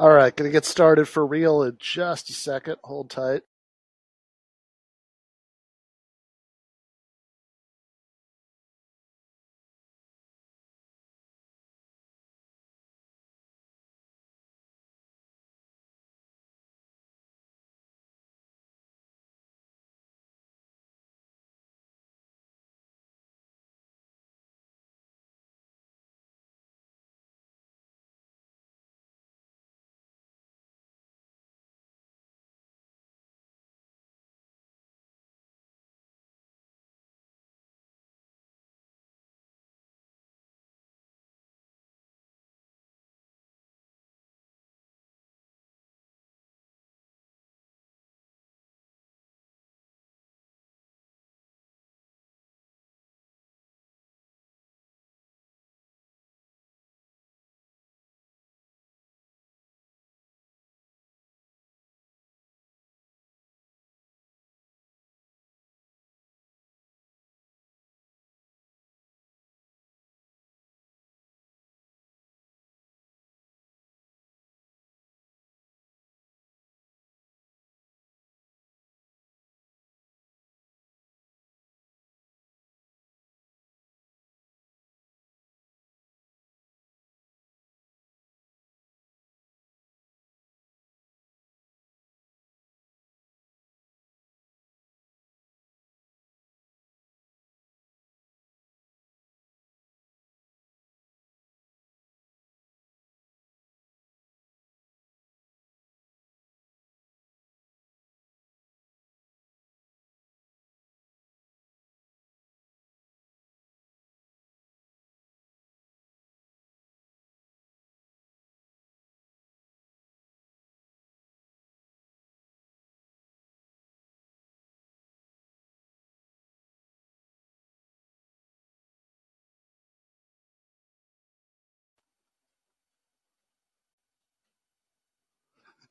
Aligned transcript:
All 0.00 0.08
right, 0.08 0.34
going 0.34 0.48
to 0.48 0.52
get 0.52 0.64
started 0.64 1.08
for 1.08 1.26
real 1.26 1.62
in 1.62 1.76
just 1.78 2.30
a 2.30 2.32
second. 2.32 2.76
Hold 2.84 3.10
tight. 3.10 3.42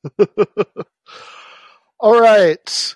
All 2.00 2.20
right. 2.20 2.94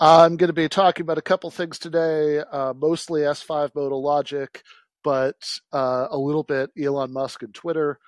I'm 0.00 0.36
going 0.36 0.48
to 0.48 0.54
be 0.54 0.68
talking 0.68 1.02
about 1.02 1.18
a 1.18 1.22
couple 1.22 1.50
things 1.50 1.78
today, 1.78 2.38
uh, 2.38 2.72
mostly 2.74 3.20
S5 3.22 3.74
modal 3.74 4.02
logic, 4.02 4.62
but 5.04 5.36
uh, 5.72 6.06
a 6.10 6.16
little 6.16 6.42
bit 6.42 6.70
Elon 6.80 7.12
Musk 7.12 7.42
and 7.42 7.54
Twitter. 7.54 7.98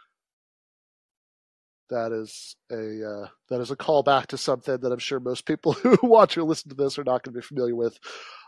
That 1.91 2.13
is 2.13 2.57
a 2.71 3.07
uh, 3.07 3.29
that 3.51 3.61
is 3.61 3.71
a 3.71 3.77
callback 3.77 4.29
to 4.29 4.39
something 4.39 4.79
that 4.79 4.93
I'm 4.93 4.99
sure 4.99 5.21
most 5.21 5.45
people 5.45 5.73
who 5.75 5.99
watch 6.03 6.39
or 6.39 6.43
listen 6.45 6.71
to 6.71 6.75
this 6.75 6.99
are 6.99 7.05
not 7.05 7.23
going 7.23 7.35
to 7.35 7.41
be 7.41 7.47
familiar 7.47 7.77
with. 7.77 7.99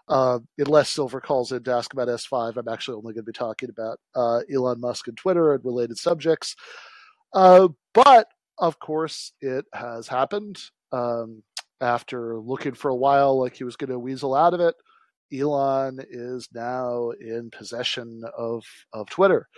Uh, 0.09 0.39
unless 0.59 0.89
Silver 0.89 1.21
calls 1.21 1.53
in 1.53 1.63
to 1.65 1.73
ask 1.73 1.93
about 1.93 2.09
S5, 2.09 2.57
I'm 2.57 2.69
actually 2.69 2.97
only 2.97 3.13
going 3.13 3.25
to 3.25 3.31
be 3.31 3.33
talking 3.33 3.69
about 3.69 3.99
uh, 4.15 4.41
Elon 4.53 4.81
Musk 4.81 5.09
and 5.09 5.17
Twitter 5.17 5.53
and 5.53 5.65
related 5.65 5.99
subjects. 5.99 6.57
Uh, 7.35 7.69
but 7.93 8.29
of 8.59 8.79
course, 8.79 9.33
it 9.41 9.65
has 9.73 10.09
happened. 10.09 10.61
Um, 10.93 11.43
after 11.81 12.39
looking 12.39 12.75
for 12.75 12.91
a 12.91 12.97
while 12.97 13.39
like 13.39 13.57
he 13.57 13.65
was 13.65 13.77
going 13.77 13.91
to 13.91 13.99
weasel 13.99 14.35
out 14.35 14.55
of 14.55 14.61
it, 14.61 14.75
Elon 15.33 16.01
is 16.09 16.49
now 16.55 17.11
in 17.21 17.51
possession 17.51 18.23
of, 18.37 18.65
of 18.93 19.09
Twitter. 19.11 19.49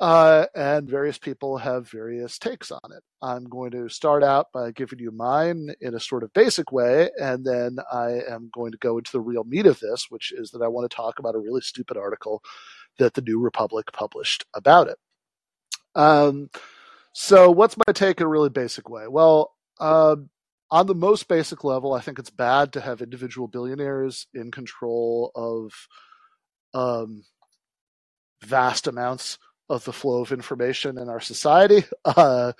Uh, 0.00 0.46
and 0.54 0.88
various 0.88 1.18
people 1.18 1.56
have 1.58 1.90
various 1.90 2.38
takes 2.38 2.70
on 2.70 2.92
it. 2.96 3.02
I'm 3.20 3.44
going 3.44 3.72
to 3.72 3.88
start 3.88 4.22
out 4.22 4.46
by 4.52 4.70
giving 4.70 5.00
you 5.00 5.10
mine 5.10 5.74
in 5.80 5.94
a 5.94 6.00
sort 6.00 6.22
of 6.22 6.32
basic 6.32 6.70
way, 6.70 7.10
and 7.20 7.44
then 7.44 7.78
I 7.92 8.20
am 8.30 8.48
going 8.54 8.70
to 8.70 8.78
go 8.78 8.98
into 8.98 9.10
the 9.10 9.20
real 9.20 9.42
meat 9.42 9.66
of 9.66 9.80
this, 9.80 10.06
which 10.08 10.30
is 10.30 10.52
that 10.52 10.62
I 10.62 10.68
want 10.68 10.88
to 10.88 10.94
talk 10.94 11.18
about 11.18 11.34
a 11.34 11.40
really 11.40 11.62
stupid 11.62 11.96
article 11.96 12.44
that 12.98 13.14
the 13.14 13.22
New 13.22 13.40
Republic 13.40 13.86
published 13.92 14.44
about 14.54 14.86
it. 14.86 14.98
Um, 15.96 16.48
so, 17.20 17.50
what's 17.50 17.76
my 17.76 17.92
take 17.92 18.20
in 18.20 18.26
a 18.26 18.28
really 18.28 18.48
basic 18.48 18.88
way? 18.88 19.08
Well, 19.08 19.52
uh, 19.80 20.14
on 20.70 20.86
the 20.86 20.94
most 20.94 21.26
basic 21.26 21.64
level, 21.64 21.92
I 21.92 22.00
think 22.00 22.20
it's 22.20 22.30
bad 22.30 22.74
to 22.74 22.80
have 22.80 23.02
individual 23.02 23.48
billionaires 23.48 24.28
in 24.34 24.52
control 24.52 25.32
of 25.34 25.72
um, 26.74 27.24
vast 28.44 28.86
amounts 28.86 29.36
of 29.68 29.84
the 29.84 29.92
flow 29.92 30.20
of 30.20 30.30
information 30.30 30.96
in 30.96 31.08
our 31.08 31.18
society. 31.18 31.82
Uh, 32.04 32.52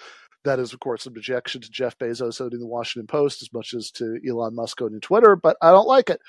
that 0.43 0.59
is, 0.59 0.73
of 0.73 0.81
course, 0.81 1.07
an 1.07 1.13
objection 1.17 1.61
to 1.61 1.71
Jeff 1.71 1.97
Bezos 1.97 2.41
owning 2.41 2.59
the 2.59 2.67
Washington 2.67 3.07
Post 3.07 3.43
as 3.43 3.53
much 3.53 3.75
as 3.75 3.93
to 3.93 4.19
Elon 4.29 4.57
Musk 4.57 4.83
owning 4.83 5.01
Twitter, 5.01 5.37
but 5.37 5.57
I 5.63 5.71
don't 5.71 5.87
like 5.87 6.11
it. 6.11 6.21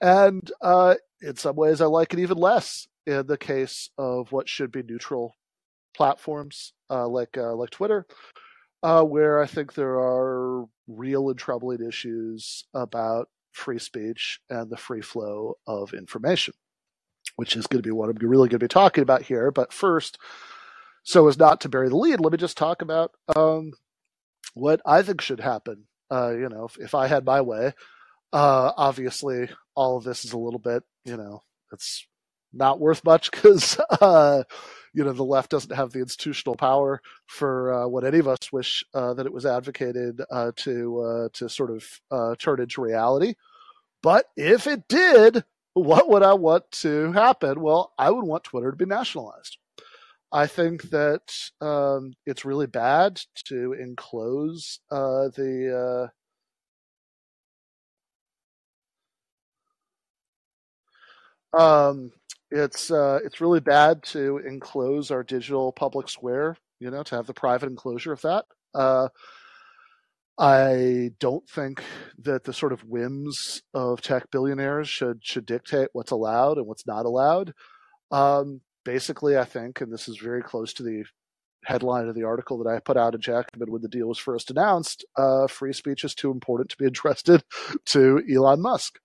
And 0.00 0.48
uh, 0.60 0.94
in 1.22 1.34
some 1.34 1.56
ways, 1.56 1.80
I 1.80 1.86
like 1.86 2.12
it 2.12 2.20
even 2.20 2.36
less 2.36 2.86
in 3.04 3.26
the 3.26 3.36
case 3.36 3.90
of 3.98 4.30
what 4.30 4.48
should 4.48 4.70
be 4.70 4.84
neutral 4.84 5.34
platforms 5.98 6.72
uh, 6.90 7.08
like 7.08 7.36
uh, 7.36 7.54
like 7.54 7.70
Twitter, 7.70 8.06
uh, 8.84 9.02
where 9.02 9.42
I 9.42 9.46
think 9.46 9.74
there 9.74 9.98
are 9.98 10.64
real 10.86 11.28
and 11.28 11.38
troubling 11.38 11.86
issues 11.86 12.64
about 12.72 13.28
free 13.52 13.80
speech 13.80 14.38
and 14.48 14.70
the 14.70 14.76
free 14.76 15.02
flow 15.02 15.54
of 15.66 15.92
information, 15.92 16.54
which 17.34 17.56
is 17.56 17.66
going 17.66 17.82
to 17.82 17.86
be 17.86 17.90
what 17.90 18.08
I'm 18.08 18.16
really 18.16 18.48
going 18.48 18.60
to 18.60 18.64
be 18.64 18.68
talking 18.68 19.02
about 19.02 19.22
here. 19.22 19.50
But 19.50 19.72
first, 19.72 20.18
so 21.02 21.26
as 21.26 21.36
not 21.36 21.60
to 21.62 21.68
bury 21.68 21.88
the 21.88 21.96
lead, 21.96 22.20
let 22.20 22.30
me 22.30 22.38
just 22.38 22.56
talk 22.56 22.80
about 22.80 23.10
um, 23.34 23.72
what 24.54 24.80
I 24.86 25.02
think 25.02 25.20
should 25.20 25.40
happen. 25.40 25.88
Uh, 26.10 26.30
you 26.30 26.48
know, 26.48 26.66
if, 26.66 26.78
if, 26.78 26.94
I 26.94 27.08
had 27.08 27.24
my 27.24 27.40
way, 27.40 27.74
uh, 28.32 28.72
obviously 28.76 29.50
all 29.74 29.98
of 29.98 30.04
this 30.04 30.24
is 30.24 30.32
a 30.32 30.38
little 30.38 30.60
bit, 30.60 30.84
you 31.04 31.16
know, 31.16 31.42
it's 31.72 32.06
not 32.52 32.80
worth 32.80 33.04
much 33.04 33.30
because 33.30 33.78
uh, 34.00 34.42
you 34.94 35.04
know 35.04 35.12
the 35.12 35.24
left 35.24 35.50
doesn't 35.50 35.74
have 35.74 35.92
the 35.92 36.00
institutional 36.00 36.56
power 36.56 37.00
for 37.26 37.72
uh, 37.72 37.88
what 37.88 38.04
any 38.04 38.18
of 38.18 38.28
us 38.28 38.52
wish 38.52 38.84
uh, 38.94 39.14
that 39.14 39.26
it 39.26 39.32
was 39.32 39.46
advocated 39.46 40.20
uh, 40.30 40.52
to 40.56 41.00
uh, 41.00 41.28
to 41.34 41.48
sort 41.48 41.70
of 41.70 41.84
uh, 42.10 42.34
turn 42.38 42.60
into 42.60 42.80
reality. 42.82 43.34
But 44.02 44.26
if 44.36 44.66
it 44.66 44.88
did, 44.88 45.44
what 45.74 46.08
would 46.08 46.22
I 46.22 46.34
want 46.34 46.70
to 46.82 47.12
happen? 47.12 47.60
Well, 47.60 47.92
I 47.98 48.10
would 48.10 48.24
want 48.24 48.44
Twitter 48.44 48.70
to 48.70 48.76
be 48.76 48.86
nationalized. 48.86 49.58
I 50.32 50.46
think 50.46 50.82
that 50.90 51.32
um, 51.60 52.12
it's 52.26 52.44
really 52.44 52.66
bad 52.66 53.20
to 53.46 53.72
enclose 53.74 54.80
the 54.90 56.10
um, 61.52 62.12
it's 62.50 62.90
uh, 62.90 63.20
it's 63.24 63.40
really 63.40 63.60
bad 63.60 64.02
to 64.04 64.38
enclose 64.38 65.10
our 65.10 65.22
digital 65.22 65.72
public 65.72 66.08
square. 66.08 66.56
You 66.80 66.90
know, 66.90 67.02
to 67.02 67.16
have 67.16 67.26
the 67.26 67.34
private 67.34 67.68
enclosure 67.68 68.12
of 68.12 68.22
that. 68.22 68.44
Uh, 68.74 69.08
I 70.38 71.10
don't 71.18 71.48
think 71.48 71.82
that 72.18 72.44
the 72.44 72.52
sort 72.52 72.72
of 72.72 72.84
whims 72.84 73.62
of 73.74 74.00
tech 74.00 74.30
billionaires 74.30 74.88
should 74.88 75.24
should 75.24 75.46
dictate 75.46 75.88
what's 75.92 76.12
allowed 76.12 76.58
and 76.58 76.66
what's 76.66 76.86
not 76.86 77.06
allowed. 77.06 77.54
Um, 78.10 78.60
basically, 78.84 79.36
I 79.36 79.44
think, 79.44 79.80
and 79.80 79.92
this 79.92 80.08
is 80.08 80.18
very 80.18 80.42
close 80.42 80.72
to 80.74 80.82
the 80.84 81.04
headline 81.64 82.08
of 82.08 82.14
the 82.14 82.22
article 82.22 82.56
that 82.58 82.70
I 82.70 82.78
put 82.78 82.96
out 82.96 83.14
in 83.14 83.20
Jacobin 83.20 83.72
when 83.72 83.82
the 83.82 83.88
deal 83.88 84.06
was 84.06 84.18
first 84.18 84.50
announced. 84.50 85.04
Uh, 85.16 85.48
free 85.48 85.72
speech 85.72 86.04
is 86.04 86.14
too 86.14 86.30
important 86.30 86.70
to 86.70 86.76
be 86.76 86.84
entrusted 86.86 87.42
to 87.86 88.22
Elon 88.32 88.62
Musk. 88.62 89.00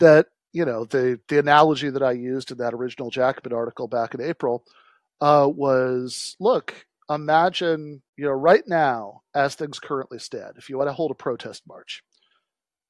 That 0.00 0.26
you 0.54 0.64
know 0.64 0.86
the 0.86 1.20
the 1.28 1.38
analogy 1.40 1.90
that 1.90 2.02
I 2.04 2.12
used 2.12 2.52
in 2.52 2.58
that 2.58 2.74
original 2.74 3.10
Jacobin 3.10 3.52
article 3.52 3.88
back 3.88 4.14
in 4.14 4.22
April 4.22 4.64
uh, 5.20 5.50
was 5.54 6.36
look 6.40 6.86
imagine 7.10 8.02
you 8.16 8.24
know 8.24 8.32
right 8.32 8.64
now 8.68 9.22
as 9.34 9.56
things 9.56 9.80
currently 9.80 10.20
stand. 10.20 10.54
If 10.58 10.70
you 10.70 10.78
want 10.78 10.88
to 10.88 10.94
hold 10.94 11.12
a 11.12 11.16
protest 11.16 11.64
march 11.68 12.02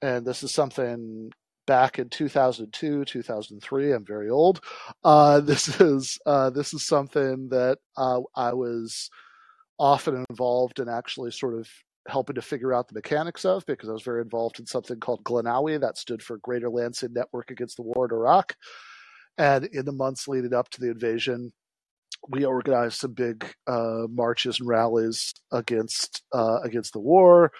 and 0.02 0.26
this 0.26 0.42
is 0.42 0.52
something 0.52 1.30
back 1.66 1.98
in 1.98 2.08
2002 2.10 3.04
2003 3.06 3.92
i'm 3.92 4.04
very 4.04 4.28
old 4.30 4.60
uh, 5.04 5.40
this 5.40 5.80
is 5.80 6.18
uh, 6.26 6.50
this 6.50 6.74
is 6.74 6.86
something 6.86 7.48
that 7.48 7.78
uh, 7.96 8.20
i 8.36 8.52
was 8.52 9.10
often 9.78 10.24
involved 10.30 10.78
in 10.78 10.88
actually 10.88 11.30
sort 11.30 11.54
of 11.58 11.68
helping 12.06 12.34
to 12.34 12.42
figure 12.42 12.72
out 12.72 12.88
the 12.88 12.94
mechanics 12.94 13.44
of 13.44 13.64
because 13.66 13.88
i 13.88 13.92
was 13.92 14.02
very 14.02 14.20
involved 14.20 14.58
in 14.58 14.66
something 14.66 15.00
called 15.00 15.24
GLNAWI 15.24 15.80
that 15.80 15.96
stood 15.96 16.22
for 16.22 16.38
greater 16.38 16.68
lansing 16.68 17.12
network 17.12 17.50
against 17.50 17.76
the 17.76 17.82
war 17.82 18.06
in 18.06 18.12
iraq 18.12 18.54
and 19.38 19.64
in 19.66 19.84
the 19.84 19.92
months 19.92 20.28
leading 20.28 20.54
up 20.54 20.68
to 20.70 20.80
the 20.80 20.90
invasion 20.90 21.52
we 22.28 22.44
organized 22.44 22.98
some 23.00 23.12
big 23.12 23.44
uh, 23.66 24.06
marches 24.08 24.60
and 24.60 24.68
rallies 24.68 25.34
against 25.52 26.22
uh, 26.32 26.58
against 26.62 26.92
the 26.92 27.00
war 27.00 27.50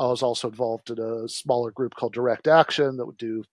I 0.00 0.06
was 0.06 0.22
also 0.22 0.48
involved 0.48 0.88
in 0.88 0.98
a 0.98 1.28
smaller 1.28 1.70
group 1.70 1.94
called 1.94 2.14
Direct 2.14 2.48
Action 2.48 2.96
that 2.96 3.04
would 3.04 3.18
do 3.18 3.44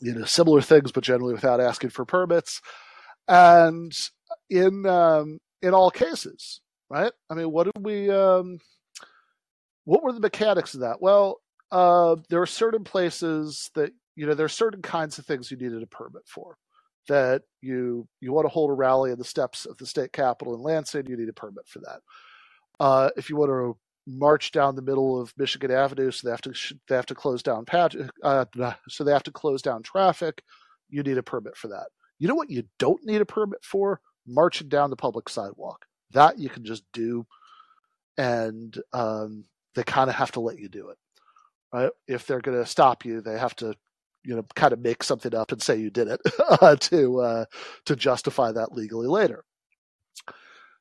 you 0.00 0.14
know 0.14 0.24
similar 0.24 0.62
things, 0.62 0.92
but 0.92 1.02
generally 1.02 1.34
without 1.34 1.60
asking 1.60 1.90
for 1.90 2.04
permits. 2.04 2.60
And 3.26 3.92
in 4.48 4.86
um, 4.86 5.38
in 5.60 5.74
all 5.74 5.90
cases, 5.90 6.60
right? 6.88 7.12
I 7.28 7.34
mean, 7.34 7.50
what 7.50 7.64
did 7.64 7.84
we? 7.84 8.10
Um, 8.10 8.58
what 9.84 10.02
were 10.02 10.12
the 10.12 10.20
mechanics 10.20 10.74
of 10.74 10.80
that? 10.80 11.00
Well, 11.00 11.40
uh, 11.70 12.16
there 12.28 12.42
are 12.42 12.46
certain 12.46 12.84
places 12.84 13.70
that 13.74 13.92
you 14.16 14.26
know 14.26 14.34
there 14.34 14.46
are 14.46 14.48
certain 14.48 14.82
kinds 14.82 15.18
of 15.18 15.26
things 15.26 15.50
you 15.50 15.56
needed 15.56 15.82
a 15.82 15.86
permit 15.86 16.22
for. 16.26 16.56
That 17.08 17.42
you 17.60 18.06
you 18.20 18.32
want 18.32 18.44
to 18.44 18.50
hold 18.50 18.70
a 18.70 18.74
rally 18.74 19.10
in 19.10 19.18
the 19.18 19.24
steps 19.24 19.66
of 19.66 19.76
the 19.78 19.86
state 19.86 20.12
capitol 20.12 20.54
in 20.54 20.62
Lansing, 20.62 21.06
you 21.06 21.16
need 21.16 21.28
a 21.28 21.32
permit 21.32 21.66
for 21.66 21.80
that. 21.80 22.00
Uh, 22.78 23.10
if 23.16 23.30
you 23.30 23.36
want 23.36 23.50
to 23.50 23.76
march 24.06 24.52
down 24.52 24.74
the 24.74 24.82
middle 24.82 25.20
of 25.20 25.32
Michigan 25.36 25.70
Avenue, 25.70 26.10
so 26.10 26.26
they 26.26 26.30
have 26.30 26.40
to 26.42 26.54
they 26.88 26.96
have 26.96 27.06
to 27.06 27.14
close 27.14 27.42
down 27.42 27.64
pat, 27.64 27.94
uh, 28.22 28.44
so 28.88 29.04
they 29.04 29.12
have 29.12 29.22
to 29.24 29.32
close 29.32 29.62
down 29.62 29.82
traffic. 29.82 30.42
You 30.88 31.02
need 31.02 31.18
a 31.18 31.22
permit 31.22 31.56
for 31.56 31.68
that. 31.68 31.86
You 32.18 32.28
know 32.28 32.34
what? 32.34 32.50
You 32.50 32.64
don't 32.78 33.04
need 33.04 33.20
a 33.20 33.26
permit 33.26 33.64
for 33.64 34.00
marching 34.26 34.68
down 34.68 34.90
the 34.90 34.96
public 34.96 35.28
sidewalk. 35.28 35.86
That 36.12 36.38
you 36.38 36.48
can 36.48 36.64
just 36.64 36.84
do, 36.92 37.26
and 38.18 38.76
um, 38.92 39.44
they 39.74 39.82
kind 39.82 40.10
of 40.10 40.16
have 40.16 40.32
to 40.32 40.40
let 40.40 40.58
you 40.58 40.68
do 40.68 40.88
it. 40.88 40.98
Right? 41.72 41.90
If 42.08 42.26
they're 42.26 42.40
going 42.40 42.58
to 42.58 42.66
stop 42.66 43.04
you, 43.04 43.20
they 43.20 43.38
have 43.38 43.54
to, 43.56 43.74
you 44.24 44.34
know, 44.34 44.44
kind 44.54 44.72
of 44.72 44.80
make 44.80 45.02
something 45.02 45.34
up 45.34 45.52
and 45.52 45.62
say 45.62 45.78
you 45.78 45.90
did 45.90 46.08
it 46.08 46.20
uh, 46.60 46.76
to 46.76 47.20
uh, 47.20 47.44
to 47.86 47.96
justify 47.96 48.52
that 48.52 48.72
legally 48.72 49.06
later. 49.06 49.44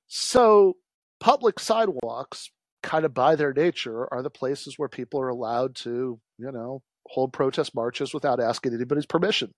So 0.08 0.78
public 1.20 1.60
sidewalks 1.60 2.50
kind 2.82 3.06
of 3.06 3.14
by 3.14 3.36
their 3.36 3.54
nature 3.54 4.12
are 4.12 4.24
the 4.24 4.30
places 4.30 4.76
where 4.78 4.90
people 4.90 5.22
are 5.22 5.30
allowed 5.30 5.76
to, 5.76 6.20
you 6.38 6.52
know, 6.52 6.82
hold 7.08 7.34
protest 7.34 7.76
marches 7.76 8.14
without 8.14 8.40
asking 8.40 8.74
anybody's 8.74 9.06
permission. 9.06 9.54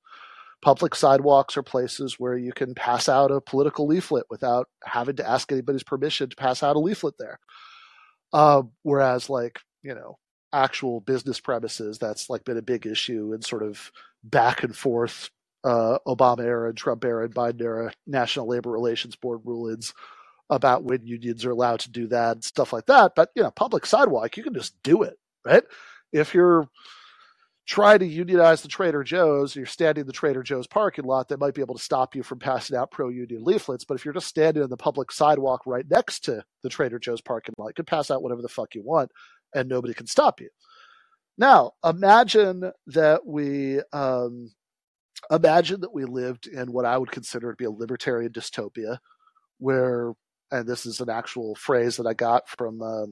Public 0.62 0.94
sidewalks 0.94 1.58
are 1.58 1.64
places 1.64 2.16
where 2.20 2.38
you 2.38 2.54
can 2.54 2.76
pass 2.76 3.10
out 3.10 3.32
a 3.32 3.42
political 3.42 3.88
leaflet 3.88 4.26
without 4.30 4.68
having 4.84 5.16
to 5.16 5.28
ask 5.28 5.52
anybody's 5.52 5.84
permission 5.84 6.30
to 6.30 6.36
pass 6.36 6.62
out 6.62 6.76
a 6.76 6.80
leaflet 6.80 7.16
there. 7.18 7.40
Uh, 8.34 8.64
whereas, 8.84 9.30
like, 9.30 9.60
you 9.84 9.96
know, 9.96 10.18
actual 10.54 11.02
business 11.02 11.40
premises, 11.40 11.98
that's 11.98 12.30
like 12.30 12.44
been 12.46 12.58
a 12.58 12.62
big 12.62 12.86
issue 12.86 13.34
and 13.34 13.44
sort 13.44 13.64
of 13.64 13.92
back 14.24 14.64
and 14.64 14.76
forth 14.76 15.30
uh, 15.64 15.98
Obama 16.08 16.42
era 16.42 16.70
and 16.70 16.78
Trump 16.78 17.04
era 17.06 17.26
and 17.26 17.36
Biden 17.36 17.62
era 17.62 17.94
National 18.08 18.48
Labor 18.48 18.72
Relations 18.72 19.16
Board 19.16 19.42
rulings 19.46 19.94
about 20.50 20.84
when 20.84 21.06
unions 21.06 21.46
are 21.46 21.52
allowed 21.52 21.80
to 21.82 21.92
do 21.92 22.08
that 22.08 22.34
and 22.34 22.44
stuff 22.44 22.74
like 22.74 22.86
that. 22.88 23.14
But 23.16 23.30
you 23.36 23.44
know, 23.44 23.52
public 23.52 23.86
sidewalk, 23.86 24.38
you 24.38 24.44
can 24.44 24.54
just 24.54 24.82
do 24.84 25.04
it, 25.04 25.18
right? 25.46 25.64
If 26.12 26.34
you're 26.34 26.68
trying 27.68 28.00
to 28.00 28.06
unionize 28.06 28.62
the 28.62 28.68
Trader 28.68 29.04
Joe's, 29.04 29.56
you're 29.56 29.66
standing 29.66 30.02
in 30.02 30.08
the 30.08 30.14
Trader 30.14 30.44
Joe's 30.44 30.68
parking 30.68 31.06
lot, 31.06 31.28
they 31.28 31.36
might 31.36 31.54
be 31.54 31.62
able 31.62 31.76
to 31.76 31.84
stop 31.84 32.16
you 32.16 32.24
from 32.24 32.40
passing 32.40 32.76
out 32.76 32.92
pro-union 32.92 33.44
leaflets. 33.44 33.86
But 33.86 33.96
if 33.96 34.06
you're 34.06 34.14
just 34.14 34.28
standing 34.28 34.64
on 34.64 34.70
the 34.70 34.78
public 34.78 35.12
sidewalk 35.12 35.62
right 35.66 35.86
next 35.90 36.22
to 36.26 36.44
the 36.64 36.70
Trader 36.70 37.00
Joe's 37.00 37.22
parking 37.22 37.56
lot, 37.58 37.68
you 37.68 37.74
can 37.74 37.86
pass 37.86 38.12
out 38.12 38.24
whatever 38.24 38.42
the 38.42 38.50
fuck 38.50 38.76
you 38.76 38.84
want, 38.84 39.12
and 39.54 39.70
nobody 39.70 39.94
can 39.94 40.08
stop 40.08 40.42
you. 40.42 40.50
Now, 41.38 41.72
imagine 41.84 42.72
that 42.88 43.26
we 43.26 43.82
um, 43.94 44.52
imagine 45.32 45.82
that 45.82 45.94
we 45.94 46.06
lived 46.06 46.48
in 46.48 46.72
what 46.72 46.86
I 46.86 46.98
would 46.98 47.12
consider 47.12 47.52
to 47.52 47.56
be 47.56 47.66
a 47.66 47.72
libertarian 47.72 48.32
dystopia, 48.32 48.98
where 49.60 50.14
and 50.52 50.68
this 50.68 50.86
is 50.86 51.00
an 51.00 51.10
actual 51.10 51.56
phrase 51.56 51.98
that 51.98 52.08
I 52.08 52.14
got 52.14 52.50
from 52.50 52.82
uh, 52.82 53.06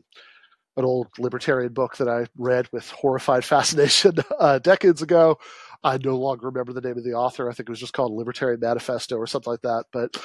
an 0.79 0.85
old 0.85 1.07
libertarian 1.19 1.73
book 1.73 1.97
that 1.97 2.09
I 2.09 2.25
read 2.37 2.67
with 2.71 2.89
horrified 2.91 3.45
fascination 3.45 4.15
uh, 4.39 4.59
decades 4.59 5.01
ago. 5.01 5.37
I 5.83 5.97
no 5.97 6.17
longer 6.17 6.47
remember 6.47 6.73
the 6.73 6.81
name 6.81 6.97
of 6.97 7.03
the 7.05 7.13
author. 7.13 7.49
I 7.49 7.53
think 7.53 7.69
it 7.69 7.71
was 7.71 7.79
just 7.79 7.93
called 7.93 8.11
Libertarian 8.11 8.59
Manifesto 8.59 9.15
or 9.15 9.27
something 9.27 9.51
like 9.51 9.61
that. 9.61 9.85
But 9.93 10.17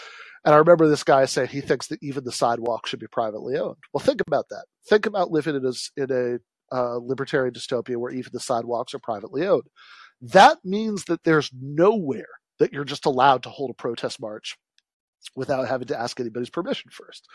and 0.44 0.54
I 0.54 0.58
remember 0.58 0.88
this 0.88 1.04
guy 1.04 1.24
saying 1.24 1.48
he 1.48 1.60
thinks 1.60 1.86
that 1.88 2.02
even 2.02 2.24
the 2.24 2.32
sidewalk 2.32 2.86
should 2.86 3.00
be 3.00 3.06
privately 3.06 3.56
owned. 3.56 3.76
Well, 3.92 4.02
think 4.04 4.20
about 4.26 4.48
that. 4.50 4.66
Think 4.88 5.06
about 5.06 5.30
living 5.30 5.56
in 5.56 5.64
a, 5.64 6.02
in 6.02 6.40
a 6.72 6.76
uh, 6.76 6.96
libertarian 6.96 7.54
dystopia 7.54 7.96
where 7.96 8.12
even 8.12 8.30
the 8.32 8.40
sidewalks 8.40 8.94
are 8.94 8.98
privately 8.98 9.46
owned. 9.46 9.64
That 10.20 10.58
means 10.64 11.04
that 11.04 11.24
there's 11.24 11.50
nowhere 11.58 12.26
that 12.58 12.72
you're 12.72 12.84
just 12.84 13.06
allowed 13.06 13.42
to 13.44 13.50
hold 13.50 13.70
a 13.70 13.74
protest 13.74 14.20
march 14.20 14.56
without 15.34 15.66
having 15.68 15.88
to 15.88 15.98
ask 15.98 16.20
anybody's 16.20 16.50
permission 16.50 16.90
first. 16.92 17.26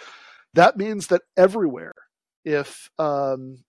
That 0.53 0.77
means 0.77 1.07
that 1.07 1.23
everywhere, 1.37 1.93
if 2.45 2.89
um, 2.99 3.63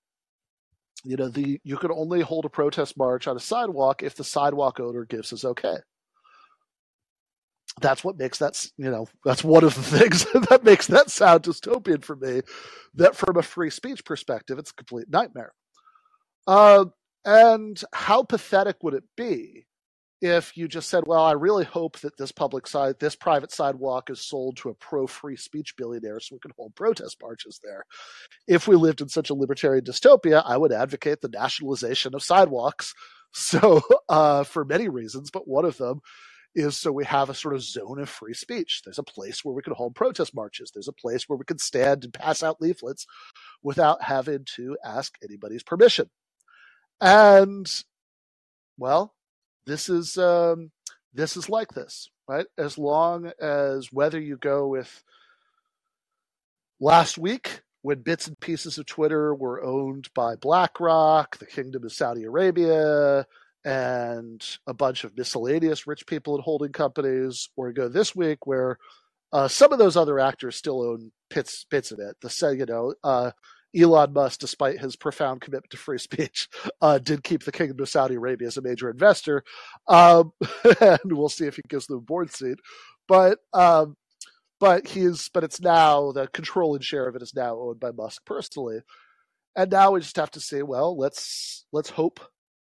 you 1.05 1.17
know 1.17 1.29
the 1.29 1.61
you 1.65 1.77
can 1.77 1.91
only 1.93 2.21
hold 2.21 2.45
a 2.45 2.51
protest 2.51 2.97
march 2.97 3.27
on 3.27 3.37
a 3.37 3.41
sidewalk 3.41 4.03
if 4.03 4.15
the 4.15 4.25
sidewalk 4.25 4.81
owner 4.81 5.05
gives 5.05 5.33
us 5.33 5.45
okay. 5.45 5.77
That's 7.81 8.05
what 8.05 8.19
makes 8.19 8.39
that 8.39 8.67
you 8.77 8.91
know 8.91 9.07
that's 9.25 9.45
one 9.45 9.65
of 9.65 9.75
the 9.75 9.83
things 9.99 10.25
that 10.49 10.65
makes 10.65 10.87
that 10.89 11.11
sound 11.11 11.45
dystopian 11.45 12.05
for 12.05 12.17
me. 12.17 12.43
That 12.95 13.17
from 13.17 13.37
a 13.37 13.43
free 13.43 13.71
speech 13.71 14.05
perspective, 14.05 14.59
it's 14.59 14.71
a 14.71 14.75
complete 14.75 15.09
nightmare. 15.11 15.53
Uh, 16.47 16.87
and 17.25 17.83
how 17.93 18.23
pathetic 18.23 18.77
would 18.83 18.95
it 18.95 19.05
be 19.17 19.67
if 20.21 20.57
you 20.57 20.69
just 20.69 20.91
said, 20.91 21.05
well, 21.07 21.25
I 21.25 21.33
really 21.33 21.65
hope 21.65 21.99
that 22.01 22.17
this 22.19 22.33
public 22.33 22.67
side, 22.67 22.97
this 22.99 23.17
private 23.17 23.51
sidewalk 23.51 24.11
is 24.11 24.21
sold 24.21 24.59
to 24.59 24.69
a 24.69 24.75
pro 24.75 25.07
free 25.07 25.37
speech 25.37 25.77
billionaire 25.77 26.21
so 26.21 26.35
we 26.35 26.41
can 26.41 26.53
hold 26.57 26.75
protest 26.75 27.17
marches 27.23 27.59
there. 27.65 27.85
If 28.47 28.69
we 28.69 28.77
lived 28.77 29.01
in 29.01 29.09
such 29.09 29.31
a 29.31 29.35
libertarian 29.35 29.85
dystopia, 29.85 30.43
I 30.45 30.57
would 30.57 30.73
advocate 30.73 31.21
the 31.23 31.29
nationalization 31.29 32.15
of 32.15 32.23
sidewalks. 32.23 32.95
So, 33.33 33.81
uh, 34.09 34.43
for 34.43 34.65
many 34.65 34.89
reasons, 34.89 35.31
but 35.31 35.47
one 35.47 35.65
of 35.65 35.77
them 35.77 36.01
is 36.57 36.77
so 36.77 36.91
we 36.91 37.05
have 37.05 37.31
a 37.31 37.35
sort 37.35 37.55
of 37.55 37.63
zone 37.63 38.01
of 38.01 38.09
free 38.09 38.35
speech. 38.35 38.83
There's 38.85 38.99
a 38.99 39.05
place 39.05 39.45
where 39.45 39.55
we 39.55 39.63
can 39.63 39.73
hold 39.73 39.95
protest 39.95 40.35
marches. 40.35 40.73
There's 40.73 40.89
a 40.89 40.93
place 40.93 41.29
where 41.29 41.37
we 41.37 41.45
can 41.45 41.59
stand 41.59 42.03
and 42.03 42.13
pass 42.13 42.43
out 42.43 42.61
leaflets 42.61 43.07
without 43.63 44.03
having 44.03 44.47
to 44.57 44.77
ask 44.85 45.15
anybody's 45.23 45.63
permission. 45.63 46.11
And, 47.01 47.71
well, 48.77 49.15
this 49.67 49.89
is 49.89 50.19
um, 50.19 50.71
this 51.15 51.37
is 51.37 51.49
like 51.49 51.69
this, 51.71 52.09
right? 52.29 52.47
As 52.59 52.79
long 52.79 53.33
as 53.41 53.89
whether 53.93 54.21
you 54.21 54.37
go 54.37 54.69
with 54.69 55.03
last 56.81 57.19
week 57.19 57.63
when 57.83 58.03
bits 58.03 58.27
and 58.27 58.39
pieces 58.41 58.79
of 58.79 58.87
Twitter 58.87 59.35
were 59.35 59.63
owned 59.65 60.09
by 60.15 60.37
BlackRock, 60.37 61.39
the 61.39 61.47
Kingdom 61.47 61.85
of 61.85 61.93
Saudi 61.93 62.25
Arabia, 62.25 63.27
and 63.65 64.45
a 64.67 64.75
bunch 64.75 65.05
of 65.05 65.17
miscellaneous 65.17 65.87
rich 65.87 66.07
people 66.07 66.35
and 66.35 66.45
holding 66.45 66.73
companies, 66.73 67.49
or 67.57 67.73
go 67.73 67.89
this 67.89 68.15
week 68.17 68.47
where 68.47 68.79
uh, 69.33 69.49
some 69.49 69.73
of 69.73 69.79
those 69.79 69.97
other 69.97 70.19
actors 70.21 70.57
still 70.57 70.83
own 70.83 71.13
bits 71.31 71.67
bits 71.71 71.93
of 71.93 72.01
it. 72.01 72.17
The 72.23 72.31
say, 72.31 72.55
you 72.57 72.67
know 72.67 72.95
uh, 73.05 73.33
Elon 73.79 74.13
Musk, 74.13 74.41
despite 74.41 74.81
his 74.81 74.97
profound 74.97 75.41
commitment 75.41 75.71
to 75.71 75.77
free 75.77 75.99
speech, 75.99 76.49
uh, 76.81 76.99
did 76.99 77.23
keep 77.25 77.45
the 77.45 77.53
Kingdom 77.53 77.81
of 77.81 77.89
Saudi 77.89 78.17
Arabia 78.17 78.49
as 78.49 78.57
a 78.57 78.63
major 78.63 78.91
investor. 78.91 79.45
Um, 79.87 80.33
and 80.81 81.01
we'll 81.05 81.29
see 81.29 81.47
if 81.47 81.57
he 81.57 81.63
gives 81.69 81.87
them 81.87 81.99
a 81.99 82.01
board 82.01 82.33
seat. 82.33 82.59
But 83.09 83.39
um, 83.53 83.97
but 84.61 84.87
he's 84.87 85.29
but 85.31 85.43
it's 85.43 85.61
now 85.61 86.13
the 86.13 86.29
controlling 86.29 86.83
share 86.83 87.09
of 87.09 87.17
it 87.17 87.23
is 87.23 87.35
now 87.35 87.59
owned 87.59 87.81
by 87.81 87.91
Musk 87.91 88.25
personally. 88.25 88.81
And 89.57 89.71
now 89.71 89.93
we 89.93 90.01
just 90.01 90.17
have 90.17 90.31
to 90.33 90.41
say, 90.41 90.63
well, 90.63 90.97
let's 90.97 91.65
let's 91.73 91.91
hope 91.91 92.21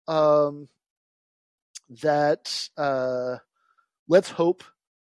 um, 0.09 0.69
that 2.03 2.69
uh, 2.76 3.37
let's 4.09 4.31
hope 4.31 4.65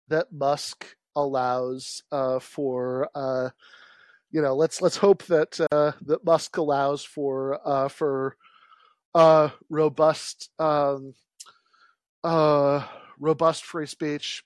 that 0.09 0.33
Musk 0.33 0.97
allows 1.17 2.03
uh, 2.13 2.39
for 2.39 3.09
uh, 3.15 3.51
you 4.37 4.43
know 4.43 4.55
let's 4.55 4.83
let's 4.83 4.99
hope 4.99 5.23
that 5.25 5.59
uh, 5.73 5.93
that 6.03 6.23
Musk 6.23 6.59
allows 6.59 7.03
for 7.03 7.59
uh, 7.67 7.89
for 7.89 8.37
uh, 9.15 9.49
robust 9.71 10.51
um, 10.59 11.15
uh, 12.23 12.87
robust 13.19 13.65
free 13.65 13.87
speech 13.87 14.45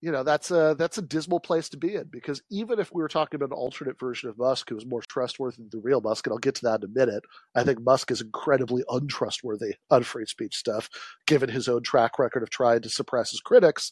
you 0.00 0.12
know 0.12 0.22
that's 0.22 0.52
a 0.52 0.76
that's 0.78 0.98
a 0.98 1.02
dismal 1.02 1.40
place 1.40 1.68
to 1.70 1.78
be 1.78 1.96
in 1.96 2.04
because 2.12 2.42
even 2.48 2.78
if 2.78 2.94
we 2.94 3.02
were 3.02 3.08
talking 3.08 3.38
about 3.38 3.52
an 3.52 3.60
alternate 3.60 3.98
version 3.98 4.30
of 4.30 4.38
Musk 4.38 4.68
who 4.68 4.76
was 4.76 4.86
more 4.86 5.02
trustworthy 5.02 5.56
than 5.56 5.70
the 5.72 5.80
real 5.80 6.00
Musk, 6.00 6.28
and 6.28 6.32
I'll 6.32 6.38
get 6.38 6.54
to 6.54 6.66
that 6.66 6.84
in 6.84 6.90
a 6.90 6.94
minute, 6.94 7.24
I 7.56 7.64
think 7.64 7.82
Musk 7.82 8.12
is 8.12 8.20
incredibly 8.20 8.84
untrustworthy 8.88 9.74
on 9.90 10.04
free 10.04 10.26
speech 10.26 10.54
stuff, 10.54 10.88
given 11.26 11.50
his 11.50 11.66
own 11.66 11.82
track 11.82 12.20
record 12.20 12.44
of 12.44 12.50
trying 12.50 12.82
to 12.82 12.88
suppress 12.88 13.32
his 13.32 13.40
critics. 13.40 13.90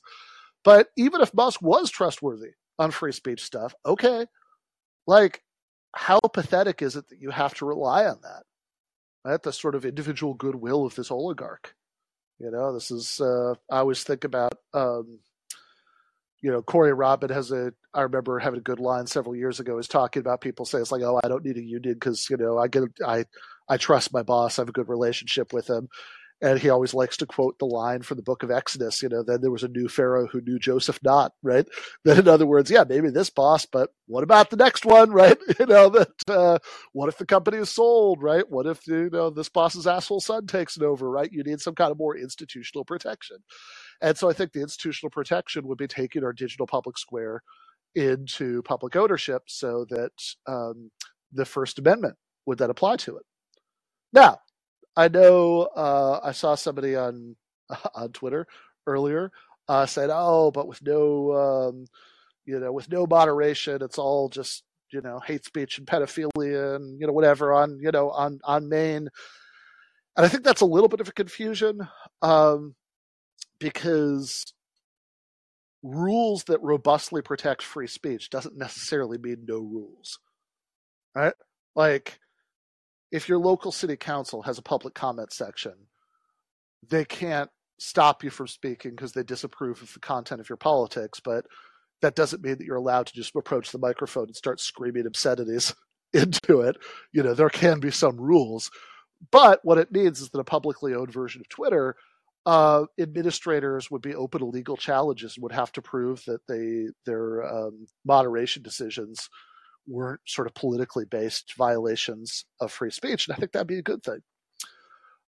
But 0.62 0.90
even 0.96 1.20
if 1.20 1.34
Musk 1.34 1.60
was 1.62 1.90
trustworthy 1.90 2.52
on 2.78 2.92
free 2.92 3.12
speech 3.12 3.42
stuff, 3.42 3.74
okay, 3.84 4.26
like 5.08 5.42
how 5.94 6.20
pathetic 6.20 6.82
is 6.82 6.94
it 6.94 7.08
that 7.08 7.20
you 7.20 7.30
have 7.30 7.54
to 7.54 7.66
rely 7.66 8.04
on 8.04 8.20
that? 8.22 8.44
Right, 9.24 9.42
the 9.42 9.52
sort 9.52 9.74
of 9.74 9.84
individual 9.84 10.34
goodwill 10.34 10.86
of 10.86 10.94
this 10.94 11.10
oligarch. 11.10 11.74
You 12.38 12.52
know, 12.52 12.72
this 12.72 12.92
is 12.92 13.20
uh, 13.20 13.54
I 13.70 13.78
always 13.78 14.04
think 14.04 14.24
about. 14.24 14.54
Um, 14.72 15.18
you 16.40 16.52
know, 16.52 16.62
Corey 16.62 16.92
Robin 16.92 17.30
has 17.30 17.50
a, 17.50 17.72
I 17.92 18.02
remember 18.02 18.38
having 18.38 18.60
a 18.60 18.62
good 18.62 18.78
line 18.78 19.06
several 19.06 19.34
years 19.34 19.58
ago, 19.58 19.78
is 19.78 19.88
talking 19.88 20.20
about 20.20 20.40
people 20.40 20.64
say 20.64 20.78
it's 20.78 20.92
like, 20.92 21.02
oh, 21.02 21.20
I 21.24 21.28
don't 21.28 21.44
need 21.44 21.56
a 21.56 21.62
union 21.62 21.94
because, 21.94 22.30
you 22.30 22.36
know, 22.36 22.58
I 22.58 22.68
get, 22.68 22.84
I, 23.04 23.24
I 23.68 23.76
trust 23.76 24.12
my 24.12 24.22
boss. 24.22 24.58
I 24.58 24.62
have 24.62 24.68
a 24.68 24.72
good 24.72 24.88
relationship 24.88 25.52
with 25.52 25.68
him. 25.68 25.88
And 26.40 26.60
he 26.60 26.70
always 26.70 26.94
likes 26.94 27.16
to 27.18 27.26
quote 27.26 27.58
the 27.58 27.66
line 27.66 28.02
from 28.02 28.16
the 28.16 28.22
book 28.22 28.44
of 28.44 28.50
Exodus, 28.50 29.02
you 29.02 29.08
know, 29.08 29.24
then 29.24 29.40
there 29.40 29.50
was 29.50 29.64
a 29.64 29.68
new 29.68 29.88
Pharaoh 29.88 30.28
who 30.28 30.40
knew 30.40 30.58
Joseph 30.58 31.00
not, 31.02 31.32
right? 31.42 31.66
Then 32.04 32.20
in 32.20 32.28
other 32.28 32.46
words, 32.46 32.70
yeah, 32.70 32.84
maybe 32.88 33.10
this 33.10 33.30
boss, 33.30 33.66
but 33.66 33.90
what 34.06 34.22
about 34.22 34.50
the 34.50 34.56
next 34.56 34.84
one, 34.86 35.10
right? 35.12 35.36
You 35.58 35.66
know, 35.66 35.88
that, 35.90 36.12
uh, 36.28 36.58
what 36.92 37.08
if 37.08 37.18
the 37.18 37.26
company 37.26 37.58
is 37.58 37.70
sold, 37.70 38.22
right? 38.22 38.48
What 38.48 38.66
if, 38.66 38.86
you 38.86 39.10
know, 39.10 39.30
this 39.30 39.48
boss's 39.48 39.86
asshole 39.86 40.20
son 40.20 40.46
takes 40.46 40.76
it 40.76 40.84
over, 40.84 41.10
right? 41.10 41.30
You 41.32 41.42
need 41.42 41.60
some 41.60 41.74
kind 41.74 41.90
of 41.90 41.98
more 41.98 42.16
institutional 42.16 42.84
protection. 42.84 43.38
And 44.00 44.16
so 44.16 44.30
I 44.30 44.32
think 44.32 44.52
the 44.52 44.62
institutional 44.62 45.10
protection 45.10 45.66
would 45.66 45.78
be 45.78 45.88
taking 45.88 46.24
our 46.24 46.32
digital 46.32 46.66
public 46.66 46.98
square 46.98 47.42
into 47.94 48.62
public 48.62 48.96
ownership 48.96 49.42
so 49.48 49.86
that 49.90 50.12
um, 50.46 50.90
the 51.32 51.44
First 51.44 51.78
Amendment 51.80 52.16
would 52.46 52.58
then 52.58 52.70
apply 52.70 52.96
to 52.98 53.16
it. 53.16 53.24
Now, 54.12 54.38
I 54.98 55.06
know 55.06 55.62
uh, 55.76 56.18
I 56.24 56.32
saw 56.32 56.56
somebody 56.56 56.96
on 56.96 57.36
on 57.94 58.10
Twitter 58.10 58.46
earlier 58.86 59.30
uh, 59.68 59.86
said, 59.86 60.10
"Oh, 60.12 60.50
but 60.50 60.66
with 60.66 60.82
no, 60.82 61.32
um, 61.32 61.86
you 62.44 62.58
know, 62.58 62.72
with 62.72 62.90
no 62.90 63.06
moderation, 63.06 63.80
it's 63.80 63.98
all 63.98 64.28
just 64.28 64.64
you 64.92 65.00
know 65.00 65.20
hate 65.20 65.44
speech 65.44 65.78
and 65.78 65.86
pedophilia 65.86 66.74
and 66.74 67.00
you 67.00 67.06
know 67.06 67.12
whatever 67.12 67.52
on 67.52 67.78
you 67.80 67.92
know 67.92 68.10
on 68.10 68.40
on 68.42 68.68
Main." 68.68 69.08
And 70.16 70.26
I 70.26 70.28
think 70.28 70.42
that's 70.42 70.62
a 70.62 70.66
little 70.66 70.88
bit 70.88 71.00
of 71.00 71.08
a 71.08 71.12
confusion. 71.12 71.86
Um, 72.20 72.74
because 73.60 74.52
rules 75.84 76.42
that 76.44 76.60
robustly 76.60 77.22
protect 77.22 77.62
free 77.62 77.86
speech 77.86 78.30
doesn't 78.30 78.56
necessarily 78.56 79.16
mean 79.18 79.44
no 79.46 79.58
rules. 79.58 80.18
Right? 81.14 81.34
Like 81.76 82.18
if 83.10 83.28
your 83.28 83.38
local 83.38 83.72
city 83.72 83.96
council 83.96 84.42
has 84.42 84.58
a 84.58 84.62
public 84.62 84.94
comment 84.94 85.32
section, 85.32 85.74
they 86.88 87.04
can't 87.04 87.50
stop 87.78 88.24
you 88.24 88.30
from 88.30 88.46
speaking 88.46 88.92
because 88.92 89.12
they 89.12 89.22
disapprove 89.22 89.82
of 89.82 89.92
the 89.92 90.00
content 90.00 90.40
of 90.40 90.48
your 90.48 90.56
politics, 90.56 91.20
but 91.20 91.46
that 92.02 92.16
doesn't 92.16 92.42
mean 92.42 92.58
that 92.58 92.64
you're 92.64 92.76
allowed 92.76 93.06
to 93.06 93.14
just 93.14 93.34
approach 93.34 93.70
the 93.70 93.78
microphone 93.78 94.26
and 94.26 94.36
start 94.36 94.60
screaming 94.60 95.06
obscenities 95.06 95.74
into 96.12 96.60
it. 96.60 96.76
You 97.12 97.22
know, 97.22 97.34
there 97.34 97.50
can 97.50 97.80
be 97.80 97.90
some 97.90 98.16
rules. 98.16 98.70
But 99.30 99.60
what 99.64 99.78
it 99.78 99.90
means 99.90 100.20
is 100.20 100.30
that 100.30 100.38
a 100.38 100.44
publicly 100.44 100.94
owned 100.94 101.12
version 101.12 101.40
of 101.40 101.48
Twitter 101.48 101.96
uh, 102.46 102.86
administrators 102.98 103.90
would 103.90 104.00
be 104.00 104.14
open 104.14 104.40
to 104.40 104.46
legal 104.46 104.76
challenges 104.76 105.36
and 105.36 105.42
would 105.42 105.52
have 105.52 105.72
to 105.72 105.82
prove 105.82 106.24
that 106.26 106.40
they 106.46 106.86
their 107.04 107.44
um, 107.44 107.86
moderation 108.06 108.62
decisions 108.62 109.28
weren't 109.88 110.20
sort 110.26 110.46
of 110.46 110.54
politically 110.54 111.04
based 111.04 111.54
violations 111.56 112.44
of 112.60 112.72
free 112.72 112.90
speech, 112.90 113.26
and 113.26 113.34
I 113.34 113.38
think 113.38 113.52
that'd 113.52 113.66
be 113.66 113.78
a 113.78 113.82
good 113.82 114.02
thing. 114.02 114.20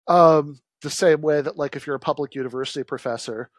Um, 0.06 0.58
the 0.82 0.90
same 0.90 1.20
way 1.20 1.40
that, 1.40 1.56
like, 1.56 1.76
if 1.76 1.86
you're 1.86 1.96
a 1.96 2.00
public 2.00 2.34
university 2.34 2.82
professor, 2.84 3.50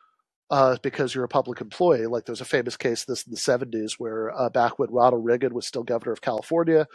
uh, 0.52 0.78
because 0.84 1.16
you're 1.16 1.24
a 1.24 1.30
public 1.30 1.62
employee, 1.62 2.06
like 2.08 2.26
there's 2.26 2.42
a 2.42 2.46
famous 2.46 2.76
case 2.76 3.06
this 3.06 3.26
in 3.26 3.32
the 3.32 3.38
70s 3.38 3.94
where 3.98 4.38
uh, 4.38 4.50
back 4.50 4.78
when 4.78 4.92
Ronald 4.92 5.24
Reagan 5.24 5.54
was 5.54 5.66
still 5.66 5.84
governor 5.84 6.12
of 6.12 6.20
California, 6.22 6.88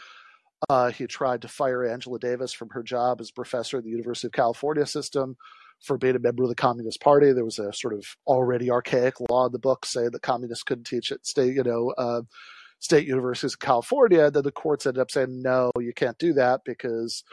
uh, 0.68 0.90
he 0.90 1.06
tried 1.06 1.42
to 1.42 1.48
fire 1.48 1.84
Angela 1.84 2.18
Davis 2.18 2.52
from 2.52 2.68
her 2.70 2.82
job 2.82 3.20
as 3.20 3.30
professor 3.30 3.78
at 3.78 3.84
the 3.84 3.90
University 3.90 4.28
of 4.28 4.32
California 4.32 4.84
system 4.84 5.36
for 5.80 5.96
being 5.96 6.16
a 6.16 6.20
member 6.20 6.42
of 6.42 6.50
the 6.50 6.54
Communist 6.54 7.00
Party. 7.00 7.32
There 7.32 7.44
was 7.44 7.58
a 7.58 7.72
sort 7.72 7.94
of 7.94 8.04
already 8.26 8.70
archaic 8.70 9.14
law 9.30 9.46
in 9.46 9.52
the 9.52 9.58
book 9.58 9.86
saying 9.86 10.10
that 10.10 10.22
communists 10.22 10.64
couldn't 10.64 10.86
teach 10.86 11.10
at 11.10 11.26
state, 11.26 11.54
you 11.54 11.62
know, 11.62 11.94
uh, 11.96 12.22
state 12.78 13.06
universities 13.06 13.56
in 13.60 13.66
California. 13.66 14.30
Then 14.30 14.42
the 14.42 14.52
courts 14.52 14.86
ended 14.86 15.00
up 15.00 15.10
saying, 15.10 15.42
no, 15.42 15.70
you 15.78 15.92
can't 15.94 16.18
do 16.18 16.32
that 16.34 16.60
because, 16.64 17.24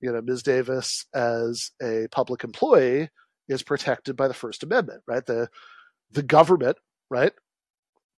you 0.00 0.12
know, 0.12 0.20
Ms. 0.20 0.42
Davis 0.42 1.06
as 1.14 1.70
a 1.82 2.06
public 2.10 2.44
employee 2.44 3.10
is 3.48 3.62
protected 3.62 4.16
by 4.16 4.28
the 4.28 4.34
First 4.34 4.62
Amendment, 4.62 5.02
right? 5.06 5.24
The 5.24 5.48
the 6.12 6.22
government, 6.22 6.76
right, 7.10 7.32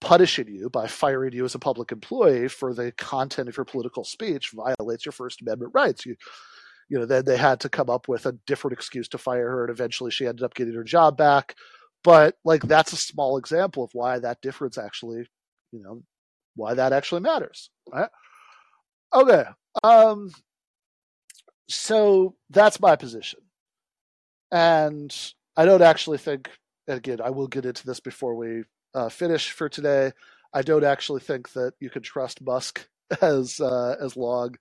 punishing 0.00 0.48
you 0.48 0.68
by 0.70 0.86
firing 0.86 1.32
you 1.32 1.44
as 1.44 1.54
a 1.54 1.58
public 1.58 1.90
employee 1.92 2.48
for 2.48 2.74
the 2.74 2.92
content 2.92 3.48
of 3.48 3.56
your 3.56 3.64
political 3.64 4.04
speech 4.04 4.52
violates 4.54 5.06
your 5.06 5.12
First 5.12 5.40
Amendment 5.40 5.72
rights. 5.74 6.06
You 6.06 6.16
you 6.88 6.98
know, 6.98 7.06
then 7.06 7.24
they 7.24 7.36
had 7.36 7.60
to 7.60 7.68
come 7.68 7.90
up 7.90 8.08
with 8.08 8.26
a 8.26 8.38
different 8.46 8.74
excuse 8.74 9.08
to 9.08 9.18
fire 9.18 9.50
her, 9.50 9.64
and 9.64 9.72
eventually 9.72 10.10
she 10.10 10.26
ended 10.26 10.44
up 10.44 10.54
getting 10.54 10.74
her 10.74 10.84
job 10.84 11.16
back. 11.16 11.56
But 12.04 12.36
like 12.44 12.62
that's 12.62 12.92
a 12.92 12.96
small 12.96 13.38
example 13.38 13.82
of 13.82 13.90
why 13.92 14.18
that 14.20 14.40
difference 14.40 14.78
actually, 14.78 15.26
you 15.72 15.82
know, 15.82 16.02
why 16.56 16.74
that 16.74 16.92
actually 16.92 17.20
matters. 17.20 17.70
Right? 17.92 18.08
Okay. 19.14 19.44
Um 19.84 20.30
so 21.68 22.34
that's 22.50 22.80
my 22.80 22.96
position. 22.96 23.40
And 24.50 25.14
I 25.56 25.64
don't 25.64 25.82
actually 25.82 26.18
think 26.18 26.50
again, 26.88 27.20
I 27.22 27.30
will 27.30 27.48
get 27.48 27.66
into 27.66 27.86
this 27.86 28.00
before 28.00 28.34
we 28.34 28.64
uh, 28.94 29.08
finish 29.08 29.50
for 29.50 29.68
today. 29.68 30.12
I 30.52 30.62
don't 30.62 30.84
actually 30.84 31.20
think 31.20 31.52
that 31.52 31.74
you 31.80 31.90
can 31.90 32.02
trust 32.02 32.42
Musk 32.42 32.88
as 33.22 33.60
uh, 33.60 33.96
as 34.00 34.16
long 34.16 34.56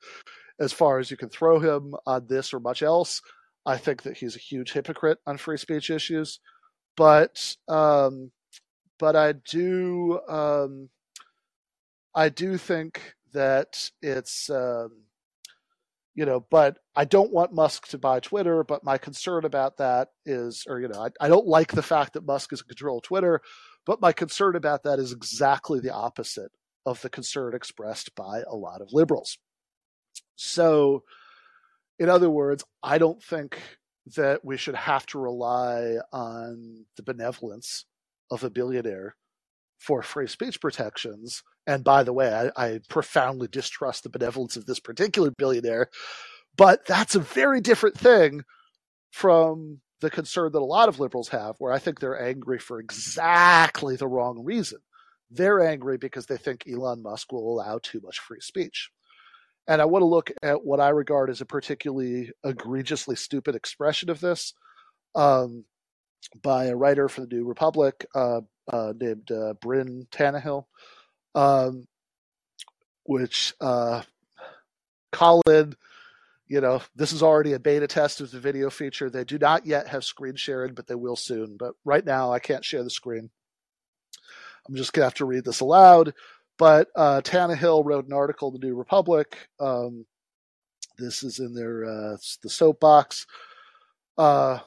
as 0.59 0.73
far 0.73 0.99
as 0.99 1.11
you 1.11 1.17
can 1.17 1.29
throw 1.29 1.59
him 1.59 1.95
on 2.05 2.27
this 2.27 2.53
or 2.53 2.59
much 2.59 2.81
else. 2.81 3.21
I 3.65 3.77
think 3.77 4.03
that 4.03 4.17
he's 4.17 4.35
a 4.35 4.39
huge 4.39 4.73
hypocrite 4.73 5.19
on 5.25 5.37
free 5.37 5.57
speech 5.57 5.89
issues, 5.89 6.39
but 6.95 7.55
um, 7.67 8.31
but 8.99 9.15
I 9.15 9.33
do 9.33 10.19
um, 10.29 10.89
I 12.15 12.29
do 12.29 12.57
think 12.57 13.15
that 13.33 13.91
it's 14.01 14.49
um, 14.49 15.05
you 16.15 16.25
know, 16.25 16.45
but 16.49 16.77
I 16.95 17.03
don't 17.03 17.33
want 17.33 17.53
Musk 17.53 17.89
to 17.89 17.97
buy 17.97 18.21
Twitter. 18.21 18.63
But 18.63 18.85
my 18.85 18.97
concern 18.97 19.43
about 19.43 19.77
that 19.77 20.09
is, 20.25 20.63
or 20.67 20.79
you 20.79 20.87
know, 20.87 21.01
I, 21.01 21.25
I 21.25 21.27
don't 21.27 21.45
like 21.45 21.73
the 21.73 21.83
fact 21.83 22.13
that 22.13 22.25
Musk 22.25 22.53
is 22.53 22.61
in 22.61 22.67
control 22.67 22.97
of 22.99 23.03
Twitter. 23.03 23.41
But 23.85 24.01
my 24.01 24.13
concern 24.13 24.55
about 24.55 24.83
that 24.83 24.97
is 24.97 25.11
exactly 25.11 25.79
the 25.79 25.93
opposite 25.93 26.51
of 26.85 27.01
the 27.01 27.09
concern 27.09 27.53
expressed 27.53 28.15
by 28.15 28.41
a 28.47 28.55
lot 28.55 28.81
of 28.81 28.93
liberals. 28.93 29.37
So, 30.35 31.03
in 31.99 32.09
other 32.09 32.29
words, 32.29 32.63
I 32.81 32.97
don't 32.97 33.21
think 33.21 33.59
that 34.15 34.45
we 34.45 34.57
should 34.57 34.75
have 34.75 35.05
to 35.07 35.19
rely 35.19 35.97
on 36.13 36.85
the 36.95 37.03
benevolence 37.03 37.85
of 38.31 38.43
a 38.43 38.49
billionaire 38.49 39.15
for 39.79 40.01
free 40.01 40.27
speech 40.27 40.61
protections. 40.61 41.43
And 41.67 41.83
by 41.83 42.03
the 42.03 42.13
way, 42.13 42.31
I, 42.55 42.65
I, 42.65 42.79
profoundly 42.89 43.47
distrust 43.47 44.03
the 44.03 44.09
benevolence 44.09 44.55
of 44.55 44.65
this 44.65 44.79
particular 44.79 45.31
billionaire. 45.31 45.89
But 46.55 46.85
that's 46.85 47.15
a 47.15 47.19
very 47.19 47.59
different 47.59 47.97
thing 47.97 48.43
from 49.11 49.81
the 50.01 50.09
concern 50.09 50.51
that 50.51 50.61
a 50.61 50.65
lot 50.65 50.89
of 50.89 50.99
liberals 50.99 51.29
have, 51.29 51.55
where 51.57 51.73
I 51.73 51.79
think 51.79 51.99
they're 51.99 52.21
angry 52.21 52.59
for 52.59 52.79
exactly 52.79 53.95
the 53.95 54.07
wrong 54.07 54.43
reason. 54.43 54.79
They're 55.31 55.61
angry 55.61 55.97
because 55.97 56.27
they 56.27 56.37
think 56.37 56.65
Elon 56.67 57.01
Musk 57.01 57.31
will 57.31 57.51
allow 57.51 57.79
too 57.81 57.99
much 58.03 58.19
free 58.19 58.41
speech. 58.41 58.91
And 59.67 59.81
I 59.81 59.85
want 59.85 60.03
to 60.03 60.07
look 60.07 60.31
at 60.43 60.63
what 60.63 60.79
I 60.79 60.89
regard 60.89 61.29
as 61.29 61.41
a 61.41 61.45
particularly 61.45 62.31
egregiously 62.43 63.15
stupid 63.15 63.55
expression 63.55 64.09
of 64.09 64.19
this 64.19 64.53
um, 65.15 65.65
by 66.41 66.65
a 66.65 66.75
writer 66.75 67.09
for 67.09 67.21
the 67.21 67.35
New 67.35 67.45
Republic 67.45 68.05
uh, 68.13 68.41
uh, 68.71 68.93
named 68.99 69.31
uh, 69.31 69.53
Bryn 69.53 70.07
Tannehill, 70.11 70.65
um, 71.35 71.85
which 73.03 73.53
uh, 73.61 74.01
Callin, 75.11 75.75
you 76.47 76.61
know, 76.61 76.81
this 76.95 77.11
is 77.13 77.21
already 77.21 77.53
a 77.53 77.59
beta 77.59 77.87
test 77.87 78.21
of 78.21 78.31
the 78.31 78.39
video 78.39 78.69
feature. 78.69 79.09
They 79.09 79.23
do 79.23 79.37
not 79.37 79.65
yet 79.65 79.87
have 79.87 80.03
screen 80.03 80.35
sharing, 80.35 80.73
but 80.73 80.87
they 80.87 80.95
will 80.95 81.15
soon. 81.15 81.57
But 81.57 81.73
right 81.83 82.05
now, 82.05 82.31
I 82.31 82.39
can't 82.39 82.65
share 82.65 82.83
the 82.83 82.89
screen. 82.89 83.29
I'm 84.67 84.75
just 84.75 84.93
gonna 84.93 85.05
have 85.05 85.13
to 85.15 85.25
read 85.25 85.45
this 85.45 85.59
aloud. 85.59 86.13
But 86.57 86.87
uh, 86.95 87.21
Tannehill 87.21 87.85
wrote 87.85 88.07
an 88.07 88.13
article 88.13 88.47
in 88.47 88.59
the 88.59 88.67
New 88.67 88.75
Republic. 88.75 89.49
Um, 89.59 90.05
this 90.97 91.23
is 91.23 91.39
in 91.39 91.53
their 91.53 91.83
uh, 91.83 92.17
the 92.41 92.49
soapbox 92.49 93.27
uh, 94.17 94.59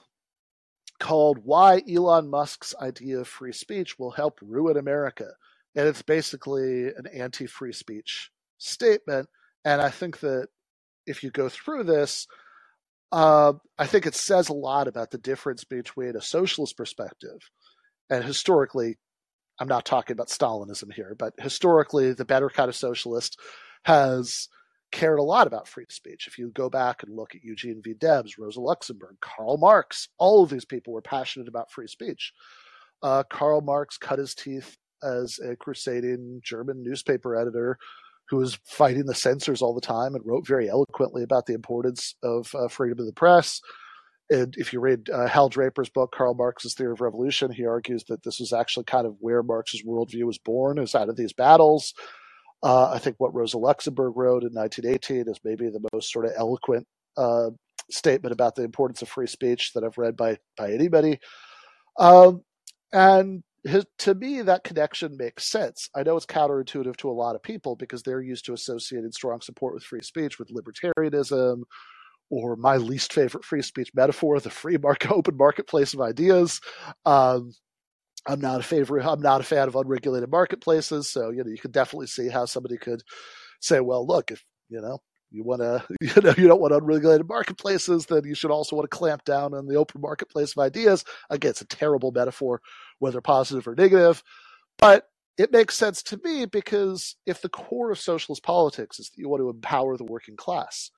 called 1.01 1.39
"Why 1.43 1.83
Elon 1.91 2.29
Musk's 2.29 2.75
Idea 2.81 3.21
of 3.21 3.29
Free 3.29 3.53
Speech 3.53 3.99
Will 3.99 4.11
Help 4.11 4.39
Ruin 4.43 4.77
America," 4.77 5.31
and 5.79 5.87
it's 5.87 6.03
basically 6.03 6.89
an 6.89 7.07
anti-free 7.15 7.73
speech 7.73 8.33
statement. 8.59 9.29
And 9.65 9.81
I 9.81 9.91
think 9.91 10.19
that 10.21 10.49
if 11.07 11.23
you 11.23 11.31
go 11.31 11.49
through 11.49 11.85
this, 11.85 12.27
uh, 13.13 13.53
I 13.79 13.87
think 13.87 14.05
it 14.05 14.17
says 14.17 14.49
a 14.49 14.55
lot 14.55 14.89
about 14.89 15.13
the 15.13 15.19
difference 15.19 15.63
between 15.63 16.17
a 16.17 16.21
socialist 16.21 16.77
perspective 16.77 17.39
and 18.11 18.25
historically, 18.25 18.97
I'm 19.61 19.69
not 19.69 19.85
talking 19.85 20.15
about 20.15 20.29
Stalinism 20.29 20.93
here, 20.93 21.15
but 21.17 21.35
historically, 21.39 22.13
the 22.13 22.25
better 22.25 22.51
kind 22.51 22.69
of 22.69 22.75
socialist 22.75 23.39
has 23.85 24.49
cared 24.91 25.21
a 25.21 25.23
lot 25.23 25.47
about 25.47 25.69
free 25.69 25.87
speech. 25.91 26.27
If 26.27 26.39
you 26.39 26.51
go 26.51 26.69
back 26.69 27.05
and 27.05 27.15
look 27.15 27.37
at 27.37 27.45
Eugene 27.45 27.83
V. 27.85 27.95
Debs, 27.95 28.37
Rosa 28.37 28.61
Luxemburg, 28.61 29.19
Karl 29.21 29.59
Marx, 29.59 30.09
all 30.19 30.43
of 30.43 30.51
these 30.51 30.65
people 30.65 30.93
were 30.93 31.03
passionate 31.03 31.47
about 31.47 31.71
free 31.71 31.87
speech. 31.87 32.33
Uh, 33.01 33.23
Karl 33.31 33.61
Marx 33.61 33.97
cut 33.97 34.19
his 34.19 34.35
teeth 34.35 34.77
as 35.03 35.39
a 35.39 35.57
crusading 35.57 36.41
German 36.43 36.83
newspaper 36.83 37.37
editor 37.37 37.79
who 38.29 38.37
was 38.37 38.59
fighting 38.65 39.07
the 39.07 39.15
censors 39.15 39.63
all 39.63 39.75
the 39.75 39.81
time 39.81 40.15
and 40.15 40.25
wrote 40.27 40.47
very 40.47 40.69
eloquently 40.69 41.23
about 41.23 41.47
the 41.47 41.55
importance 41.55 42.15
of 42.23 42.55
uh, 42.55 42.69
freedom 42.69 42.99
of 42.99 43.07
the 43.07 43.13
press. 43.13 43.61
And 44.31 44.55
if 44.59 44.73
you 44.73 44.81
read 44.81 45.09
uh, 45.09 45.27
Hal 45.27 45.49
Draper's 45.49 45.89
book, 45.89 46.13
Karl 46.13 46.35
Marx's 46.35 46.75
Theory 46.75 46.93
of 46.93 47.01
Revolution, 47.01 47.51
he 47.51 47.67
argues 47.67 48.05
that 48.09 48.23
this 48.23 48.39
was 48.39 48.53
actually 48.53 48.85
kind 48.85 49.07
of 49.07 49.17
where 49.21 49.43
Marx's 49.43 49.83
worldview 49.83 50.25
was 50.25 50.39
born, 50.39 50.79
is 50.79 50.95
out 50.95 51.09
of 51.09 51.17
these 51.17 51.33
battles. 51.33 51.95
Uh, 52.63 52.91
I 52.91 52.99
think 52.99 53.17
what 53.19 53.35
Rosa 53.35 53.57
Luxemburg 53.57 54.15
wrote 54.17 54.43
in 54.43 54.53
1918 54.53 55.33
is 55.33 55.41
maybe 55.45 55.71
the 55.71 55.87
most 55.93 56.13
sort 56.13 56.27
of 56.27 56.33
eloquent 56.37 56.87
uh, 57.17 57.51
statement 57.91 58.33
about 58.33 58.55
the 58.55 58.65
importance 58.65 59.01
of 59.01 59.09
free 59.09 59.27
speech 59.27 59.73
that 59.73 59.85
I've 59.85 59.97
read 59.97 60.17
by 60.17 60.39
by 60.57 60.73
anybody. 60.73 61.21
Um, 61.99 62.43
and 62.93 63.43
his, 63.65 63.85
to 63.99 64.15
me, 64.15 64.43
that 64.43 64.65
connection 64.65 65.17
makes 65.17 65.45
sense. 65.45 65.91
I 65.95 66.03
know 66.03 66.17
it's 66.17 66.27
counterintuitive 66.27 66.97
to 66.99 67.11
a 67.11 67.13
lot 67.13 67.35
of 67.35 67.43
people 67.43 67.77
because 67.77 68.03
they're 68.03 68.21
used 68.21 68.45
to 68.47 68.53
associating 68.53 69.13
strong 69.13 69.41
support 69.41 69.75
with 69.75 69.83
free 69.83 70.03
speech 70.03 70.39
with 70.39 70.51
libertarianism 70.51 71.63
or 72.31 72.57
my 72.57 72.77
least 72.77 73.13
favorite 73.13 73.45
free 73.45 73.63
speech 73.63 73.91
metaphor, 73.95 74.39
the 74.39 74.51
free 74.51 74.77
market, 74.77 75.11
open 75.13 75.37
marketplace 75.37 75.95
of 75.95 76.01
ideas. 76.01 76.61
Um, 77.05 77.53
I'm 78.27 78.41
not 78.41 78.61
a 78.61 78.65
favorite. 78.65 79.07
I'm 79.07 79.23
not 79.23 79.41
a 79.41 79.45
fan 79.45 79.69
of 79.69 79.77
unregulated 79.77 80.31
marketplaces. 80.31 81.09
So 81.09 81.31
you 81.31 81.43
know, 81.43 81.51
you 81.51 81.59
could 81.59 81.73
definitely 81.73 82.09
see 82.09 82.29
how 82.29 82.45
somebody 82.45 82.77
could 82.77 83.03
say, 83.61 83.81
well, 83.81 84.07
look, 84.07 84.31
if 84.31 84.45
you 84.69 84.81
know 84.81 84.99
you 85.31 85.45
want 85.45 85.61
to, 85.61 85.85
you 86.01 86.23
know, 86.23 86.35
you 86.37 86.49
don't 86.49 86.61
want 86.61 86.75
unregulated 86.75 87.29
marketplaces, 87.29 88.07
then 88.07 88.25
you 88.25 88.35
should 88.35 88.51
also 88.51 88.77
want 88.77 88.91
to 88.91 88.97
clamp 88.97 89.25
down 89.25 89.55
on 89.55 89.67
the 89.67 89.77
open 89.77 90.01
marketplace 90.01 90.53
of 90.57 90.63
ideas. 90.63 91.05
Again, 91.31 91.51
it's 91.51 91.61
a 91.61 91.67
terrible 91.67 92.13
metaphor, 92.13 92.61
whether 92.99 93.21
positive 93.21 93.67
or 93.67 93.75
negative, 93.75 94.23
but 94.79 95.09
it 95.37 95.53
makes 95.53 95.77
sense 95.77 96.03
to 96.03 96.21
me 96.25 96.47
because 96.47 97.15
if 97.25 97.41
the 97.41 97.49
core 97.49 97.93
of 97.93 97.99
socialist 97.99 98.43
politics 98.43 98.99
is 98.99 99.11
that 99.11 99.19
you 99.19 99.29
want 99.29 99.41
to 99.41 99.51
empower 99.51 99.97
the 99.97 100.05
working 100.05 100.37
class, 100.37 100.91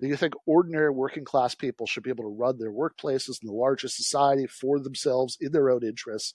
do 0.00 0.06
you 0.06 0.16
think 0.16 0.34
ordinary 0.44 0.90
working 0.90 1.24
class 1.24 1.54
people 1.54 1.86
should 1.86 2.02
be 2.02 2.10
able 2.10 2.24
to 2.24 2.36
run 2.36 2.58
their 2.58 2.72
workplaces 2.72 3.42
in 3.42 3.46
the 3.46 3.54
larger 3.54 3.88
society 3.88 4.46
for 4.46 4.78
themselves 4.78 5.38
in 5.40 5.52
their 5.52 5.70
own 5.70 5.82
interests? 5.82 6.34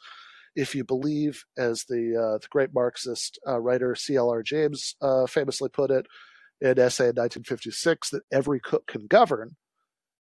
If 0.55 0.75
you 0.75 0.83
believe, 0.83 1.45
as 1.57 1.85
the 1.85 2.17
uh, 2.17 2.37
the 2.39 2.47
great 2.49 2.73
Marxist 2.73 3.39
uh, 3.47 3.59
writer 3.59 3.95
C.L.R. 3.95 4.43
James 4.43 4.95
uh, 5.01 5.25
famously 5.25 5.69
put 5.69 5.91
it 5.91 6.07
an 6.61 6.79
essay 6.79 7.05
in 7.05 7.15
1956, 7.15 8.09
that 8.11 8.23
every 8.31 8.59
cook 8.59 8.87
can 8.87 9.07
govern, 9.07 9.55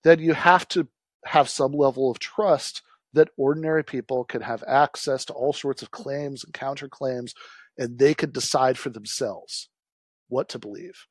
then 0.04 0.18
you 0.18 0.34
have 0.34 0.68
to 0.68 0.88
have 1.24 1.48
some 1.48 1.72
level 1.72 2.10
of 2.10 2.18
trust 2.18 2.82
that 3.12 3.30
ordinary 3.36 3.82
people 3.82 4.24
can 4.24 4.42
have 4.42 4.62
access 4.66 5.24
to 5.24 5.32
all 5.32 5.52
sorts 5.52 5.82
of 5.82 5.90
claims 5.90 6.44
and 6.44 6.52
counterclaims, 6.52 7.32
and 7.78 7.98
they 7.98 8.14
can 8.14 8.30
decide 8.30 8.78
for 8.78 8.90
themselves 8.90 9.68
what 10.28 10.48
to 10.50 10.58
believe. 10.58 11.06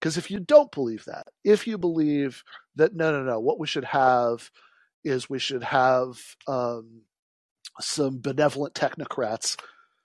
Because 0.00 0.16
if 0.16 0.30
you 0.30 0.38
don't 0.38 0.70
believe 0.70 1.04
that, 1.06 1.26
if 1.44 1.66
you 1.66 1.78
believe 1.78 2.42
that 2.76 2.94
no, 2.94 3.10
no, 3.10 3.22
no, 3.22 3.40
what 3.40 3.58
we 3.58 3.66
should 3.66 3.84
have 3.84 4.50
is 5.02 5.28
we 5.28 5.38
should 5.38 5.62
have 5.62 6.18
um, 6.46 7.02
some 7.80 8.20
benevolent 8.20 8.74
technocrats 8.74 9.56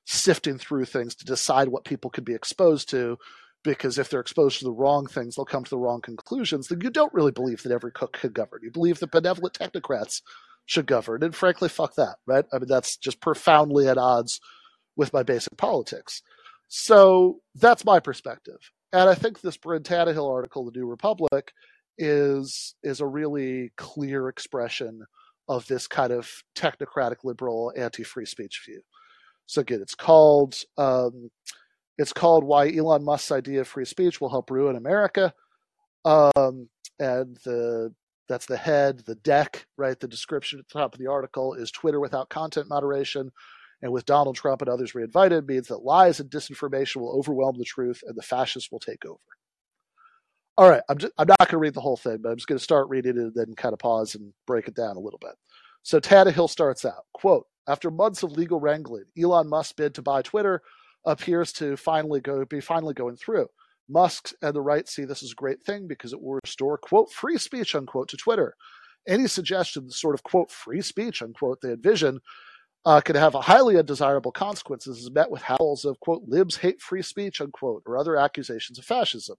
sifting 0.05 0.57
through 0.57 0.85
things 0.85 1.15
to 1.15 1.25
decide 1.25 1.67
what 1.67 1.85
people 1.85 2.09
could 2.09 2.25
be 2.25 2.33
exposed 2.33 2.89
to. 2.89 3.17
Because 3.63 3.97
if 3.97 4.09
they're 4.09 4.21
exposed 4.21 4.59
to 4.59 4.65
the 4.65 4.71
wrong 4.71 5.05
things, 5.05 5.35
they'll 5.35 5.45
come 5.45 5.65
to 5.65 5.69
the 5.69 5.77
wrong 5.77 6.01
conclusions. 6.01 6.67
Then 6.67 6.79
you 6.81 6.89
don't 6.89 7.13
really 7.13 7.31
believe 7.31 7.63
that 7.63 7.73
every 7.73 7.91
cook 7.91 8.13
could 8.13 8.33
govern. 8.33 8.61
You 8.63 8.71
believe 8.71 8.99
that 8.99 9.11
benevolent 9.11 9.53
technocrats 9.53 10.21
should 10.65 10.85
govern. 10.85 11.23
And 11.23 11.35
frankly, 11.35 11.67
fuck 11.67 11.95
that, 11.95 12.17
right? 12.25 12.45
I 12.53 12.59
mean, 12.59 12.69
that's 12.69 12.95
just 12.95 13.19
profoundly 13.19 13.87
at 13.87 13.97
odds 13.97 14.39
with 14.95 15.11
my 15.11 15.23
basic 15.23 15.57
politics. 15.57 16.21
So 16.67 17.39
that's 17.55 17.83
my 17.83 17.99
perspective. 17.99 18.71
And 18.93 19.09
I 19.09 19.15
think 19.15 19.41
this 19.41 19.57
Bryn 19.57 19.83
Tannehill 19.83 20.29
article, 20.29 20.65
The 20.65 20.79
New 20.79 20.87
Republic, 20.87 21.51
is 21.97 22.75
is 22.81 23.01
a 23.01 23.05
really 23.05 23.71
clear 23.75 24.29
expression 24.29 25.01
of 25.49 25.67
this 25.67 25.87
kind 25.87 26.13
of 26.13 26.29
technocratic 26.55 27.17
liberal 27.23 27.73
anti-free 27.75 28.25
speech 28.25 28.61
view. 28.65 28.81
So 29.47 29.61
again, 29.61 29.81
it's 29.81 29.95
called 29.95 30.55
um, 30.77 31.29
it's 31.99 32.13
called 32.13 32.43
"Why 32.43 32.73
Elon 32.73 33.03
Musk's 33.03 33.31
Idea 33.31 33.61
of 33.61 33.67
Free 33.67 33.85
Speech 33.85 34.19
Will 34.19 34.29
Help 34.29 34.49
Ruin 34.49 34.75
America," 34.75 35.33
um, 36.05 36.69
and 36.97 37.37
the 37.45 37.93
that's 38.27 38.45
the 38.45 38.57
head, 38.57 38.99
the 39.05 39.15
deck, 39.15 39.65
right? 39.77 39.99
The 39.99 40.07
description 40.07 40.59
at 40.59 40.67
the 40.67 40.79
top 40.79 40.93
of 40.93 40.99
the 40.99 41.07
article 41.07 41.53
is 41.55 41.71
Twitter 41.71 41.99
without 41.99 42.29
content 42.29 42.69
moderation 42.69 43.31
and 43.81 43.91
with 43.91 44.05
Donald 44.05 44.35
Trump 44.35 44.61
and 44.61 44.69
others 44.69 44.95
reinvited 44.95 45.47
means 45.47 45.67
that 45.67 45.83
lies 45.83 46.19
and 46.19 46.29
disinformation 46.29 46.97
will 46.97 47.17
overwhelm 47.17 47.57
the 47.57 47.65
truth 47.65 48.01
and 48.05 48.15
the 48.15 48.21
fascists 48.21 48.71
will 48.71 48.79
take 48.79 49.05
over. 49.05 49.19
All 50.57 50.69
right, 50.69 50.83
I'm, 50.89 50.97
just, 50.97 51.13
I'm 51.17 51.27
not 51.27 51.39
going 51.39 51.51
to 51.51 51.57
read 51.57 51.73
the 51.73 51.81
whole 51.81 51.97
thing, 51.97 52.17
but 52.21 52.29
I'm 52.29 52.37
just 52.37 52.47
going 52.47 52.57
to 52.57 52.63
start 52.63 52.89
reading 52.89 53.17
it 53.17 53.21
and 53.21 53.33
then 53.33 53.55
kind 53.55 53.73
of 53.73 53.79
pause 53.79 54.15
and 54.15 54.33
break 54.45 54.67
it 54.67 54.75
down 54.75 54.97
a 54.97 54.99
little 54.99 55.19
bit. 55.19 55.31
So 55.83 55.99
Tannehill 55.99 56.49
starts 56.49 56.83
out, 56.83 57.05
quote, 57.13 57.45
after 57.67 57.89
months 57.89 58.23
of 58.23 58.33
legal 58.33 58.59
wrangling, 58.59 59.05
Elon 59.17 59.47
Musk 59.47 59.77
bid 59.77 59.95
to 59.95 60.01
buy 60.01 60.21
Twitter 60.21 60.61
appears 61.05 61.51
to 61.53 61.77
finally 61.77 62.19
go 62.19 62.45
be 62.45 62.61
finally 62.61 62.93
going 62.93 63.15
through. 63.15 63.47
Musk 63.89 64.33
and 64.41 64.53
the 64.53 64.61
right 64.61 64.87
see 64.87 65.03
this 65.03 65.23
as 65.23 65.31
a 65.31 65.35
great 65.35 65.63
thing 65.63 65.87
because 65.87 66.13
it 66.13 66.21
will 66.21 66.39
restore, 66.43 66.77
quote, 66.77 67.11
free 67.11 67.37
speech, 67.37 67.73
unquote, 67.73 68.07
to 68.09 68.17
Twitter. 68.17 68.53
Any 69.07 69.27
suggestion, 69.27 69.87
the 69.87 69.93
sort 69.93 70.13
of, 70.13 70.23
quote, 70.23 70.51
free 70.51 70.81
speech, 70.81 71.21
unquote, 71.21 71.59
they 71.61 71.71
envision 71.71 72.19
uh, 72.85 73.01
could 73.01 73.15
have 73.15 73.35
a 73.35 73.41
highly 73.41 73.77
undesirable 73.77 74.31
consequences 74.31 74.99
is 74.99 75.11
met 75.11 75.31
with 75.31 75.41
howls 75.41 75.85
of, 75.85 75.99
quote, 75.99 76.23
libs 76.27 76.57
hate 76.57 76.81
free 76.81 77.01
speech, 77.01 77.41
unquote, 77.41 77.83
or 77.85 77.97
other 77.97 78.15
accusations 78.15 78.77
of 78.77 78.85
fascism. 78.85 79.35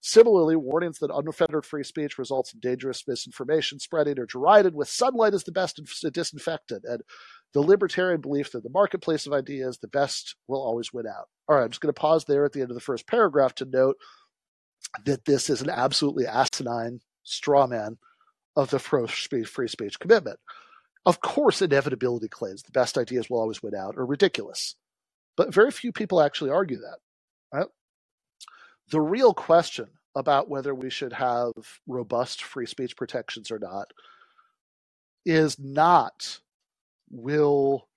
Similarly, 0.00 0.56
warnings 0.56 0.98
that 0.98 1.14
unfettered 1.14 1.64
free 1.64 1.82
speech 1.82 2.18
results 2.18 2.52
in 2.52 2.60
dangerous 2.60 3.02
misinformation 3.08 3.78
spreading 3.78 4.18
are 4.18 4.26
derided 4.26 4.74
with 4.74 4.88
sunlight 4.88 5.32
is 5.32 5.44
the 5.44 5.52
best 5.52 5.80
disinfectant, 6.12 6.84
and 6.84 7.02
the 7.54 7.62
libertarian 7.62 8.20
belief 8.20 8.52
that 8.52 8.62
the 8.62 8.70
marketplace 8.70 9.26
of 9.26 9.32
ideas, 9.32 9.78
the 9.78 9.88
best 9.88 10.34
will 10.48 10.60
always 10.60 10.92
win 10.92 11.06
out. 11.06 11.28
All 11.48 11.56
right, 11.56 11.64
I'm 11.64 11.70
just 11.70 11.80
going 11.80 11.94
to 11.94 12.00
pause 12.00 12.24
there 12.24 12.44
at 12.44 12.52
the 12.52 12.60
end 12.60 12.70
of 12.70 12.74
the 12.74 12.80
first 12.80 13.06
paragraph 13.06 13.54
to 13.56 13.64
note 13.64 13.96
that 15.06 15.24
this 15.24 15.48
is 15.48 15.62
an 15.62 15.70
absolutely 15.70 16.26
asinine 16.26 17.00
straw 17.22 17.66
man 17.66 17.96
of 18.56 18.70
the 18.70 18.78
free 18.78 19.68
speech 19.68 19.98
commitment. 19.98 20.38
Of 21.06 21.20
course, 21.20 21.62
inevitability 21.62 22.28
claims 22.28 22.62
the 22.62 22.72
best 22.72 22.98
ideas 22.98 23.30
will 23.30 23.40
always 23.40 23.62
win 23.62 23.74
out 23.74 23.96
are 23.96 24.06
ridiculous. 24.06 24.74
But 25.36 25.52
very 25.52 25.70
few 25.70 25.92
people 25.92 26.20
actually 26.20 26.50
argue 26.50 26.78
that. 26.78 26.98
Right? 27.52 27.66
The 28.90 29.00
real 29.00 29.34
question 29.34 29.88
about 30.14 30.48
whether 30.48 30.74
we 30.74 30.90
should 30.90 31.12
have 31.12 31.52
robust 31.86 32.42
free 32.42 32.66
speech 32.66 32.96
protections 32.96 33.50
or 33.50 33.58
not 33.58 33.92
is 35.26 35.58
not 35.58 36.40
will 37.14 37.88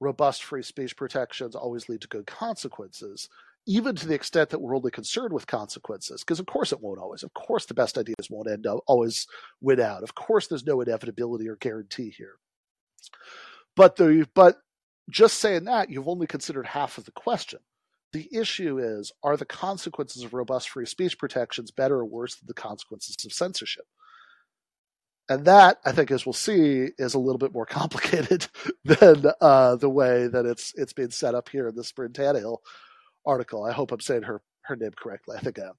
robust 0.00 0.42
free 0.42 0.62
speech 0.62 0.96
protections 0.96 1.54
always 1.54 1.88
lead 1.88 2.00
to 2.00 2.08
good 2.08 2.26
consequences, 2.26 3.28
even 3.66 3.94
to 3.94 4.06
the 4.06 4.14
extent 4.14 4.50
that 4.50 4.60
we're 4.60 4.76
only 4.76 4.90
concerned 4.90 5.32
with 5.32 5.46
consequences, 5.46 6.22
because 6.22 6.40
of 6.40 6.46
course 6.46 6.72
it 6.72 6.80
won't 6.80 6.98
always. 6.98 7.22
Of 7.22 7.32
course, 7.34 7.66
the 7.66 7.74
best 7.74 7.96
ideas 7.96 8.28
won't 8.28 8.50
end 8.50 8.66
up 8.66 8.80
always 8.86 9.26
win 9.60 9.80
out. 9.80 10.02
Of 10.02 10.14
course, 10.14 10.48
there's 10.48 10.66
no 10.66 10.80
inevitability 10.80 11.48
or 11.48 11.56
guarantee 11.56 12.10
here. 12.10 12.34
But 13.76 13.96
the 13.96 14.26
but 14.34 14.58
just 15.10 15.38
saying 15.38 15.64
that 15.64 15.90
you've 15.90 16.08
only 16.08 16.26
considered 16.26 16.66
half 16.66 16.98
of 16.98 17.04
the 17.04 17.12
question. 17.12 17.60
The 18.12 18.28
issue 18.32 18.78
is 18.78 19.12
are 19.22 19.36
the 19.36 19.46
consequences 19.46 20.22
of 20.22 20.34
robust 20.34 20.68
free 20.68 20.86
speech 20.86 21.18
protections 21.18 21.70
better 21.70 21.96
or 21.96 22.04
worse 22.04 22.34
than 22.36 22.46
the 22.46 22.54
consequences 22.54 23.16
of 23.24 23.32
censorship? 23.32 23.84
And 25.28 25.44
that, 25.46 25.78
I 25.84 25.92
think, 25.92 26.10
as 26.10 26.26
we'll 26.26 26.32
see, 26.34 26.88
is 26.98 27.14
a 27.14 27.18
little 27.18 27.38
bit 27.38 27.54
more 27.54 27.66
complicated 27.68 28.48
than 28.84 29.26
uh, 29.40 29.76
the 29.76 29.90
way 29.90 30.28
that 30.28 30.46
it's 30.46 30.72
it's 30.76 30.92
being 30.92 31.10
set 31.10 31.34
up 31.34 31.48
here 31.48 31.68
in 31.68 31.74
the 31.74 31.90
Bryn 31.96 32.12
Tannehill 32.12 32.58
article. 33.26 33.64
I 33.64 33.72
hope 33.72 33.92
I'm 33.92 34.00
saying 34.00 34.24
her 34.24 34.42
her 34.62 34.76
name 34.76 34.92
correctly. 34.96 35.36
I 35.38 35.40
think 35.40 35.58
I 35.58 35.64
am. 35.64 35.74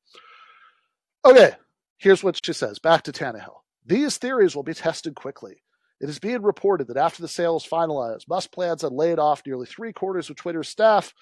Okay, 1.25 1.53
here's 1.97 2.23
what 2.23 2.39
she 2.43 2.53
says. 2.53 2.79
Back 2.79 3.03
to 3.03 3.11
Tannehill. 3.11 3.57
These 3.85 4.17
theories 4.17 4.55
will 4.55 4.63
be 4.63 4.73
tested 4.73 5.15
quickly. 5.15 5.61
It 6.01 6.09
is 6.09 6.19
being 6.19 6.41
reported 6.41 6.87
that 6.87 6.97
after 6.97 7.21
the 7.21 7.27
sale 7.27 7.57
is 7.57 7.67
finalized, 7.67 8.27
Musk 8.27 8.51
plans 8.51 8.83
on 8.83 8.93
laying 8.95 9.19
off 9.19 9.43
nearly 9.45 9.65
three 9.65 9.93
quarters 9.93 10.29
of 10.29 10.35
Twitter's 10.35 10.69
staff. 10.69 11.13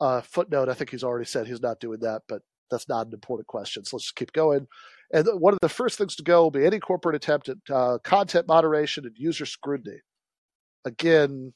Uh, 0.00 0.20
footnote: 0.22 0.68
I 0.68 0.74
think 0.74 0.90
he's 0.90 1.04
already 1.04 1.26
said 1.26 1.46
he's 1.46 1.62
not 1.62 1.80
doing 1.80 2.00
that, 2.00 2.22
but 2.28 2.42
that's 2.70 2.88
not 2.88 3.06
an 3.06 3.12
important 3.12 3.46
question. 3.46 3.84
So 3.84 3.96
let's 3.96 4.04
just 4.04 4.16
keep 4.16 4.32
going. 4.32 4.66
And 5.12 5.26
one 5.40 5.54
of 5.54 5.60
the 5.62 5.68
first 5.68 5.98
things 5.98 6.16
to 6.16 6.22
go 6.22 6.42
will 6.42 6.50
be 6.50 6.66
any 6.66 6.80
corporate 6.80 7.16
attempt 7.16 7.48
at 7.48 7.56
uh, 7.70 7.98
content 8.04 8.46
moderation 8.46 9.06
and 9.06 9.16
user 9.16 9.46
scrutiny. 9.46 9.98
Again, 10.84 11.52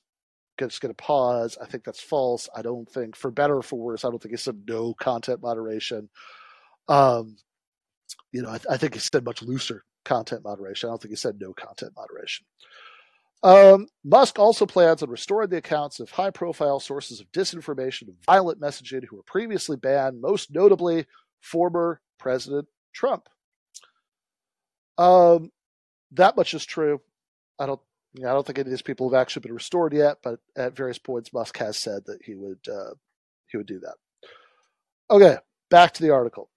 just 0.59 0.81
going 0.81 0.94
to 0.94 1.03
pause. 1.03 1.59
I 1.61 1.66
think 1.66 1.85
that's 1.85 2.01
false. 2.01 2.48
I 2.55 2.62
don't 2.62 2.88
think, 2.88 3.16
for 3.16 3.31
better 3.31 3.57
or 3.57 3.62
for 3.62 3.79
worse, 3.79 4.05
I 4.05 4.11
don't 4.11 4.22
think 4.22 4.33
he 4.33 4.37
said 4.38 4.62
no 4.68 4.94
content 4.94 5.40
moderation. 5.42 6.09
Um, 6.88 7.37
you 8.33 8.42
know, 8.42 8.51
I, 8.51 8.59
I 8.70 8.77
think 8.77 8.94
he 8.94 9.01
said 9.01 9.25
much 9.25 9.42
looser 9.42 9.85
content 10.05 10.44
moderation. 10.44 10.88
I 10.88 10.92
don't 10.92 11.03
think 11.03 11.12
he 11.12 11.16
said 11.16 11.40
no 11.40 11.53
content 11.53 11.92
moderation. 11.96 12.46
Um, 13.43 13.89
Musk 14.05 14.39
also 14.39 14.67
plans 14.67 15.03
on 15.03 15.11
restoring 15.11 15.51
the 15.51 15.57
accounts 15.57 15.99
of 15.99 16.11
high 16.11 16.31
profile 16.31 16.79
sources 16.79 17.21
of 17.21 17.31
disinformation 17.33 18.03
and 18.03 18.17
violent 18.25 18.61
messaging 18.61 19.05
who 19.05 19.17
were 19.17 19.25
previously 19.25 19.77
banned, 19.77 20.21
most 20.21 20.55
notably 20.55 21.07
former 21.41 22.01
President 22.19 22.69
Trump. 22.95 23.29
Um, 24.97 25.51
that 26.13 26.37
much 26.37 26.55
is 26.55 26.65
true. 26.65 27.01
I 27.59 27.67
don't. 27.67 27.81
You 28.15 28.25
know, 28.25 28.31
I 28.31 28.35
don't 28.35 28.47
think 28.47 28.59
any 28.59 28.67
of 28.67 28.71
these 28.71 28.83
people 28.83 29.11
have 29.11 29.19
actually 29.19 29.41
been 29.41 29.55
restored 29.55 29.95
yet, 29.95 30.19
but 30.23 30.39
at 30.55 30.77
various 30.77 30.99
points, 30.99 31.33
Musk 31.33 31.57
has 31.57 31.79
said 31.79 32.03
that 32.05 32.19
he 32.23 32.35
would 32.35 32.59
uh, 32.71 32.95
he 33.47 33.57
would 33.57 33.67
do 33.67 33.81
that. 33.81 33.95
Okay, 35.11 35.39
back 35.71 35.95
to 35.95 36.03
the 36.03 36.11
article. 36.11 36.51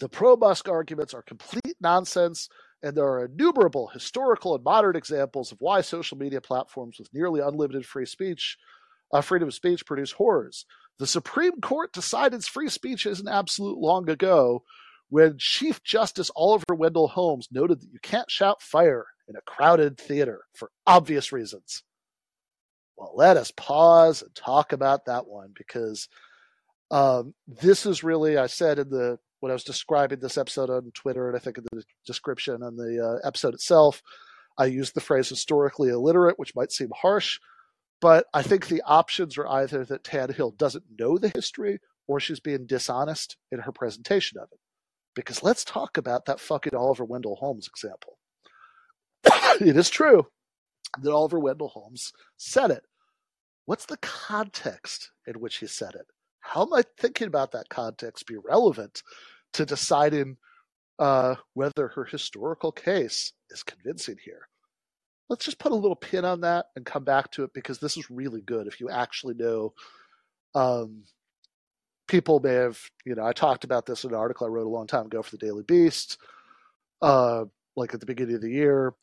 The 0.00 0.08
pro 0.08 0.36
Musk 0.36 0.68
arguments 0.68 1.14
are 1.14 1.22
complete 1.22 1.76
nonsense, 1.80 2.48
and 2.82 2.96
there 2.96 3.06
are 3.06 3.24
innumerable 3.24 3.88
historical 3.88 4.54
and 4.54 4.64
modern 4.64 4.96
examples 4.96 5.52
of 5.52 5.60
why 5.60 5.80
social 5.80 6.16
media 6.16 6.40
platforms 6.40 6.98
with 6.98 7.12
nearly 7.12 7.40
unlimited 7.40 7.84
free 7.84 8.06
speech, 8.06 8.56
uh, 9.12 9.20
freedom 9.20 9.48
of 9.48 9.54
speech, 9.54 9.84
produce 9.86 10.12
horrors. 10.12 10.64
The 10.98 11.06
Supreme 11.06 11.60
Court 11.60 11.92
decided 11.92 12.44
free 12.44 12.68
speech 12.68 13.06
is 13.06 13.20
an 13.20 13.28
absolute 13.28 13.78
long 13.78 14.08
ago 14.08 14.62
when 15.08 15.36
Chief 15.38 15.82
Justice 15.82 16.30
Oliver 16.36 16.74
Wendell 16.74 17.08
Holmes 17.08 17.48
noted 17.50 17.80
that 17.80 17.92
you 17.92 17.98
can't 18.02 18.30
shout 18.30 18.62
fire 18.62 19.06
in 19.28 19.36
a 19.36 19.40
crowded 19.42 19.98
theater 19.98 20.42
for 20.54 20.70
obvious 20.86 21.32
reasons. 21.32 21.82
Well, 22.96 23.12
let 23.14 23.36
us 23.36 23.52
pause 23.56 24.22
and 24.22 24.34
talk 24.34 24.72
about 24.72 25.06
that 25.06 25.26
one 25.26 25.52
because 25.56 26.08
um, 26.90 27.34
this 27.46 27.86
is 27.86 28.02
really, 28.02 28.36
I 28.36 28.46
said 28.46 28.78
in 28.78 28.90
the 28.90 29.18
when 29.40 29.50
I 29.50 29.54
was 29.54 29.64
describing 29.64 30.20
this 30.20 30.38
episode 30.38 30.70
on 30.70 30.90
Twitter, 30.92 31.28
and 31.28 31.36
I 31.36 31.40
think 31.40 31.58
in 31.58 31.64
the 31.72 31.82
description 32.06 32.62
on 32.62 32.76
the 32.76 33.20
uh, 33.22 33.26
episode 33.26 33.54
itself, 33.54 34.02
I 34.58 34.66
used 34.66 34.94
the 34.94 35.00
phrase 35.00 35.28
historically 35.28 35.90
illiterate, 35.90 36.38
which 36.38 36.54
might 36.56 36.72
seem 36.72 36.90
harsh, 36.94 37.38
but 38.00 38.26
I 38.34 38.42
think 38.42 38.66
the 38.66 38.82
options 38.82 39.38
are 39.38 39.48
either 39.48 39.84
that 39.84 40.04
Tannehill 40.04 40.56
doesn't 40.56 40.84
know 40.98 41.18
the 41.18 41.32
history 41.34 41.78
or 42.06 42.18
she's 42.20 42.40
being 42.40 42.66
dishonest 42.66 43.36
in 43.52 43.60
her 43.60 43.72
presentation 43.72 44.38
of 44.38 44.48
it. 44.52 44.58
Because 45.14 45.42
let's 45.42 45.64
talk 45.64 45.96
about 45.96 46.26
that 46.26 46.40
fucking 46.40 46.74
Oliver 46.74 47.04
Wendell 47.04 47.36
Holmes 47.36 47.68
example. 47.68 48.18
it 49.60 49.76
is 49.76 49.90
true 49.90 50.26
that 51.02 51.12
Oliver 51.12 51.38
Wendell 51.38 51.68
Holmes 51.68 52.12
said 52.36 52.70
it. 52.70 52.84
What's 53.66 53.86
the 53.86 53.98
context 53.98 55.10
in 55.26 55.40
which 55.40 55.58
he 55.58 55.66
said 55.66 55.94
it? 55.94 56.06
How 56.48 56.62
am 56.62 56.72
I 56.72 56.82
thinking 56.98 57.26
about 57.26 57.52
that 57.52 57.68
context 57.68 58.26
be 58.26 58.36
relevant 58.36 59.02
to 59.52 59.66
deciding 59.66 60.36
uh, 60.98 61.34
whether 61.54 61.88
her 61.88 62.04
historical 62.04 62.72
case 62.72 63.32
is 63.50 63.62
convincing 63.62 64.16
here? 64.24 64.48
Let's 65.28 65.44
just 65.44 65.58
put 65.58 65.72
a 65.72 65.76
little 65.76 65.96
pin 65.96 66.24
on 66.24 66.40
that 66.40 66.66
and 66.74 66.86
come 66.86 67.04
back 67.04 67.30
to 67.32 67.44
it 67.44 67.52
because 67.52 67.78
this 67.78 67.98
is 67.98 68.10
really 68.10 68.40
good 68.40 68.66
if 68.66 68.80
you 68.80 68.88
actually 68.88 69.34
know. 69.34 69.74
Um, 70.54 71.04
people 72.06 72.40
may 72.40 72.54
have, 72.54 72.80
you 73.04 73.14
know, 73.14 73.26
I 73.26 73.32
talked 73.32 73.64
about 73.64 73.84
this 73.84 74.04
in 74.04 74.10
an 74.10 74.16
article 74.16 74.46
I 74.46 74.50
wrote 74.50 74.66
a 74.66 74.70
long 74.70 74.86
time 74.86 75.04
ago 75.04 75.22
for 75.22 75.30
the 75.30 75.46
Daily 75.46 75.64
Beast, 75.64 76.16
uh, 77.02 77.44
like 77.76 77.92
at 77.92 78.00
the 78.00 78.06
beginning 78.06 78.36
of 78.36 78.40
the 78.40 78.50
year, 78.50 78.94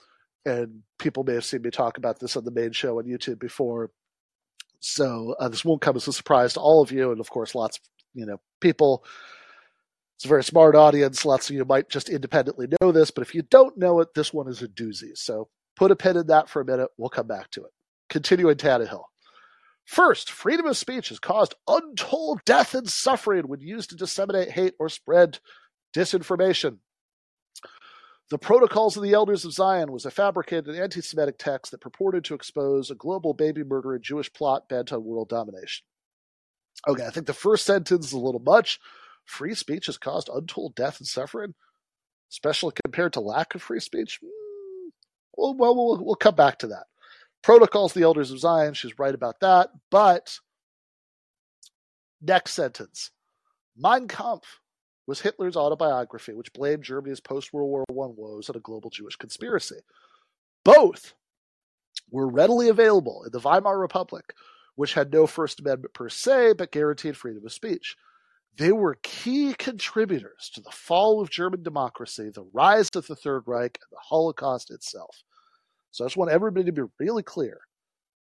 and 0.48 0.82
people 0.98 1.24
may 1.24 1.36
have 1.36 1.46
seen 1.46 1.62
me 1.62 1.70
talk 1.70 2.00
about 2.00 2.20
this 2.20 2.36
on 2.36 2.44
the 2.44 2.50
main 2.50 2.72
show 2.72 2.98
on 2.98 3.06
YouTube 3.06 3.38
before. 3.38 3.92
So 4.80 5.36
uh, 5.40 5.50
this 5.50 5.66
won't 5.66 5.82
come 5.82 5.96
as 5.96 6.08
a 6.08 6.14
surprise 6.14 6.54
to 6.54 6.60
all 6.60 6.82
of 6.82 6.92
you, 6.92 7.12
and 7.12 7.20
of 7.20 7.30
course, 7.30 7.56
lots 7.56 7.78
of 7.78 7.84
you 8.14 8.26
know 8.26 8.38
people. 8.62 9.06
It's 10.18 10.26
a 10.26 10.30
very 10.30 10.46
smart 10.46 10.76
audience. 10.76 11.26
Lots 11.26 11.50
of 11.50 11.58
you 11.58 11.66
might 11.66 11.90
just 11.90 12.08
independently 12.08 12.68
know 12.80 12.94
this, 12.94 13.12
but 13.12 13.22
if 13.22 13.36
you 13.36 13.42
don't 13.42 13.78
know 13.78 14.00
it, 14.00 14.14
this 14.16 14.34
one 14.34 14.48
is 14.48 14.62
a 14.62 14.68
doozy. 14.68 15.12
So 15.16 15.50
put 15.76 15.92
a 15.92 15.96
pin 15.96 16.16
in 16.16 16.28
that 16.28 16.48
for 16.48 16.62
a 16.62 16.66
minute. 16.66 16.90
We'll 16.98 17.10
come 17.10 17.28
back 17.28 17.52
to 17.52 17.66
it. 17.66 17.72
Continuing 18.10 18.56
Tannehill. 18.56 19.04
First, 19.86 20.32
freedom 20.32 20.66
of 20.66 20.78
speech 20.78 21.10
has 21.10 21.20
caused 21.20 21.56
untold 21.68 22.42
death 22.46 22.74
and 22.74 22.90
suffering 22.90 23.48
when 23.48 23.60
used 23.60 23.90
to 23.90 23.96
disseminate 23.96 24.50
hate 24.50 24.74
or 24.80 24.90
spread 24.90 25.40
disinformation. 25.94 26.78
The 28.32 28.40
Protocols 28.40 28.98
of 28.98 29.04
the 29.04 29.14
Elders 29.14 29.46
of 29.46 29.54
Zion 29.54 29.92
was 29.92 30.06
a 30.06 30.12
fabricated 30.12 30.76
anti 30.76 31.02
Semitic 31.02 31.38
text 31.38 31.72
that 31.72 31.82
purported 31.82 32.24
to 32.26 32.34
expose 32.34 32.90
a 32.90 32.96
global 32.96 33.34
baby 33.34 33.64
murdering 33.64 34.02
Jewish 34.02 34.34
plot 34.34 34.68
bent 34.68 34.92
on 34.92 35.04
world 35.04 35.30
domination. 35.30 35.86
Okay, 36.88 37.06
I 37.06 37.12
think 37.12 37.28
the 37.28 37.34
first 37.34 37.66
sentence 37.66 38.08
is 38.08 38.14
a 38.14 38.20
little 38.20 38.42
much. 38.42 38.80
Free 39.26 39.54
speech 39.54 39.86
has 39.86 39.98
caused 39.98 40.30
untold 40.34 40.76
death 40.76 41.00
and 41.00 41.08
suffering, 41.08 41.54
especially 42.32 42.74
compared 42.84 43.14
to 43.14 43.20
lack 43.20 43.54
of 43.54 43.62
free 43.62 43.80
speech. 43.80 44.20
Hmm, 44.22 44.90
well, 45.38 45.54
well, 45.54 45.76
we'll, 45.76 46.04
we'll 46.04 46.16
come 46.16 46.36
back 46.36 46.60
to 46.60 46.68
that. 46.68 46.86
Protocols 47.44 47.92
of 47.92 48.00
the 48.00 48.06
Elders 48.06 48.32
of 48.32 48.40
Zion, 48.40 48.74
she's 48.74 48.98
right 48.98 49.14
about 49.14 49.40
that. 49.42 49.70
But 49.92 50.40
next 52.22 52.54
sentence 52.54 53.12
Mein 53.78 54.08
Kampf 54.08 54.62
was 55.08 55.22
Hitler's 55.22 55.56
autobiography, 55.56 56.34
which 56.34 56.54
blamed 56.54 56.84
Germany's 56.84 57.20
post 57.20 57.54
World 57.54 57.86
War 57.90 58.08
I 58.08 58.12
woes 58.16 58.50
on 58.50 58.56
a 58.56 58.60
global 58.60 58.90
Jewish 58.90 59.16
conspiracy. 59.16 59.80
Both 60.64 61.14
were 62.10 62.28
readily 62.28 62.70
available 62.70 63.24
in 63.24 63.32
the 63.32 63.40
Weimar 63.40 63.80
Republic, 63.80 64.34
which 64.76 64.94
had 64.94 65.14
no 65.14 65.28
First 65.28 65.60
Amendment 65.60 65.94
per 65.94 66.10
se, 66.10 66.54
but 66.58 66.72
guaranteed 66.72 67.18
freedom 67.18 67.46
of 67.46 67.54
speech. 67.54 67.96
They 68.58 68.72
were 68.72 68.98
key 69.04 69.54
contributors 69.54 70.50
to 70.54 70.62
the 70.62 70.72
fall 70.72 71.22
of 71.22 71.30
German 71.30 71.62
democracy, 71.62 72.30
the 72.34 72.48
rise 72.54 72.90
of 72.96 73.06
the 73.08 73.16
Third 73.16 73.44
Reich, 73.46 73.78
and 73.82 73.92
the 73.92 74.02
Holocaust 74.02 74.72
itself. 74.72 75.24
So 75.92 76.04
I 76.04 76.08
just 76.08 76.18
want 76.18 76.32
everybody 76.32 76.66
to 76.66 76.72
be 76.72 76.84
really 77.00 77.24
clear. 77.24 77.60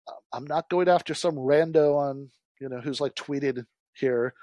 Um, 0.07 0.15
I'm 0.31 0.45
not 0.45 0.69
going 0.69 0.87
after 0.87 1.13
some 1.13 1.35
rando 1.35 1.95
on, 1.97 2.29
you 2.61 2.69
know, 2.69 2.79
who's 2.79 3.01
like 3.01 3.15
tweeted 3.15 3.65
here. 3.93 4.33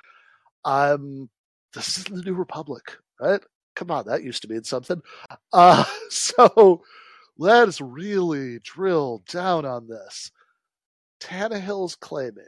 I'm 0.64 1.30
this 1.76 1.98
is 1.98 2.04
the 2.04 2.22
new 2.22 2.34
republic, 2.34 2.96
right? 3.20 3.40
Come 3.74 3.90
on, 3.90 4.06
that 4.06 4.24
used 4.24 4.42
to 4.42 4.48
mean 4.48 4.64
something. 4.64 5.02
Uh, 5.52 5.84
so 6.08 6.82
let's 7.38 7.80
really 7.80 8.58
drill 8.60 9.22
down 9.30 9.66
on 9.66 9.86
this. 9.86 10.32
Tannehill's 11.20 11.94
claiming 11.94 12.44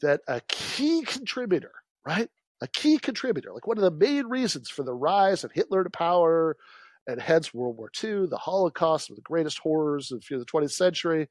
that 0.00 0.20
a 0.28 0.40
key 0.48 1.02
contributor, 1.02 1.72
right? 2.06 2.30
A 2.62 2.68
key 2.68 2.98
contributor, 2.98 3.52
like 3.52 3.66
one 3.66 3.76
of 3.78 3.84
the 3.84 3.90
main 3.90 4.26
reasons 4.26 4.70
for 4.70 4.82
the 4.82 4.94
rise 4.94 5.44
of 5.44 5.52
Hitler 5.52 5.84
to 5.84 5.90
power 5.90 6.56
and 7.06 7.20
hence 7.20 7.52
World 7.52 7.76
War 7.76 7.90
II, 8.02 8.26
the 8.26 8.38
Holocaust, 8.38 9.10
one 9.10 9.14
of 9.14 9.16
the 9.16 9.22
greatest 9.22 9.58
horrors 9.58 10.10
of 10.10 10.22
the 10.28 10.44
20th 10.44 10.72
century, 10.72 11.28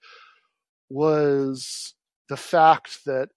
was 0.90 1.96
the 2.30 2.38
fact 2.38 3.04
that 3.06 3.30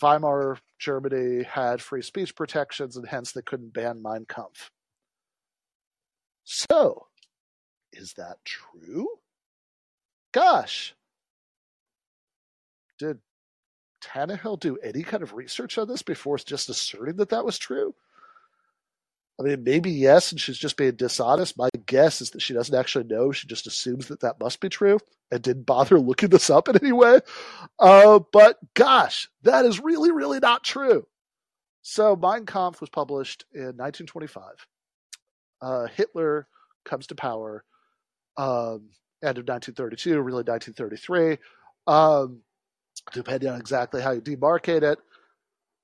Weimar 0.00 0.58
Germany 0.78 1.42
had 1.44 1.82
free 1.82 2.02
speech 2.02 2.34
protections 2.34 2.96
and 2.96 3.06
hence 3.06 3.32
they 3.32 3.42
couldn't 3.42 3.72
ban 3.74 4.00
Mein 4.02 4.24
Kampf. 4.26 4.70
So, 6.44 7.06
is 7.92 8.14
that 8.14 8.38
true? 8.44 9.08
Gosh, 10.32 10.94
did 12.98 13.18
Tannehill 14.02 14.60
do 14.60 14.76
any 14.78 15.02
kind 15.02 15.22
of 15.22 15.34
research 15.34 15.78
on 15.78 15.88
this 15.88 16.02
before 16.02 16.38
just 16.38 16.68
asserting 16.68 17.16
that 17.16 17.30
that 17.30 17.44
was 17.44 17.58
true? 17.58 17.94
I 19.40 19.44
mean, 19.44 19.64
maybe 19.64 19.90
yes, 19.90 20.32
and 20.32 20.40
she's 20.40 20.58
just 20.58 20.76
being 20.76 20.96
dishonest. 20.96 21.58
My 21.58 21.70
guess 21.86 22.20
is 22.20 22.30
that 22.30 22.42
she 22.42 22.54
doesn't 22.54 22.74
actually 22.74 23.04
know. 23.04 23.32
She 23.32 23.46
just 23.48 23.66
assumes 23.66 24.08
that 24.08 24.20
that 24.20 24.40
must 24.40 24.60
be 24.60 24.68
true 24.68 24.98
and 25.30 25.42
didn't 25.42 25.66
bother 25.66 26.00
looking 26.00 26.30
this 26.30 26.50
up 26.50 26.68
in 26.68 26.76
any 26.76 26.92
way. 26.92 27.20
Uh, 27.78 28.20
but 28.32 28.58
gosh, 28.74 29.28
that 29.42 29.64
is 29.66 29.80
really, 29.80 30.12
really 30.12 30.40
not 30.40 30.64
true. 30.64 31.06
So, 31.82 32.16
Mein 32.16 32.46
Kampf 32.46 32.80
was 32.80 32.90
published 32.90 33.44
in 33.54 33.76
1925. 33.76 34.42
Uh, 35.62 35.86
Hitler 35.88 36.48
comes 36.84 37.06
to 37.08 37.14
power. 37.14 37.64
um, 38.36 38.90
end 39.22 39.38
of 39.38 39.48
1932, 39.48 40.20
really 40.20 40.44
1933, 40.44 41.38
um, 41.88 42.42
depending 43.12 43.50
on 43.50 43.60
exactly 43.60 44.02
how 44.02 44.12
you 44.12 44.20
demarcate 44.22 44.82
it. 44.82 44.98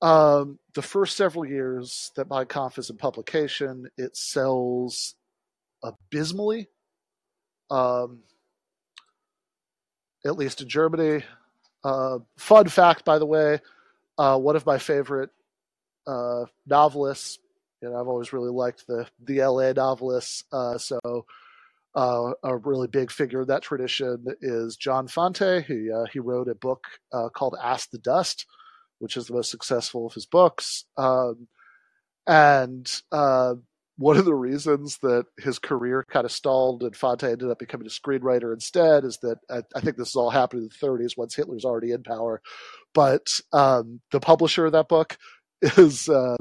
Um, 0.04 0.58
the 0.74 0.82
first 0.82 1.16
several 1.16 1.46
years 1.46 2.12
that 2.14 2.28
Mein 2.28 2.44
Kampf 2.44 2.76
is 2.76 2.90
in 2.90 2.98
publication, 2.98 3.88
it 3.96 4.18
sells 4.18 5.14
abysmally, 5.82 6.68
um, 7.70 8.18
at 10.26 10.36
least 10.36 10.60
in 10.60 10.68
Germany. 10.68 11.24
Uh, 11.82 12.18
fun 12.36 12.68
fact, 12.68 13.06
by 13.06 13.18
the 13.18 13.24
way, 13.24 13.60
uh, 14.18 14.36
one 14.38 14.56
of 14.56 14.66
my 14.66 14.76
favorite 14.76 15.30
uh, 16.06 16.44
novelists, 16.66 17.38
and 17.80 17.96
I've 17.96 18.06
always 18.06 18.34
really 18.34 18.50
liked 18.50 18.86
the 18.86 19.06
the 19.24 19.42
LA 19.42 19.72
novelists. 19.72 20.44
Uh, 20.52 20.76
so 20.76 21.24
uh, 21.94 22.32
a 22.42 22.58
really 22.58 22.88
big 22.88 23.10
figure 23.10 23.40
in 23.40 23.48
that 23.48 23.62
tradition 23.62 24.26
is 24.42 24.76
John 24.76 25.08
Fante. 25.08 25.64
He 25.64 25.90
uh, 25.90 26.04
he 26.12 26.18
wrote 26.18 26.48
a 26.50 26.54
book 26.54 26.88
called 27.32 27.56
Ask 27.62 27.90
the 27.90 27.98
Dust, 27.98 28.44
which 29.04 29.18
is 29.18 29.26
the 29.26 29.34
most 29.34 29.50
successful 29.50 30.06
of 30.06 30.14
his 30.14 30.24
books. 30.24 30.86
Um, 30.96 31.46
and 32.26 32.90
uh, 33.12 33.56
one 33.98 34.16
of 34.16 34.24
the 34.24 34.34
reasons 34.34 34.96
that 35.02 35.26
his 35.38 35.58
career 35.58 36.06
kind 36.10 36.24
of 36.24 36.32
stalled 36.32 36.82
and 36.82 36.94
Fante 36.94 37.30
ended 37.30 37.50
up 37.50 37.58
becoming 37.58 37.86
a 37.86 37.90
screenwriter 37.90 38.54
instead 38.54 39.04
is 39.04 39.18
that 39.18 39.36
I, 39.50 39.60
I 39.76 39.80
think 39.82 39.98
this 39.98 40.08
is 40.08 40.16
all 40.16 40.30
happened 40.30 40.62
in 40.62 40.70
the 40.70 40.86
30s 40.86 41.18
once 41.18 41.34
Hitler's 41.34 41.66
already 41.66 41.92
in 41.92 42.02
power. 42.02 42.40
But 42.94 43.28
um, 43.52 44.00
the 44.10 44.20
publisher 44.20 44.64
of 44.64 44.72
that 44.72 44.88
book 44.88 45.18
is 45.62 46.08
uh, 46.08 46.38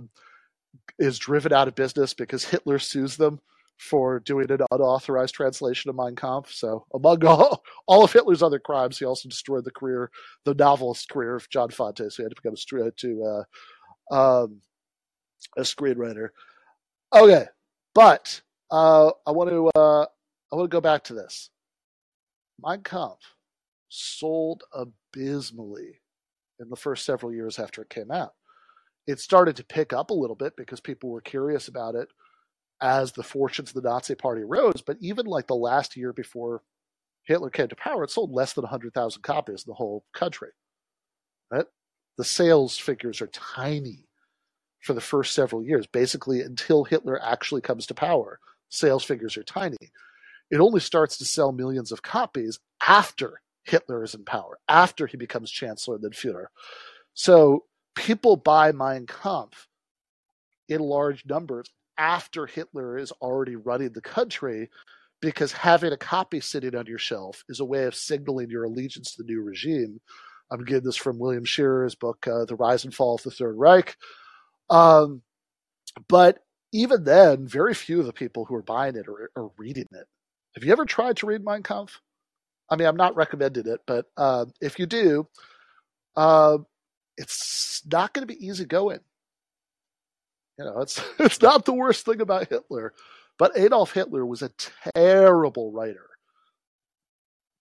is 0.97 1.19
driven 1.19 1.51
out 1.51 1.67
of 1.67 1.75
business 1.75 2.13
because 2.13 2.45
Hitler 2.45 2.79
sues 2.79 3.17
them 3.17 3.41
for 3.77 4.19
doing 4.19 4.49
an 4.51 4.61
unauthorized 4.71 5.35
translation 5.35 5.89
of 5.89 5.95
Mein 5.95 6.15
Kampf. 6.15 6.53
So, 6.53 6.85
among 6.93 7.25
all, 7.25 7.63
all 7.87 8.03
of 8.03 8.13
Hitler's 8.13 8.43
other 8.43 8.59
crimes, 8.59 8.97
he 8.97 9.05
also 9.05 9.29
destroyed 9.29 9.65
the 9.65 9.71
career, 9.71 10.09
the 10.45 10.53
novelist 10.53 11.09
career 11.09 11.35
of 11.35 11.49
John 11.49 11.69
Fante. 11.69 12.11
So 12.11 12.17
he 12.17 12.23
had 12.23 12.35
to 12.35 12.41
become 12.41 12.85
a, 12.85 12.91
to, 12.91 13.45
uh, 14.11 14.43
um, 14.43 14.61
a 15.57 15.61
screenwriter. 15.61 16.29
Okay, 17.13 17.45
but 17.93 18.41
uh, 18.71 19.11
I 19.27 19.31
want 19.31 19.49
to 19.49 19.69
uh, 19.75 20.05
I 20.51 20.55
want 20.55 20.69
to 20.69 20.75
go 20.75 20.81
back 20.81 21.03
to 21.05 21.13
this. 21.13 21.49
Mein 22.63 22.81
Kampf 22.81 23.35
sold 23.89 24.63
abysmally 24.73 26.01
in 26.59 26.69
the 26.69 26.75
first 26.75 27.05
several 27.05 27.33
years 27.33 27.59
after 27.59 27.81
it 27.81 27.89
came 27.89 28.11
out. 28.11 28.33
It 29.05 29.19
started 29.19 29.55
to 29.57 29.65
pick 29.65 29.93
up 29.93 30.09
a 30.09 30.15
little 30.15 30.35
bit 30.35 30.53
because 30.55 30.79
people 30.79 31.09
were 31.09 31.21
curious 31.21 31.67
about 31.67 31.95
it 31.95 32.07
as 32.83 33.13
the 33.13 33.23
fortunes 33.23 33.69
of 33.69 33.81
the 33.81 33.89
Nazi 33.89 34.13
Party 34.13 34.43
rose. 34.43 34.83
But 34.85 34.97
even 34.99 35.25
like 35.25 35.47
the 35.47 35.55
last 35.55 35.95
year 35.95 36.11
before 36.13 36.61
Hitler 37.23 37.49
came 37.49 37.69
to 37.69 37.75
power, 37.75 38.03
it 38.03 38.11
sold 38.11 38.31
less 38.31 38.53
than 38.53 38.63
100,000 38.63 39.21
copies 39.21 39.63
in 39.65 39.71
the 39.71 39.75
whole 39.75 40.03
country. 40.13 40.49
Right? 41.49 41.65
The 42.17 42.25
sales 42.25 42.77
figures 42.77 43.21
are 43.21 43.27
tiny 43.27 44.05
for 44.81 44.93
the 44.93 45.01
first 45.01 45.33
several 45.33 45.63
years, 45.63 45.87
basically 45.87 46.41
until 46.41 46.83
Hitler 46.83 47.19
actually 47.23 47.61
comes 47.61 47.87
to 47.87 47.93
power. 47.93 48.37
Sales 48.67 49.05
figures 49.05 49.37
are 49.37 49.43
tiny. 49.43 49.77
It 50.51 50.59
only 50.59 50.81
starts 50.81 51.17
to 51.17 51.25
sell 51.25 51.53
millions 51.53 51.93
of 51.93 52.01
copies 52.03 52.59
after 52.85 53.41
Hitler 53.63 54.03
is 54.03 54.13
in 54.13 54.25
power, 54.25 54.59
after 54.67 55.07
he 55.07 55.15
becomes 55.15 55.49
chancellor 55.49 55.95
and 55.95 56.03
then 56.03 56.11
Führer. 56.11 56.47
So 57.13 57.63
people 57.95 58.35
buy 58.35 58.73
Mein 58.73 59.05
Kampf 59.05 59.69
in 60.67 60.81
large 60.81 61.25
numbers 61.25 61.69
after 61.97 62.45
Hitler 62.45 62.97
is 62.97 63.11
already 63.13 63.55
running 63.55 63.93
the 63.93 64.01
country 64.01 64.69
because 65.21 65.51
having 65.51 65.93
a 65.93 65.97
copy 65.97 66.39
sitting 66.39 66.75
on 66.75 66.85
your 66.85 66.97
shelf 66.97 67.43
is 67.47 67.59
a 67.59 67.65
way 67.65 67.85
of 67.85 67.95
signaling 67.95 68.49
your 68.49 68.65
allegiance 68.65 69.15
to 69.15 69.23
the 69.23 69.31
new 69.31 69.41
regime. 69.41 70.01
I'm 70.51 70.65
getting 70.65 70.83
this 70.83 70.97
from 70.97 71.17
William 71.17 71.45
Shirer's 71.45 71.95
book, 71.95 72.27
uh, 72.27 72.45
The 72.45 72.55
Rise 72.55 72.83
and 72.83 72.93
Fall 72.93 73.15
of 73.15 73.23
the 73.23 73.31
Third 73.31 73.55
Reich. 73.57 73.95
Um, 74.69 75.21
but 76.07 76.39
even 76.73 77.03
then, 77.03 77.47
very 77.47 77.73
few 77.73 77.99
of 77.99 78.05
the 78.05 78.13
people 78.13 78.45
who 78.45 78.55
are 78.55 78.63
buying 78.63 78.95
it 78.95 79.07
are, 79.07 79.31
are, 79.35 79.51
reading 79.57 79.87
it. 79.91 80.07
Have 80.55 80.63
you 80.63 80.71
ever 80.71 80.85
tried 80.85 81.17
to 81.17 81.25
read 81.25 81.43
Mein 81.43 81.63
Kampf? 81.63 82.01
I 82.69 82.75
mean, 82.75 82.87
I'm 82.87 82.97
not 82.97 83.15
recommending 83.15 83.67
it, 83.67 83.81
but 83.85 84.07
uh, 84.17 84.45
if 84.59 84.79
you 84.79 84.85
do, 84.85 85.27
uh, 86.15 86.57
it's 87.17 87.81
not 87.91 88.13
going 88.13 88.27
to 88.27 88.33
be 88.33 88.45
easy 88.45 88.65
going. 88.65 88.99
You 90.57 90.65
know, 90.65 90.81
it's 90.81 91.01
it's 91.19 91.41
not 91.41 91.65
the 91.65 91.73
worst 91.73 92.05
thing 92.05 92.21
about 92.21 92.49
Hitler, 92.49 92.93
but 93.37 93.57
Adolf 93.57 93.93
Hitler 93.93 94.25
was 94.25 94.41
a 94.41 94.51
terrible 94.95 95.71
writer. 95.71 96.09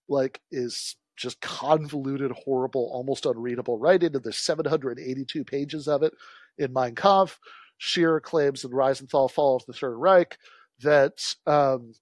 Like, 0.08 0.40
is 0.50 0.96
just 1.16 1.40
convoluted, 1.40 2.32
horrible, 2.32 2.90
almost 2.92 3.24
unreadable 3.26 3.78
writing, 3.78 4.14
and 4.14 4.24
there's 4.24 4.38
782 4.38 5.44
pages 5.44 5.88
of 5.88 6.02
it 6.02 6.12
in 6.58 6.72
Mein 6.72 6.94
Kampf. 6.94 7.38
Shirer 7.78 8.20
claims 8.20 8.64
in 8.64 8.70
Rise 8.70 9.00
and 9.00 9.10
Fall, 9.10 9.28
Fall 9.28 9.56
of 9.56 9.66
the 9.66 9.72
Third 9.72 9.96
Reich 9.96 10.38
that 10.80 11.34
um, 11.46 11.94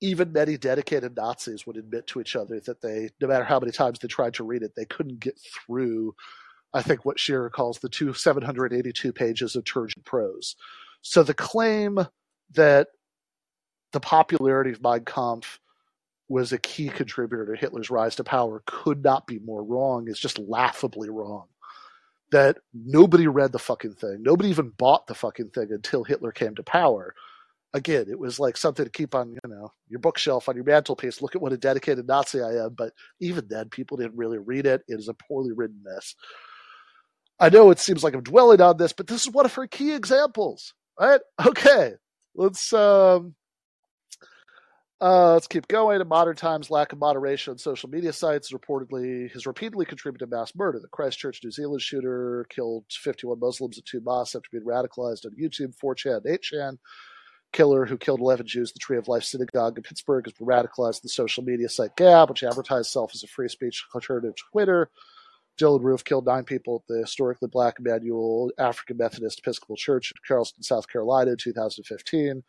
even 0.00 0.32
many 0.32 0.58
dedicated 0.58 1.16
Nazis 1.16 1.66
would 1.66 1.76
admit 1.76 2.06
to 2.08 2.20
each 2.20 2.36
other 2.36 2.60
that 2.60 2.82
they, 2.82 3.10
no 3.20 3.28
matter 3.28 3.44
how 3.44 3.58
many 3.58 3.72
times 3.72 3.98
they 3.98 4.08
tried 4.08 4.34
to 4.34 4.44
read 4.44 4.62
it, 4.62 4.72
they 4.76 4.84
couldn't 4.84 5.20
get 5.20 5.38
through 5.38 6.14
I 6.74 6.82
think 6.82 7.04
what 7.04 7.20
Shirer 7.20 7.50
calls 7.50 7.78
the 7.78 7.88
two 7.88 8.12
782 8.12 9.12
pages 9.12 9.54
of 9.54 9.64
turgid 9.64 10.04
prose. 10.04 10.56
So 11.02 11.22
the 11.22 11.34
claim 11.34 12.00
that 12.52 12.88
the 13.92 14.00
popularity 14.00 14.72
of 14.72 14.82
Mein 14.82 15.04
Kampf 15.04 15.60
was 16.28 16.52
a 16.52 16.58
key 16.58 16.88
contributor 16.88 17.46
to 17.46 17.60
Hitler's 17.60 17.90
rise 17.90 18.16
to 18.16 18.24
power 18.24 18.62
could 18.66 19.04
not 19.04 19.26
be 19.26 19.38
more 19.38 19.62
wrong. 19.62 20.08
It's 20.08 20.18
just 20.18 20.38
laughably 20.38 21.10
wrong. 21.10 21.46
That 22.32 22.58
nobody 22.72 23.28
read 23.28 23.52
the 23.52 23.58
fucking 23.58 23.94
thing. 23.94 24.22
Nobody 24.22 24.48
even 24.48 24.70
bought 24.70 25.06
the 25.06 25.14
fucking 25.14 25.50
thing 25.50 25.68
until 25.70 26.02
Hitler 26.02 26.32
came 26.32 26.56
to 26.56 26.64
power. 26.64 27.14
Again, 27.74 28.06
it 28.08 28.18
was 28.18 28.40
like 28.40 28.56
something 28.56 28.84
to 28.84 28.90
keep 28.90 29.14
on, 29.14 29.32
you 29.32 29.48
know, 29.48 29.72
your 29.88 30.00
bookshelf, 30.00 30.48
on 30.48 30.56
your 30.56 30.64
mantelpiece. 30.64 31.22
Look 31.22 31.36
at 31.36 31.42
what 31.42 31.52
a 31.52 31.56
dedicated 31.56 32.08
Nazi 32.08 32.40
I 32.40 32.64
am. 32.64 32.74
But 32.74 32.94
even 33.20 33.46
then, 33.48 33.68
people 33.68 33.96
didn't 33.96 34.16
really 34.16 34.38
read 34.38 34.66
it. 34.66 34.82
It 34.88 34.98
is 34.98 35.08
a 35.08 35.14
poorly 35.14 35.52
written 35.52 35.82
mess. 35.84 36.14
I 37.40 37.48
know 37.48 37.70
it 37.70 37.78
seems 37.78 38.04
like 38.04 38.14
I'm 38.14 38.22
dwelling 38.22 38.60
on 38.60 38.76
this, 38.76 38.92
but 38.92 39.06
this 39.06 39.26
is 39.26 39.32
one 39.32 39.44
of 39.44 39.54
her 39.54 39.66
key 39.66 39.94
examples. 39.94 40.74
Right? 40.98 41.20
Okay. 41.46 41.94
Let's 42.34 42.72
um 42.72 43.34
uh, 45.00 45.34
let's 45.34 45.48
keep 45.48 45.68
going. 45.68 46.00
In 46.00 46.08
modern 46.08 46.36
times, 46.36 46.70
lack 46.70 46.92
of 46.92 46.98
moderation 46.98 47.50
on 47.50 47.58
social 47.58 47.90
media 47.90 48.12
sites 48.12 48.52
reportedly 48.52 49.30
has 49.32 49.46
repeatedly 49.46 49.84
contributed 49.84 50.30
to 50.30 50.34
mass 50.34 50.52
murder. 50.54 50.78
The 50.80 50.88
Christchurch, 50.88 51.40
New 51.44 51.50
Zealand 51.50 51.82
shooter 51.82 52.46
killed 52.48 52.84
51 52.90 53.38
Muslims 53.38 53.76
at 53.76 53.84
two 53.84 54.00
mosques 54.00 54.34
after 54.34 54.48
being 54.50 54.64
radicalized 54.64 55.26
on 55.26 55.32
YouTube, 55.38 55.74
4chan, 55.82 56.24
8chan. 56.24 56.78
Killer 57.52 57.84
who 57.86 57.98
killed 57.98 58.20
11 58.20 58.46
Jews 58.46 58.70
at 58.70 58.74
the 58.74 58.80
Tree 58.80 58.96
of 58.96 59.06
Life 59.06 59.24
Synagogue 59.24 59.76
in 59.76 59.82
Pittsburgh 59.82 60.24
has 60.26 60.32
been 60.32 60.46
radicalized 60.46 60.96
in 60.96 61.00
the 61.04 61.08
social 61.10 61.44
media 61.44 61.68
site 61.68 61.96
Gab, 61.96 62.30
which 62.30 62.42
advertised 62.42 62.86
itself 62.86 63.12
as 63.14 63.22
a 63.22 63.28
free 63.28 63.48
speech 63.48 63.84
alternative 63.94 64.34
to 64.34 64.42
Twitter. 64.52 64.90
Dylann 65.58 65.82
Roof 65.82 66.04
killed 66.04 66.26
nine 66.26 66.44
people 66.44 66.76
at 66.76 66.92
the 66.92 67.00
historically 67.00 67.48
black 67.48 67.78
Emanuel 67.78 68.50
African 68.58 68.96
Methodist 68.96 69.38
Episcopal 69.38 69.76
Church 69.76 70.10
in 70.10 70.16
Charleston, 70.24 70.62
South 70.62 70.88
Carolina 70.88 71.32
in 71.32 71.36
2015 71.36 72.42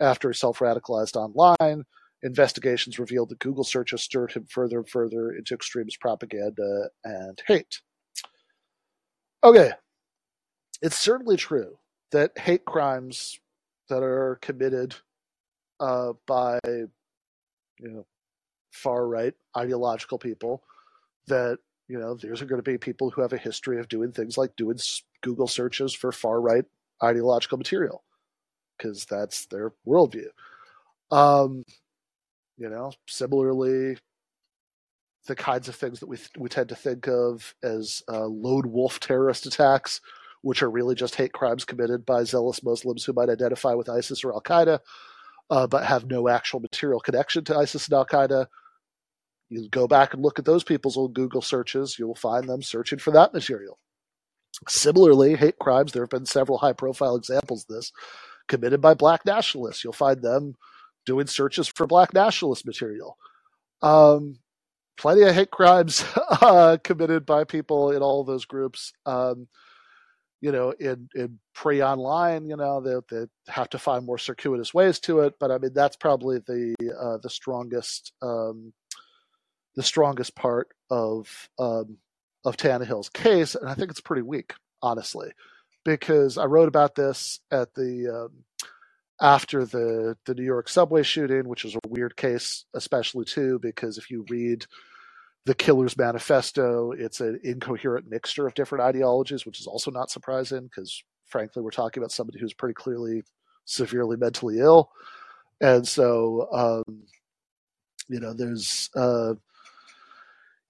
after 0.00 0.30
he 0.30 0.34
self 0.34 0.58
radicalized 0.58 1.16
online. 1.16 1.84
Investigations 2.22 2.98
revealed 2.98 3.30
that 3.30 3.38
Google 3.38 3.64
searches 3.64 4.02
stirred 4.02 4.32
him 4.32 4.46
further 4.50 4.78
and 4.78 4.88
further 4.88 5.32
into 5.32 5.54
extremist 5.54 6.00
propaganda 6.00 6.90
and 7.02 7.40
hate. 7.46 7.80
Okay, 9.42 9.72
it's 10.82 10.98
certainly 10.98 11.38
true 11.38 11.78
that 12.12 12.36
hate 12.38 12.66
crimes 12.66 13.40
that 13.88 14.02
are 14.02 14.38
committed 14.42 14.94
uh, 15.80 16.12
by 16.26 16.58
you 16.64 16.88
know 17.80 18.06
far 18.70 19.06
right 19.06 19.34
ideological 19.56 20.18
people 20.18 20.62
that 21.26 21.58
you 21.90 21.98
know, 21.98 22.14
there's 22.14 22.40
going 22.42 22.62
to 22.62 22.70
be 22.70 22.78
people 22.78 23.10
who 23.10 23.20
have 23.20 23.32
a 23.32 23.36
history 23.36 23.80
of 23.80 23.88
doing 23.88 24.12
things 24.12 24.38
like 24.38 24.54
doing 24.54 24.78
Google 25.22 25.48
searches 25.48 25.92
for 25.92 26.12
far 26.12 26.40
right 26.40 26.64
ideological 27.02 27.58
material 27.58 28.04
because 28.78 29.06
that's 29.06 29.46
their 29.46 29.72
worldview. 29.84 30.28
Um, 31.10 31.64
you 32.56 32.70
know, 32.70 32.92
similarly, 33.08 33.98
the 35.26 35.34
kinds 35.34 35.68
of 35.68 35.74
things 35.74 35.98
that 35.98 36.06
we 36.06 36.18
we 36.38 36.48
tend 36.48 36.68
to 36.68 36.76
think 36.76 37.08
of 37.08 37.56
as 37.60 38.04
uh, 38.08 38.26
lone 38.26 38.70
wolf 38.70 39.00
terrorist 39.00 39.46
attacks, 39.46 40.00
which 40.42 40.62
are 40.62 40.70
really 40.70 40.94
just 40.94 41.16
hate 41.16 41.32
crimes 41.32 41.64
committed 41.64 42.06
by 42.06 42.22
zealous 42.22 42.62
Muslims 42.62 43.04
who 43.04 43.14
might 43.14 43.30
identify 43.30 43.74
with 43.74 43.88
ISIS 43.88 44.22
or 44.22 44.32
Al 44.32 44.42
Qaeda, 44.42 44.78
uh, 45.50 45.66
but 45.66 45.86
have 45.86 46.06
no 46.06 46.28
actual 46.28 46.60
material 46.60 47.00
connection 47.00 47.42
to 47.46 47.56
ISIS 47.56 47.88
and 47.88 47.94
Al 47.94 48.06
Qaeda, 48.06 48.46
you 49.50 49.68
go 49.68 49.86
back 49.86 50.14
and 50.14 50.22
look 50.22 50.38
at 50.38 50.44
those 50.44 50.64
people's 50.64 50.96
old 50.96 51.14
Google 51.14 51.42
searches, 51.42 51.96
you'll 51.98 52.14
find 52.14 52.48
them 52.48 52.62
searching 52.62 52.98
for 52.98 53.10
that 53.10 53.34
material. 53.34 53.78
Similarly, 54.68 55.36
hate 55.36 55.58
crimes, 55.58 55.92
there 55.92 56.02
have 56.02 56.10
been 56.10 56.26
several 56.26 56.58
high 56.58 56.72
profile 56.72 57.16
examples 57.16 57.64
of 57.68 57.74
this 57.74 57.92
committed 58.48 58.80
by 58.80 58.94
black 58.94 59.24
nationalists. 59.24 59.84
You'll 59.84 59.92
find 59.92 60.22
them 60.22 60.54
doing 61.06 61.26
searches 61.26 61.68
for 61.68 61.86
black 61.86 62.14
nationalist 62.14 62.66
material. 62.66 63.16
Um, 63.82 64.38
plenty 64.96 65.22
of 65.22 65.34
hate 65.34 65.50
crimes 65.50 66.04
uh, 66.42 66.76
committed 66.84 67.24
by 67.24 67.44
people 67.44 67.90
in 67.90 68.02
all 68.02 68.24
those 68.24 68.44
groups. 68.44 68.92
Um, 69.06 69.48
you 70.40 70.52
know, 70.52 70.70
in 70.70 71.08
in 71.14 71.38
pre 71.54 71.82
online, 71.82 72.48
you 72.48 72.56
know, 72.56 72.80
they, 72.80 72.94
they 73.10 73.26
have 73.48 73.68
to 73.70 73.78
find 73.78 74.06
more 74.06 74.18
circuitous 74.18 74.72
ways 74.72 74.98
to 75.00 75.20
it. 75.20 75.34
But 75.38 75.50
I 75.50 75.58
mean, 75.58 75.72
that's 75.74 75.96
probably 75.96 76.38
the 76.46 76.74
uh, 76.98 77.18
the 77.22 77.30
strongest 77.30 78.12
um, 78.22 78.72
the 79.76 79.82
strongest 79.82 80.34
part 80.34 80.68
of 80.90 81.48
um, 81.58 81.98
of 82.44 82.56
Tannehill's 82.56 83.08
case, 83.08 83.54
and 83.54 83.68
I 83.68 83.74
think 83.74 83.90
it's 83.90 84.00
pretty 84.00 84.22
weak, 84.22 84.54
honestly, 84.82 85.30
because 85.84 86.38
I 86.38 86.44
wrote 86.46 86.68
about 86.68 86.94
this 86.94 87.40
at 87.50 87.74
the 87.74 88.26
um, 88.26 88.44
after 89.20 89.64
the 89.64 90.16
the 90.26 90.34
New 90.34 90.44
York 90.44 90.68
subway 90.68 91.02
shooting, 91.02 91.48
which 91.48 91.64
is 91.64 91.74
a 91.74 91.88
weird 91.88 92.16
case, 92.16 92.64
especially 92.74 93.24
too, 93.24 93.58
because 93.60 93.98
if 93.98 94.10
you 94.10 94.24
read 94.28 94.66
the 95.46 95.54
killer's 95.54 95.96
manifesto, 95.96 96.92
it's 96.92 97.20
an 97.20 97.40
incoherent 97.42 98.08
mixture 98.08 98.46
of 98.46 98.54
different 98.54 98.84
ideologies, 98.84 99.46
which 99.46 99.60
is 99.60 99.66
also 99.66 99.90
not 99.90 100.10
surprising 100.10 100.64
because, 100.64 101.02
frankly, 101.26 101.62
we're 101.62 101.70
talking 101.70 102.02
about 102.02 102.12
somebody 102.12 102.38
who's 102.38 102.54
pretty 102.54 102.74
clearly 102.74 103.22
severely 103.64 104.16
mentally 104.16 104.58
ill, 104.58 104.90
and 105.60 105.86
so 105.86 106.48
um, 106.52 107.04
you 108.08 108.18
know, 108.18 108.34
there's 108.34 108.90
uh, 108.96 109.34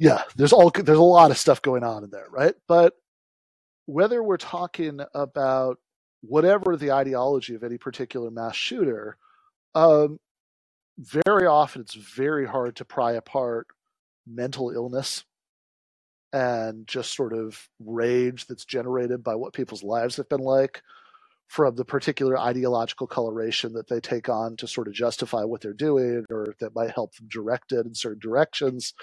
yeah, 0.00 0.22
there's 0.34 0.54
all 0.54 0.70
there's 0.70 0.98
a 0.98 1.02
lot 1.02 1.30
of 1.30 1.38
stuff 1.38 1.62
going 1.62 1.84
on 1.84 2.04
in 2.04 2.10
there, 2.10 2.26
right? 2.30 2.54
But 2.66 2.94
whether 3.86 4.22
we're 4.22 4.38
talking 4.38 5.00
about 5.14 5.78
whatever 6.22 6.76
the 6.76 6.92
ideology 6.92 7.54
of 7.54 7.62
any 7.64 7.78
particular 7.78 8.30
mass 8.30 8.56
shooter, 8.56 9.18
um, 9.74 10.18
very 10.98 11.46
often 11.46 11.82
it's 11.82 11.94
very 11.94 12.46
hard 12.46 12.76
to 12.76 12.84
pry 12.86 13.12
apart 13.12 13.66
mental 14.26 14.70
illness 14.70 15.24
and 16.32 16.86
just 16.86 17.14
sort 17.14 17.34
of 17.34 17.68
rage 17.80 18.46
that's 18.46 18.64
generated 18.64 19.22
by 19.22 19.34
what 19.34 19.52
people's 19.52 19.82
lives 19.82 20.16
have 20.16 20.28
been 20.30 20.40
like 20.40 20.82
from 21.48 21.74
the 21.76 21.84
particular 21.84 22.38
ideological 22.38 23.08
coloration 23.08 23.72
that 23.74 23.88
they 23.88 24.00
take 24.00 24.28
on 24.30 24.56
to 24.56 24.68
sort 24.68 24.88
of 24.88 24.94
justify 24.94 25.44
what 25.44 25.60
they're 25.60 25.72
doing 25.74 26.24
or 26.30 26.54
that 26.60 26.74
might 26.74 26.92
help 26.92 27.14
them 27.16 27.28
direct 27.28 27.72
it 27.72 27.86
in 27.86 27.94
certain 27.94 28.20
directions. 28.20 28.94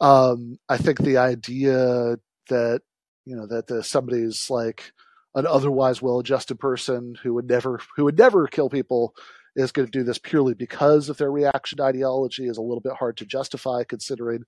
Um, 0.00 0.58
I 0.68 0.76
think 0.76 0.98
the 0.98 1.18
idea 1.18 2.16
that 2.48 2.82
you 3.24 3.36
know 3.36 3.46
that 3.46 3.66
the, 3.66 3.82
somebody's 3.82 4.50
like 4.50 4.92
an 5.34 5.46
otherwise 5.46 6.00
well-adjusted 6.00 6.58
person 6.58 7.16
who 7.22 7.34
would 7.34 7.48
never 7.48 7.80
who 7.96 8.04
would 8.04 8.18
never 8.18 8.46
kill 8.46 8.68
people 8.68 9.14
is 9.56 9.72
going 9.72 9.86
to 9.86 9.98
do 9.98 10.04
this 10.04 10.18
purely 10.18 10.54
because 10.54 11.08
of 11.08 11.16
their 11.16 11.30
reaction 11.30 11.80
ideology 11.80 12.46
is 12.46 12.58
a 12.58 12.62
little 12.62 12.80
bit 12.80 12.94
hard 12.94 13.16
to 13.16 13.24
justify 13.24 13.84
considering 13.84 14.42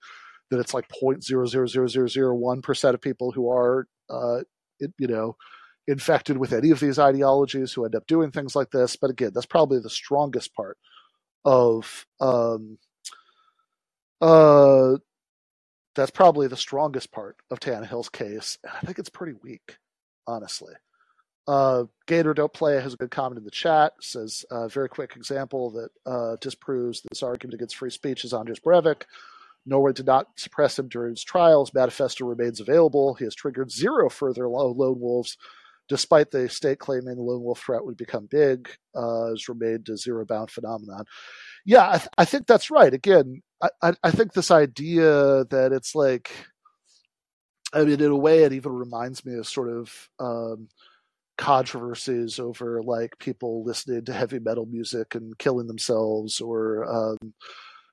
that 0.51 0.61
it's 0.61 0.75
like 0.75 0.87
0.00001 1.03 2.63
percent 2.63 2.95
of 2.95 3.01
people 3.01 3.33
who 3.33 3.51
are 3.51 3.87
uh, 4.11 4.41
you 4.99 5.07
know 5.07 5.37
infected 5.89 6.37
with 6.37 6.53
any 6.53 6.71
of 6.71 6.81
these 6.81 6.99
ideologies 6.99 7.73
who 7.73 7.85
end 7.85 7.95
up 7.95 8.07
doing 8.07 8.31
things 8.31 8.57
like 8.57 8.71
this. 8.71 8.97
But 8.97 9.11
again 9.11 9.31
that's 9.35 9.47
probably 9.47 9.79
the 9.81 9.91
strongest 9.91 10.55
part 10.55 10.77
of 11.45 12.07
um, 12.21 12.79
uh, 14.21 14.97
that's 15.97 16.11
probably 16.13 16.47
the 16.47 16.57
strongest 16.57 17.11
part 17.11 17.37
of 17.51 17.59
Tannehill's 17.59 18.09
case. 18.09 18.59
I 18.65 18.87
think 18.87 18.99
it's 18.99 19.11
pretty 19.11 19.35
weak 19.43 19.79
honestly. 20.27 20.75
Uh, 21.49 21.85
Gator 22.07 22.35
Don't 22.35 22.53
Play 22.53 22.81
has 22.81 22.95
a 22.95 22.97
good 22.97 23.11
comment 23.11 23.39
in 23.39 23.45
the 23.45 23.51
chat. 23.51 23.93
Says 24.01 24.45
a 24.51 24.55
uh, 24.55 24.69
very 24.69 24.89
quick 24.89 25.15
example 25.17 25.71
that 25.71 25.91
uh, 26.11 26.37
disproves 26.41 27.03
this 27.03 27.23
argument 27.23 27.55
against 27.55 27.77
free 27.77 27.91
speech 27.91 28.25
is 28.25 28.35
Anders 28.35 28.61
Breivik. 28.61 29.03
Norway 29.65 29.93
did 29.93 30.07
not 30.07 30.29
suppress 30.37 30.79
him 30.79 30.89
during 30.89 31.11
his 31.11 31.25
trials. 31.25 31.75
Manifesto 31.75 32.25
remains 32.25 32.61
available. 32.61 33.15
He 33.15 33.25
has 33.25 33.35
triggered 33.35 33.71
zero 33.71 34.09
further 34.09 34.49
lone 34.49 34.77
wolves, 34.77 35.37
despite 35.89 36.31
the 36.31 36.49
state 36.49 36.79
claiming 36.79 37.17
the 37.17 37.23
lone 37.23 37.43
wolf 37.43 37.61
threat 37.61 37.85
would 37.85 37.97
become 37.97 38.27
big. 38.31 38.69
Uh, 38.95 39.29
has 39.31 39.49
remained 39.49 39.89
a 39.89 39.97
zero 39.97 40.25
bound 40.25 40.51
phenomenon. 40.51 41.05
Yeah, 41.65 41.89
I, 41.91 41.99
th- 41.99 42.11
I 42.19 42.25
think 42.25 42.47
that's 42.47 42.71
right. 42.71 42.95
Again, 42.95 43.43
I, 43.63 43.95
I, 44.03 44.11
think 44.11 44.33
this 44.33 44.51
idea 44.51 45.45
that 45.47 45.73
it's 45.73 45.95
like 45.95 46.31
I 47.73 47.85
mean, 47.85 48.01
in 48.01 48.11
a 48.11 48.17
way, 48.17 48.45
it 48.45 48.53
even 48.53 48.73
reminds 48.73 49.25
me 49.25 49.35
of 49.35 49.47
sort 49.47 49.69
of 49.69 50.09
um, 50.19 50.69
controversies 51.37 52.39
over 52.39 52.83
like 52.83 53.19
people 53.19 53.65
listening 53.65 54.05
to 54.07 54.13
heavy 54.13 54.39
metal 54.39 54.67
music 54.67 55.15
and 55.15 55.37
killing 55.39 55.67
themselves, 55.67 56.41
or 56.41 56.85
um, 56.91 57.35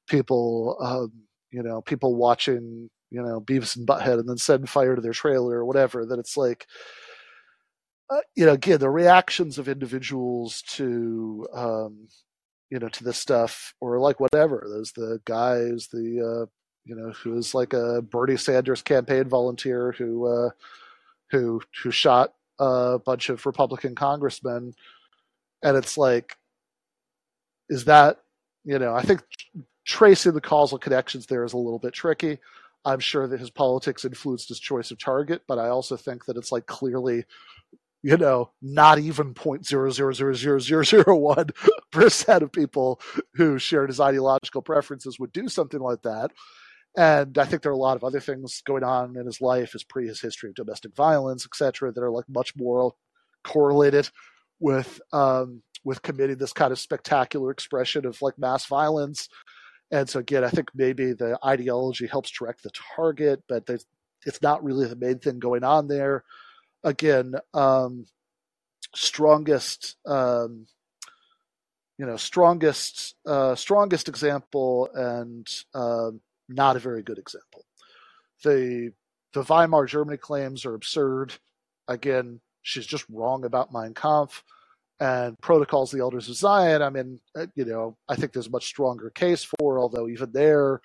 people, 0.07 0.77
um, 0.81 1.11
you 1.51 1.63
know, 1.63 1.81
people 1.81 2.15
watching, 2.15 2.89
you 3.11 3.21
know, 3.21 3.41
Beavis 3.41 3.75
and 3.75 3.87
Butthead 3.87 4.19
and 4.19 4.29
then 4.29 4.37
setting 4.37 4.67
fire 4.67 4.95
to 4.95 5.01
their 5.01 5.11
trailer 5.11 5.57
or 5.57 5.65
whatever. 5.65 6.05
That 6.05 6.19
it's 6.19 6.37
like, 6.37 6.67
uh, 8.09 8.21
you 8.35 8.45
know, 8.45 8.53
again, 8.53 8.79
the 8.79 8.89
reactions 8.89 9.57
of 9.57 9.67
individuals 9.67 10.61
to, 10.69 11.47
um, 11.53 12.07
you 12.69 12.79
know, 12.79 12.89
to 12.89 13.03
this 13.03 13.17
stuff, 13.17 13.73
or 13.79 13.99
like 13.99 14.19
whatever. 14.19 14.65
There's 14.69 14.91
the 14.93 15.19
guys, 15.25 15.87
the 15.91 16.43
uh, 16.43 16.45
you 16.85 16.95
know, 16.95 17.11
who 17.11 17.37
is 17.37 17.53
like 17.53 17.73
a 17.73 18.01
Bernie 18.01 18.37
Sanders 18.37 18.81
campaign 18.81 19.29
volunteer 19.29 19.93
who 19.97 20.25
uh, 20.27 20.49
who 21.31 21.61
who 21.83 21.91
shot 21.91 22.33
a 22.59 22.99
bunch 22.99 23.29
of 23.29 23.45
Republican 23.45 23.95
congressmen, 23.95 24.73
and 25.63 25.77
it's 25.77 25.97
like, 25.97 26.35
is 27.69 27.85
that 27.85 28.19
you 28.63 28.79
know? 28.79 28.93
I 28.93 29.03
think 29.03 29.21
tracing 29.85 30.33
the 30.33 30.41
causal 30.41 30.77
connections 30.77 31.25
there 31.25 31.43
is 31.43 31.53
a 31.53 31.57
little 31.57 31.79
bit 31.79 31.93
tricky. 31.93 32.39
I'm 32.85 32.99
sure 32.99 33.27
that 33.27 33.39
his 33.39 33.49
politics 33.49 34.03
influenced 34.05 34.49
his 34.49 34.59
choice 34.59 34.91
of 34.91 34.99
target, 34.99 35.43
but 35.47 35.57
I 35.57 35.69
also 35.69 35.95
think 35.95 36.25
that 36.25 36.37
it's 36.37 36.51
like 36.51 36.65
clearly, 36.65 37.25
you 38.03 38.17
know, 38.17 38.51
not 38.61 38.99
even 38.99 39.33
point 39.33 39.65
zero 39.65 39.89
zero 39.89 40.11
zero 40.13 40.33
zero 40.33 40.59
zero 40.59 40.83
zero 40.83 41.15
one 41.15 41.47
percent 41.91 42.43
of 42.43 42.51
people 42.51 42.99
who 43.35 43.57
shared 43.57 43.89
his 43.89 44.01
ideological 44.01 44.61
preferences 44.61 45.17
would 45.19 45.31
do 45.31 45.47
something 45.47 45.79
like 45.79 46.01
that. 46.03 46.31
And 46.95 47.37
I 47.37 47.45
think 47.45 47.63
there 47.63 47.71
are 47.71 47.75
a 47.75 47.77
lot 47.77 47.95
of 47.95 48.03
other 48.03 48.19
things 48.19 48.61
going 48.65 48.83
on 48.83 49.15
in 49.17 49.25
his 49.25 49.41
life, 49.41 49.71
his 49.71 49.83
pre 49.85 50.07
his 50.07 50.21
history 50.21 50.49
of 50.49 50.55
domestic 50.55 50.95
violence, 50.95 51.45
etc., 51.45 51.91
that 51.93 52.03
are 52.03 52.11
like 52.11 52.29
much 52.29 52.55
more 52.57 52.93
correlated 53.43 54.09
with 54.59 54.99
um, 55.13 55.63
with 55.85 56.01
committing 56.01 56.37
this 56.37 56.53
kind 56.53 56.71
of 56.71 56.79
spectacular 56.79 57.51
expression 57.51 58.05
of 58.05 58.21
like 58.21 58.37
mass 58.37 58.65
violence. 58.65 59.29
And 59.91 60.09
so 60.09 60.19
again, 60.19 60.43
I 60.43 60.49
think 60.49 60.69
maybe 60.75 61.13
the 61.13 61.39
ideology 61.45 62.07
helps 62.07 62.31
direct 62.31 62.63
the 62.63 62.71
target, 62.95 63.43
but 63.47 63.69
it's 64.25 64.41
not 64.41 64.63
really 64.63 64.87
the 64.87 64.95
main 64.95 65.19
thing 65.19 65.39
going 65.39 65.63
on 65.63 65.87
there. 65.87 66.23
Again, 66.83 67.35
um, 67.53 68.05
strongest, 68.95 69.95
um, 70.05 70.67
you 71.97 72.05
know, 72.05 72.17
strongest, 72.17 73.15
uh, 73.25 73.55
strongest 73.55 74.09
example, 74.09 74.89
and 74.93 75.47
um, 75.73 76.21
not 76.49 76.75
a 76.75 76.79
very 76.79 77.03
good 77.03 77.17
example. 77.17 77.65
The 78.43 78.91
the 79.33 79.43
Weimar 79.43 79.87
Germany 79.87 80.17
claims 80.17 80.65
are 80.65 80.75
absurd. 80.75 81.33
Again, 81.87 82.39
she's 82.61 82.85
just 82.85 83.05
wrong 83.09 83.45
about 83.45 83.73
Mein 83.73 83.93
Kampf 83.93 84.43
and 84.99 85.39
protocols 85.41 85.91
the 85.91 85.99
elders 85.99 86.29
of 86.29 86.35
Zion. 86.35 86.81
I 86.81 86.89
mean, 86.89 87.19
uh, 87.35 87.47
you 87.55 87.65
know, 87.65 87.97
I 88.07 88.15
think 88.15 88.31
there's 88.31 88.47
a 88.47 88.51
much 88.51 88.65
stronger 88.65 89.09
case 89.09 89.43
for. 89.43 89.79
Although 89.79 90.07
even 90.07 90.31
there, 90.31 90.81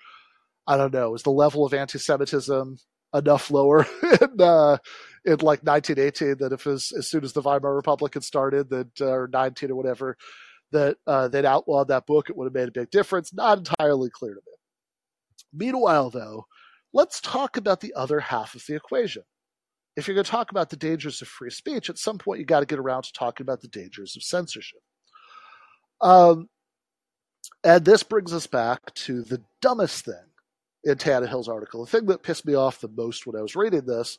I 0.67 0.77
don't 0.77 0.93
know, 0.93 1.15
is 1.15 1.23
the 1.23 1.31
level 1.31 1.65
of 1.65 1.73
anti-Semitism 1.73 2.77
enough 3.13 3.51
lower 3.51 3.85
in, 4.21 4.41
uh, 4.41 4.77
in 5.25 5.33
like 5.39 5.63
1918 5.63 6.37
that 6.39 6.53
if 6.53 6.67
as, 6.67 6.91
as 6.97 7.09
soon 7.09 7.23
as 7.23 7.33
the 7.33 7.41
Weimar 7.41 7.75
Republic 7.75 8.13
had 8.13 8.23
started, 8.23 8.69
that 8.69 9.01
uh, 9.01 9.07
or 9.07 9.29
19 9.31 9.71
or 9.71 9.75
whatever, 9.75 10.17
that 10.71 10.97
uh, 11.07 11.27
they'd 11.27 11.45
outlawed 11.45 11.87
that 11.87 12.05
book, 12.05 12.29
it 12.29 12.37
would 12.37 12.45
have 12.45 12.53
made 12.53 12.67
a 12.67 12.71
big 12.71 12.91
difference. 12.91 13.33
Not 13.33 13.57
entirely 13.59 14.09
clear 14.09 14.33
to 14.33 14.41
me. 14.45 14.53
Meanwhile, 15.53 16.11
though, 16.11 16.45
let's 16.93 17.21
talk 17.21 17.57
about 17.57 17.81
the 17.81 17.93
other 17.95 18.19
half 18.19 18.55
of 18.55 18.63
the 18.67 18.75
equation. 18.75 19.23
If 19.95 20.07
you're 20.07 20.15
going 20.15 20.25
to 20.25 20.31
talk 20.31 20.51
about 20.51 20.69
the 20.69 20.77
dangers 20.77 21.21
of 21.21 21.27
free 21.27 21.49
speech, 21.49 21.89
at 21.89 21.97
some 21.97 22.17
point 22.17 22.39
you 22.39 22.45
got 22.45 22.61
to 22.61 22.65
get 22.65 22.79
around 22.79 23.03
to 23.03 23.13
talking 23.13 23.43
about 23.43 23.61
the 23.61 23.67
dangers 23.67 24.15
of 24.15 24.23
censorship. 24.23 24.79
Um, 26.01 26.47
and 27.63 27.83
this 27.83 28.03
brings 28.03 28.33
us 28.33 28.47
back 28.47 28.93
to 28.93 29.23
the 29.23 29.41
dumbest 29.61 30.05
thing 30.05 30.15
in 30.83 30.95
Tannehill's 30.95 31.49
article. 31.49 31.83
The 31.83 31.91
thing 31.91 32.05
that 32.07 32.23
pissed 32.23 32.45
me 32.45 32.53
off 32.53 32.79
the 32.79 32.87
most 32.87 33.27
when 33.27 33.35
I 33.35 33.41
was 33.41 33.55
reading 33.55 33.85
this, 33.85 34.17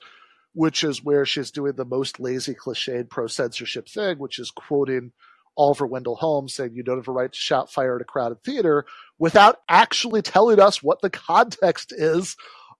which 0.52 0.84
is 0.84 1.04
where 1.04 1.24
she's 1.24 1.50
doing 1.50 1.74
the 1.76 1.84
most 1.84 2.20
lazy, 2.20 2.54
cliched 2.54 3.08
pro 3.10 3.26
censorship 3.26 3.88
thing, 3.88 4.18
which 4.18 4.38
is 4.38 4.50
quoting 4.50 5.12
Oliver 5.56 5.86
Wendell 5.86 6.16
Holmes 6.16 6.54
saying 6.54 6.74
you 6.74 6.82
don't 6.82 6.98
have 6.98 7.08
a 7.08 7.12
right 7.12 7.32
to 7.32 7.38
shout 7.38 7.72
fire 7.72 7.96
at 7.96 8.02
a 8.02 8.04
crowded 8.04 8.42
theater 8.42 8.86
without 9.18 9.58
actually 9.68 10.22
telling 10.22 10.60
us 10.60 10.82
what 10.82 11.02
the 11.02 11.10
context 11.10 11.92
is 11.96 12.36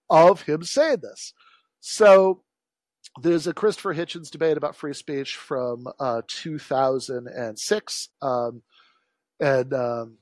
of 0.09 0.41
him 0.41 0.63
saying 0.63 0.97
this. 1.01 1.33
So 1.79 2.43
there's 3.21 3.47
a 3.47 3.53
Christopher 3.53 3.93
Hitchens 3.93 4.31
debate 4.31 4.57
about 4.57 4.75
free 4.75 4.93
speech 4.93 5.35
from 5.35 5.87
uh, 5.99 6.21
2006. 6.27 8.09
Um, 8.21 8.61
and 9.39 9.73
um, 9.73 10.17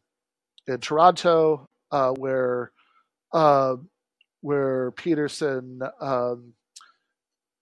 in 0.67 0.79
Toronto, 0.79 1.67
uh, 1.91 2.11
where 2.11 2.71
uh, 3.33 3.75
where 4.41 4.91
Peterson 4.91 5.81
um, 5.99 6.53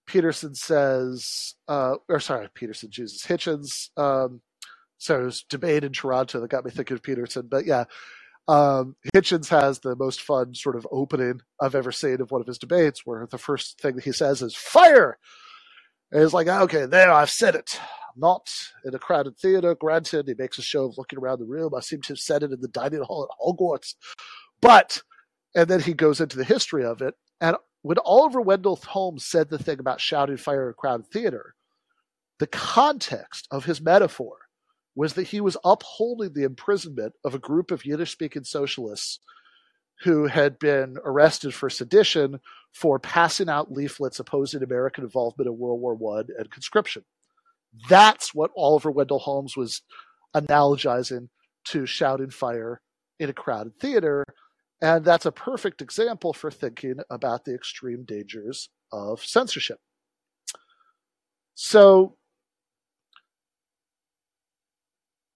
Peterson 0.08 0.54
says, 0.54 1.54
uh, 1.68 1.96
or 2.08 2.18
sorry, 2.18 2.48
Peterson, 2.54 2.90
Jesus 2.90 3.24
Hitchens. 3.24 3.90
Um, 3.96 4.40
so 4.96 5.18
there's 5.18 5.44
debate 5.44 5.84
in 5.84 5.92
Toronto 5.92 6.40
that 6.40 6.50
got 6.50 6.64
me 6.64 6.72
thinking 6.72 6.94
of 6.96 7.02
Peterson, 7.02 7.46
but 7.48 7.66
yeah, 7.66 7.84
um, 8.48 8.96
Hitchens 9.14 9.48
has 9.50 9.80
the 9.80 9.94
most 9.94 10.22
fun 10.22 10.54
sort 10.54 10.76
of 10.76 10.88
opening 10.90 11.42
I've 11.60 11.74
ever 11.74 11.92
seen 11.92 12.20
of 12.22 12.30
one 12.30 12.40
of 12.40 12.46
his 12.46 12.58
debates, 12.58 13.02
where 13.04 13.28
the 13.30 13.38
first 13.38 13.78
thing 13.80 13.96
that 13.96 14.04
he 14.04 14.12
says 14.12 14.42
is 14.42 14.56
"fire." 14.56 15.18
And 16.10 16.22
he's 16.22 16.32
like, 16.32 16.48
"Okay, 16.48 16.86
there, 16.86 17.12
I've 17.12 17.30
said 17.30 17.54
it. 17.54 17.78
not 18.16 18.50
in 18.84 18.94
a 18.94 18.98
crowded 18.98 19.38
theater. 19.38 19.76
Granted, 19.76 20.26
he 20.26 20.34
makes 20.36 20.58
a 20.58 20.62
show 20.62 20.86
of 20.86 20.98
looking 20.98 21.18
around 21.20 21.38
the 21.38 21.44
room. 21.46 21.74
I 21.76 21.80
seem 21.80 22.00
to 22.02 22.14
have 22.14 22.18
said 22.18 22.42
it 22.42 22.50
in 22.52 22.60
the 22.60 22.68
dining 22.68 23.02
hall 23.02 23.28
at 23.30 23.38
Hogwarts, 23.46 23.94
but." 24.60 25.02
And 25.54 25.68
then 25.68 25.80
he 25.80 25.94
goes 25.94 26.20
into 26.20 26.36
the 26.36 26.44
history 26.44 26.84
of 26.84 27.00
it, 27.02 27.14
and 27.40 27.56
when 27.82 27.98
Oliver 28.04 28.40
Wendell 28.40 28.76
Holmes 28.76 29.24
said 29.24 29.48
the 29.48 29.58
thing 29.58 29.78
about 29.78 30.00
shouting 30.00 30.36
fire 30.36 30.64
in 30.64 30.70
a 30.70 30.74
crowded 30.74 31.06
theater, 31.06 31.54
the 32.38 32.46
context 32.46 33.46
of 33.50 33.64
his 33.64 33.80
metaphor 33.80 34.36
was 34.94 35.14
that 35.14 35.28
he 35.28 35.40
was 35.40 35.56
upholding 35.64 36.32
the 36.32 36.42
imprisonment 36.42 37.14
of 37.24 37.34
a 37.34 37.38
group 37.38 37.70
of 37.70 37.84
Yiddish 37.84 38.10
speaking 38.10 38.44
socialists 38.44 39.20
who 40.02 40.26
had 40.26 40.58
been 40.58 40.96
arrested 41.04 41.54
for 41.54 41.70
sedition 41.70 42.40
for 42.72 42.98
passing 42.98 43.48
out 43.48 43.72
leaflets 43.72 44.20
opposing 44.20 44.62
American 44.62 45.04
involvement 45.04 45.48
in 45.48 45.58
World 45.58 45.80
War 45.80 46.16
I 46.18 46.22
and 46.38 46.50
conscription. 46.50 47.04
That's 47.88 48.34
what 48.34 48.50
Oliver 48.56 48.90
Wendell 48.90 49.18
Holmes 49.18 49.56
was 49.56 49.82
analogizing 50.34 51.28
to 51.66 51.86
shouting 51.86 52.30
fire 52.30 52.80
in 53.18 53.28
a 53.28 53.32
crowded 53.32 53.78
theater. 53.78 54.24
And 54.80 55.04
that's 55.04 55.26
a 55.26 55.32
perfect 55.32 55.82
example 55.82 56.32
for 56.32 56.50
thinking 56.50 56.96
about 57.10 57.44
the 57.44 57.54
extreme 57.54 58.04
dangers 58.04 58.68
of 58.92 59.24
censorship. 59.24 59.80
So, 61.54 62.16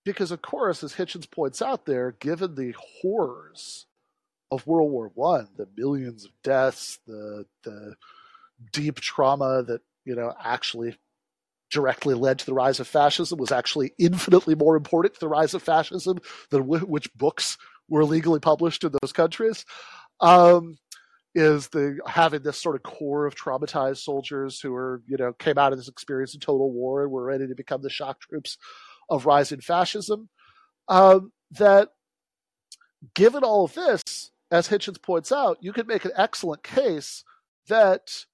because 0.04 0.30
of 0.30 0.42
course, 0.42 0.82
as 0.84 0.94
Hitchens 0.94 1.30
points 1.30 1.62
out 1.62 1.86
there, 1.86 2.12
given 2.12 2.54
the 2.54 2.74
horrors 3.02 3.86
of 4.50 4.66
World 4.66 4.90
War 4.92 5.10
One, 5.14 5.48
the 5.56 5.68
millions 5.76 6.24
of 6.24 6.32
deaths, 6.44 6.98
the 7.06 7.46
the 7.64 7.96
deep 8.72 8.96
trauma 9.00 9.62
that 9.64 9.82
you 10.04 10.14
know 10.14 10.34
actually 10.42 10.96
directly 11.70 12.14
led 12.14 12.38
to 12.38 12.46
the 12.46 12.54
rise 12.54 12.80
of 12.80 12.88
fascism 12.88 13.38
was 13.38 13.52
actually 13.52 13.92
infinitely 13.98 14.54
more 14.54 14.76
important 14.76 15.14
to 15.14 15.20
the 15.20 15.28
rise 15.28 15.54
of 15.54 15.62
fascism 15.62 16.18
than 16.50 16.62
w- 16.62 16.86
which 16.86 17.12
books 17.14 17.58
were 17.92 18.04
legally 18.06 18.40
published 18.40 18.84
in 18.84 18.92
those 19.02 19.12
countries. 19.12 19.66
Um, 20.20 20.78
is 21.34 21.68
the 21.68 21.98
having 22.06 22.42
this 22.42 22.58
sort 22.58 22.76
of 22.76 22.82
core 22.82 23.26
of 23.26 23.34
traumatized 23.34 23.98
soldiers 23.98 24.60
who 24.60 24.74
are 24.74 25.02
you 25.06 25.16
know 25.16 25.32
came 25.34 25.58
out 25.58 25.72
of 25.72 25.78
this 25.78 25.88
experience 25.88 26.34
in 26.34 26.40
total 26.40 26.72
war 26.72 27.02
and 27.02 27.12
were 27.12 27.24
ready 27.24 27.46
to 27.46 27.54
become 27.54 27.82
the 27.82 27.90
shock 27.90 28.20
troops 28.20 28.58
of 29.08 29.26
rising 29.26 29.60
fascism. 29.60 30.28
Um, 30.88 31.32
that 31.52 31.88
given 33.14 33.44
all 33.44 33.64
of 33.64 33.74
this, 33.74 34.30
as 34.50 34.68
Hitchens 34.68 35.00
points 35.00 35.32
out, 35.32 35.58
you 35.60 35.72
could 35.72 35.88
make 35.88 36.04
an 36.04 36.12
excellent 36.16 36.62
case 36.62 37.24
that 37.68 38.24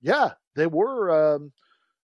yeah, 0.00 0.32
they 0.54 0.66
were 0.66 1.34
um, 1.34 1.52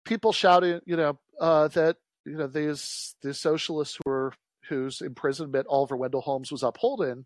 people 0.05 0.34
shouting, 0.34 0.82
you 0.86 0.97
know, 0.97 1.20
uh, 1.39 1.67
that 1.70 1.97
you 2.26 2.38
know 2.38 2.47
these 2.47 3.15
these 3.24 3.39
socialists 3.39 3.97
who 3.97 4.09
were 4.09 4.34
whose 4.70 5.01
imprisonment 5.01 5.67
Oliver 5.70 5.97
Wendell 5.97 6.22
Holmes 6.22 6.51
was 6.51 6.63
upholding, 6.63 7.26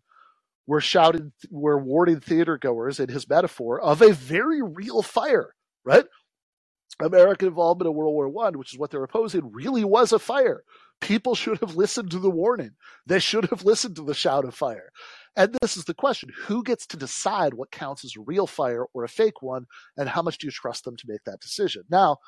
were 0.66 0.80
shouting, 0.80 1.32
were 1.50 1.78
warning 1.78 2.20
theater 2.20 2.58
goers 2.58 2.98
in 2.98 3.08
his 3.08 3.28
metaphor 3.28 3.80
of 3.80 4.02
a 4.02 4.12
very 4.12 4.62
real 4.62 5.02
fire, 5.02 5.54
right? 5.84 6.06
American 7.00 7.48
involvement 7.48 7.88
in 7.88 7.94
World 7.94 8.14
War 8.14 8.28
One, 8.28 8.58
which 8.58 8.72
is 8.72 8.78
what 8.78 8.90
they're 8.90 9.04
opposing, 9.04 9.52
really 9.52 9.84
was 9.84 10.12
a 10.12 10.18
fire. 10.18 10.62
People 11.00 11.34
should 11.34 11.58
have 11.58 11.76
listened 11.76 12.10
to 12.12 12.18
the 12.18 12.30
warning. 12.30 12.70
They 13.06 13.18
should 13.18 13.46
have 13.50 13.64
listened 13.64 13.96
to 13.96 14.04
the 14.04 14.14
shout 14.14 14.44
of 14.44 14.54
fire. 14.54 14.90
And 15.36 15.56
this 15.60 15.76
is 15.76 15.84
the 15.84 15.94
question 15.94 16.30
who 16.46 16.62
gets 16.62 16.86
to 16.86 16.96
decide 16.96 17.54
what 17.54 17.72
counts 17.72 18.04
as 18.04 18.14
a 18.16 18.22
real 18.22 18.46
fire 18.46 18.86
or 18.94 19.02
a 19.02 19.08
fake 19.08 19.42
one, 19.42 19.66
and 19.96 20.08
how 20.08 20.22
much 20.22 20.38
do 20.38 20.46
you 20.46 20.52
trust 20.52 20.84
them 20.84 20.96
to 20.96 21.08
make 21.08 21.24
that 21.24 21.40
decision? 21.40 21.82
Now, 21.90 22.18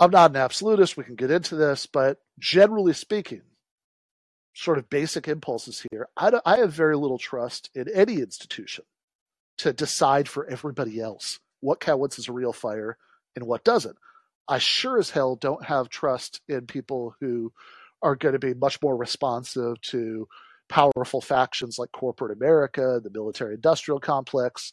I'm 0.00 0.10
not 0.10 0.30
an 0.30 0.36
absolutist. 0.36 0.96
We 0.96 1.04
can 1.04 1.14
get 1.14 1.30
into 1.30 1.54
this, 1.56 1.84
but 1.84 2.18
generally 2.38 2.94
speaking, 2.94 3.42
sort 4.54 4.78
of 4.78 4.88
basic 4.88 5.28
impulses 5.28 5.84
here. 5.90 6.08
I, 6.16 6.40
I 6.46 6.56
have 6.56 6.72
very 6.72 6.96
little 6.96 7.18
trust 7.18 7.68
in 7.74 7.86
any 7.94 8.14
institution 8.14 8.84
to 9.58 9.74
decide 9.74 10.26
for 10.26 10.46
everybody 10.46 11.00
else 11.00 11.38
what 11.60 11.80
counts 11.80 12.18
as 12.18 12.28
a 12.28 12.32
real 12.32 12.54
fire 12.54 12.96
and 13.36 13.46
what 13.46 13.62
doesn't. 13.62 13.96
I 14.48 14.58
sure 14.58 14.98
as 14.98 15.10
hell 15.10 15.36
don't 15.36 15.64
have 15.66 15.90
trust 15.90 16.40
in 16.48 16.66
people 16.66 17.14
who 17.20 17.52
are 18.02 18.16
going 18.16 18.32
to 18.32 18.38
be 18.38 18.54
much 18.54 18.80
more 18.82 18.96
responsive 18.96 19.80
to 19.82 20.26
powerful 20.70 21.20
factions 21.20 21.78
like 21.78 21.92
corporate 21.92 22.32
America, 22.32 23.00
the 23.02 23.10
military 23.10 23.54
industrial 23.54 24.00
complex, 24.00 24.72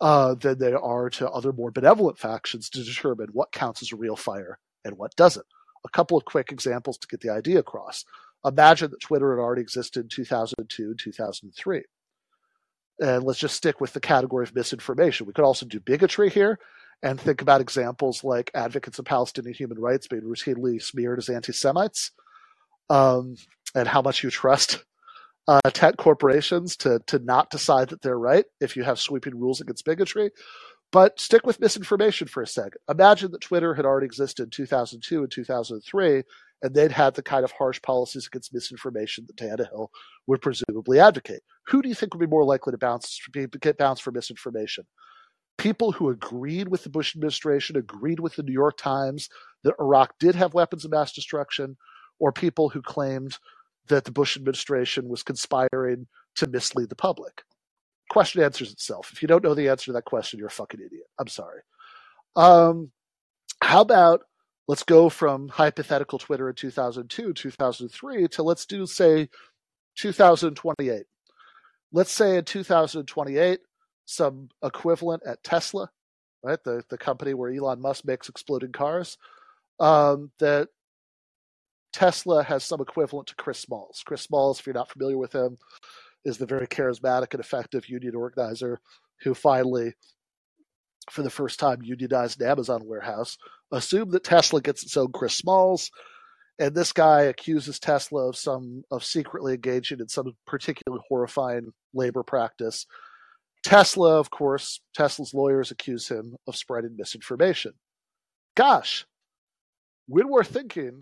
uh, 0.00 0.34
than 0.34 0.58
they 0.58 0.72
are 0.72 1.08
to 1.10 1.30
other 1.30 1.52
more 1.52 1.70
benevolent 1.70 2.18
factions 2.18 2.68
to 2.70 2.84
determine 2.84 3.28
what 3.32 3.52
counts 3.52 3.82
as 3.82 3.92
a 3.92 3.96
real 3.96 4.16
fire 4.16 4.58
and 4.84 4.98
what 4.98 5.16
doesn't. 5.16 5.46
A 5.84 5.88
couple 5.88 6.18
of 6.18 6.24
quick 6.24 6.52
examples 6.52 6.98
to 6.98 7.08
get 7.08 7.20
the 7.20 7.30
idea 7.30 7.58
across. 7.58 8.04
Imagine 8.44 8.90
that 8.90 9.00
Twitter 9.00 9.36
had 9.36 9.42
already 9.42 9.62
existed 9.62 10.00
in 10.00 10.08
2002 10.08 10.82
and 10.82 10.98
2003. 10.98 11.82
And 12.98 13.24
let's 13.24 13.38
just 13.38 13.56
stick 13.56 13.80
with 13.80 13.92
the 13.92 14.00
category 14.00 14.44
of 14.44 14.54
misinformation. 14.54 15.26
We 15.26 15.32
could 15.32 15.44
also 15.44 15.66
do 15.66 15.80
bigotry 15.80 16.30
here 16.30 16.58
and 17.02 17.20
think 17.20 17.42
about 17.42 17.60
examples 17.60 18.24
like 18.24 18.50
advocates 18.54 18.98
of 18.98 19.04
Palestinian 19.04 19.54
human 19.54 19.78
rights 19.78 20.08
being 20.08 20.22
routinely 20.22 20.82
smeared 20.82 21.18
as 21.18 21.28
anti 21.28 21.52
Semites 21.52 22.12
um, 22.88 23.36
and 23.74 23.88
how 23.88 24.00
much 24.00 24.22
you 24.22 24.30
trust 24.30 24.84
uh, 25.48 25.60
tech 25.72 25.96
corporations 25.96 26.76
to 26.76 27.00
to 27.06 27.18
not 27.20 27.50
decide 27.50 27.88
that 27.90 28.02
they're 28.02 28.18
right 28.18 28.44
if 28.60 28.76
you 28.76 28.82
have 28.82 28.98
sweeping 28.98 29.38
rules 29.38 29.60
against 29.60 29.84
bigotry. 29.84 30.30
But 30.92 31.18
stick 31.20 31.44
with 31.44 31.60
misinformation 31.60 32.28
for 32.28 32.42
a 32.42 32.46
second. 32.46 32.78
Imagine 32.88 33.32
that 33.32 33.40
Twitter 33.40 33.74
had 33.74 33.84
already 33.84 34.06
existed 34.06 34.44
in 34.44 34.50
2002 34.50 35.22
and 35.22 35.30
2003, 35.30 36.22
and 36.62 36.74
they'd 36.74 36.92
had 36.92 37.14
the 37.14 37.22
kind 37.22 37.44
of 37.44 37.50
harsh 37.50 37.82
policies 37.82 38.26
against 38.26 38.54
misinformation 38.54 39.26
that 39.26 39.36
Tannehill 39.36 39.88
would 40.28 40.40
presumably 40.40 41.00
advocate. 41.00 41.42
Who 41.68 41.82
do 41.82 41.88
you 41.88 41.94
think 41.94 42.14
would 42.14 42.20
be 42.20 42.26
more 42.30 42.44
likely 42.44 42.70
to 42.70 42.78
bounce 42.78 43.20
get 43.60 43.78
bounced 43.78 44.02
for 44.02 44.12
misinformation? 44.12 44.86
People 45.58 45.90
who 45.90 46.10
agreed 46.10 46.68
with 46.68 46.84
the 46.84 46.90
Bush 46.90 47.16
administration, 47.16 47.76
agreed 47.76 48.20
with 48.20 48.36
the 48.36 48.42
New 48.42 48.52
York 48.52 48.76
Times 48.76 49.28
that 49.64 49.74
Iraq 49.80 50.14
did 50.20 50.34
have 50.34 50.54
weapons 50.54 50.84
of 50.84 50.92
mass 50.92 51.12
destruction, 51.12 51.76
or 52.20 52.30
people 52.30 52.68
who 52.68 52.80
claimed 52.80 53.38
that 53.88 54.04
the 54.04 54.12
Bush 54.12 54.36
administration 54.36 55.08
was 55.08 55.22
conspiring 55.22 56.06
to 56.36 56.46
mislead 56.48 56.88
the 56.88 56.96
public? 56.96 57.42
Question 58.10 58.42
answers 58.42 58.72
itself. 58.72 59.10
If 59.12 59.22
you 59.22 59.28
don't 59.28 59.42
know 59.42 59.54
the 59.54 59.68
answer 59.68 59.86
to 59.86 59.92
that 59.94 60.04
question, 60.04 60.38
you're 60.38 60.48
a 60.48 60.50
fucking 60.50 60.80
idiot. 60.80 61.06
I'm 61.18 61.28
sorry. 61.28 61.60
Um, 62.36 62.92
how 63.62 63.80
about 63.80 64.22
let's 64.68 64.82
go 64.82 65.08
from 65.08 65.48
hypothetical 65.48 66.18
Twitter 66.18 66.48
in 66.48 66.54
2002, 66.54 67.32
2003 67.32 68.28
to 68.28 68.42
let's 68.42 68.66
do, 68.66 68.86
say, 68.86 69.28
2028. 69.96 71.04
Let's 71.92 72.12
say 72.12 72.36
in 72.36 72.44
2028, 72.44 73.60
some 74.04 74.48
equivalent 74.62 75.22
at 75.26 75.42
Tesla, 75.42 75.90
right, 76.42 76.62
the, 76.64 76.84
the 76.90 76.98
company 76.98 77.34
where 77.34 77.52
Elon 77.52 77.80
Musk 77.80 78.04
makes 78.04 78.28
exploding 78.28 78.72
cars, 78.72 79.18
um, 79.80 80.30
that 80.38 80.68
Tesla 81.96 82.44
has 82.44 82.62
some 82.62 82.82
equivalent 82.82 83.26
to 83.28 83.34
Chris 83.36 83.58
Smalls. 83.58 84.02
Chris 84.04 84.20
Smalls, 84.20 84.60
if 84.60 84.66
you're 84.66 84.74
not 84.74 84.90
familiar 84.90 85.16
with 85.16 85.34
him, 85.34 85.56
is 86.26 86.36
the 86.36 86.44
very 86.44 86.66
charismatic 86.66 87.32
and 87.32 87.40
effective 87.40 87.88
union 87.88 88.14
organizer 88.14 88.80
who 89.22 89.32
finally, 89.32 89.94
for 91.10 91.22
the 91.22 91.30
first 91.30 91.58
time, 91.58 91.78
unionized 91.82 92.38
an 92.38 92.48
Amazon 92.48 92.82
warehouse. 92.84 93.38
Assume 93.72 94.10
that 94.10 94.24
Tesla 94.24 94.60
gets 94.60 94.82
its 94.82 94.94
own 94.98 95.10
Chris 95.10 95.36
Smalls, 95.36 95.90
and 96.58 96.74
this 96.74 96.92
guy 96.92 97.22
accuses 97.22 97.78
Tesla 97.78 98.28
of 98.28 98.36
some 98.36 98.82
of 98.90 99.02
secretly 99.02 99.54
engaging 99.54 100.00
in 100.00 100.08
some 100.08 100.36
particularly 100.46 101.02
horrifying 101.08 101.72
labor 101.94 102.22
practice. 102.22 102.84
Tesla, 103.64 104.20
of 104.20 104.30
course, 104.30 104.82
Tesla's 104.94 105.32
lawyers 105.32 105.70
accuse 105.70 106.08
him 106.08 106.36
of 106.46 106.56
spreading 106.56 106.94
misinformation. 106.98 107.72
Gosh, 108.54 109.06
when 110.06 110.28
we're 110.28 110.44
thinking 110.44 111.00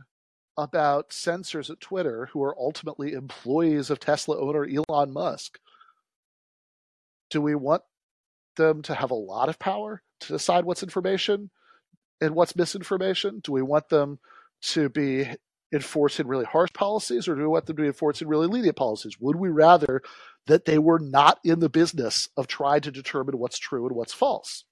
about 0.57 1.13
censors 1.13 1.71
at 1.71 1.81
Twitter 1.81 2.29
who 2.33 2.43
are 2.43 2.59
ultimately 2.59 3.13
employees 3.13 3.91
of 3.91 4.01
Tesla 4.01 4.39
owner 4.39 4.67
Elon 4.67 5.13
Musk? 5.13 5.59
Do 7.31 7.41
we 7.41 7.55
want 7.55 7.83
them 8.57 8.83
to 8.83 8.95
have 8.95 9.11
a 9.11 9.17
lot 9.17 9.49
of 9.49 9.59
power 9.59 10.03
to 10.21 10.29
decide 10.29 10.65
what's 10.65 10.83
information 10.83 11.51
and 12.21 12.35
what's 12.35 12.57
misinformation? 12.57 13.41
Do 13.43 13.53
we 13.53 13.63
want 13.63 13.89
them 13.89 14.19
to 14.63 14.89
be 14.89 15.29
enforcing 15.73 16.29
really 16.29 16.45
harsh 16.45 16.73
policies 16.73 17.27
or 17.27 17.35
do 17.35 17.41
we 17.41 17.49
want 17.49 17.67
them 17.67 17.77
to 17.77 17.83
be 17.83 17.89
enforcing 17.89 18.29
really 18.29 18.47
lenient 18.47 18.77
policies? 18.77 19.19
Would 19.21 19.37
we 19.37 19.49
rather 19.49 20.03
that 20.47 20.67
they 20.67 20.79
were 20.79 21.01
not 21.01 21.41
in 21.45 21.59
the 21.59 21.69
business 21.69 22.29
of 22.37 22.47
trying 22.47 22.83
to 22.83 22.93
determine 22.93 23.39
what's 23.39 23.59
true 23.59 23.87
and 23.87 23.97
what's 23.97 24.13
false? 24.13 24.65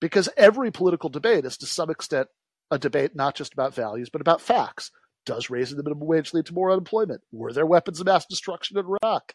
Because 0.00 0.28
every 0.36 0.70
political 0.70 1.10
debate 1.10 1.44
is 1.44 1.58
to 1.58 1.66
some 1.66 1.90
extent 1.90 2.28
a 2.70 2.78
debate 2.78 3.14
not 3.14 3.34
just 3.34 3.52
about 3.52 3.74
values, 3.74 4.10
but 4.10 4.20
about 4.20 4.40
facts. 4.40 4.90
Does 5.26 5.48
raising 5.48 5.76
the 5.76 5.82
minimum 5.82 6.06
wage 6.06 6.34
lead 6.34 6.46
to 6.46 6.54
more 6.54 6.70
unemployment? 6.70 7.22
Were 7.32 7.52
there 7.52 7.66
weapons 7.66 8.00
of 8.00 8.06
mass 8.06 8.26
destruction 8.26 8.78
in 8.78 8.84
Iraq? 8.84 9.34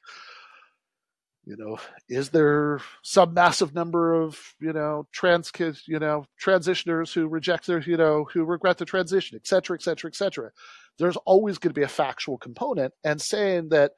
You 1.46 1.56
know, 1.58 1.80
is 2.08 2.30
there 2.30 2.80
some 3.02 3.34
massive 3.34 3.74
number 3.74 4.14
of 4.14 4.40
you 4.62 4.72
know 4.72 5.08
trans 5.12 5.50
kids, 5.50 5.84
you 5.88 5.98
know, 5.98 6.26
transitioners 6.44 7.12
who 7.12 7.28
reject 7.28 7.66
their, 7.66 7.80
you 7.80 7.98
know, 7.98 8.28
who 8.32 8.44
regret 8.44 8.78
the 8.78 8.86
transition, 8.86 9.36
et 9.36 9.48
cetera, 9.48 9.76
et 9.76 9.82
cetera, 9.82 10.10
et 10.10 10.16
cetera? 10.16 10.52
There's 11.00 11.18
always 11.26 11.58
going 11.58 11.72
to 11.72 11.80
be 11.80 11.86
a 11.86 11.88
factual 11.88 12.38
component, 12.38 12.94
and 13.04 13.20
saying 13.20 13.70
that 13.70 13.94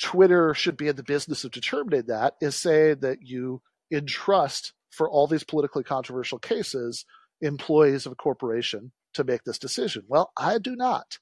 Twitter 0.00 0.54
should 0.54 0.76
be 0.76 0.88
in 0.88 0.96
the 0.96 1.02
business 1.02 1.42
of 1.42 1.50
determining 1.50 2.06
that 2.06 2.34
is 2.40 2.54
saying 2.54 3.00
that 3.00 3.18
you 3.22 3.62
entrust 3.90 4.72
for 4.90 5.10
all 5.10 5.26
these 5.26 5.44
politically 5.44 5.82
controversial 5.82 6.38
cases 6.38 7.04
employees 7.42 8.06
of 8.06 8.12
a 8.12 8.16
corporation 8.16 8.92
to 9.14 9.24
make 9.24 9.44
this 9.44 9.58
decision. 9.58 10.04
Well, 10.08 10.32
I 10.36 10.58
do 10.58 10.74
not. 10.74 11.18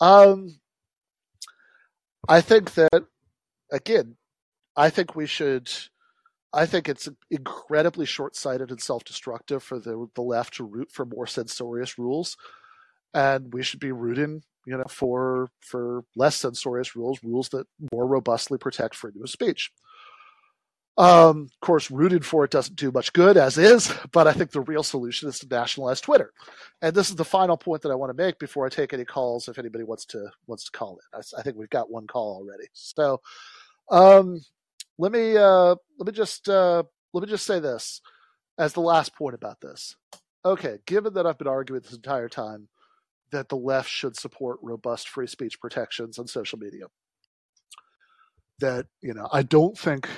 Um, 0.00 0.58
I 2.28 2.40
think 2.40 2.74
that 2.74 3.04
again, 3.70 4.16
I 4.76 4.90
think 4.90 5.14
we 5.14 5.26
should. 5.26 5.70
I 6.52 6.66
think 6.66 6.88
it's 6.88 7.08
incredibly 7.30 8.06
short-sighted 8.06 8.70
and 8.70 8.80
self-destructive 8.80 9.62
for 9.62 9.78
the 9.78 10.08
the 10.14 10.22
left 10.22 10.54
to 10.54 10.64
root 10.64 10.90
for 10.90 11.04
more 11.04 11.26
censorious 11.26 11.98
rules, 11.98 12.36
and 13.12 13.52
we 13.52 13.62
should 13.62 13.80
be 13.80 13.92
rooting, 13.92 14.42
you 14.66 14.76
know, 14.76 14.84
for 14.88 15.50
for 15.60 16.04
less 16.16 16.36
censorious 16.36 16.96
rules, 16.96 17.22
rules 17.22 17.50
that 17.50 17.66
more 17.92 18.06
robustly 18.06 18.58
protect 18.58 18.94
freedom 18.94 19.22
of 19.22 19.30
speech. 19.30 19.70
Um, 20.96 21.48
of 21.52 21.60
course, 21.60 21.90
rooted 21.90 22.24
for 22.24 22.44
it 22.44 22.52
doesn't 22.52 22.76
do 22.76 22.92
much 22.92 23.12
good 23.12 23.36
as 23.36 23.58
is, 23.58 23.92
but 24.12 24.28
I 24.28 24.32
think 24.32 24.52
the 24.52 24.60
real 24.60 24.82
solution 24.82 25.28
is 25.28 25.40
to 25.40 25.48
nationalize 25.48 26.00
Twitter. 26.00 26.32
And 26.82 26.94
this 26.94 27.10
is 27.10 27.16
the 27.16 27.24
final 27.24 27.56
point 27.56 27.82
that 27.82 27.90
I 27.90 27.96
want 27.96 28.16
to 28.16 28.22
make 28.22 28.38
before 28.38 28.64
I 28.64 28.68
take 28.68 28.92
any 28.92 29.04
calls. 29.04 29.48
If 29.48 29.58
anybody 29.58 29.84
wants 29.84 30.04
to 30.06 30.28
wants 30.46 30.64
to 30.64 30.70
call 30.70 30.98
in, 30.98 31.18
I, 31.18 31.40
I 31.40 31.42
think 31.42 31.56
we've 31.56 31.70
got 31.70 31.90
one 31.90 32.06
call 32.06 32.36
already. 32.36 32.68
So, 32.72 33.20
um, 33.90 34.40
let 34.98 35.10
me 35.10 35.36
uh, 35.36 35.74
let 35.98 36.06
me 36.06 36.12
just 36.12 36.48
uh, 36.48 36.84
let 37.12 37.22
me 37.22 37.28
just 37.28 37.46
say 37.46 37.58
this 37.58 38.00
as 38.58 38.72
the 38.72 38.80
last 38.80 39.14
point 39.16 39.34
about 39.34 39.60
this. 39.60 39.96
Okay, 40.44 40.78
given 40.86 41.14
that 41.14 41.26
I've 41.26 41.38
been 41.38 41.48
arguing 41.48 41.82
this 41.82 41.94
entire 41.94 42.28
time 42.28 42.68
that 43.32 43.48
the 43.48 43.56
left 43.56 43.88
should 43.88 44.16
support 44.16 44.58
robust 44.62 45.08
free 45.08 45.26
speech 45.26 45.58
protections 45.60 46.18
on 46.18 46.28
social 46.28 46.58
media, 46.58 46.84
that 48.60 48.86
you 49.02 49.14
know, 49.14 49.28
I 49.32 49.42
don't 49.42 49.76
think 49.76 50.08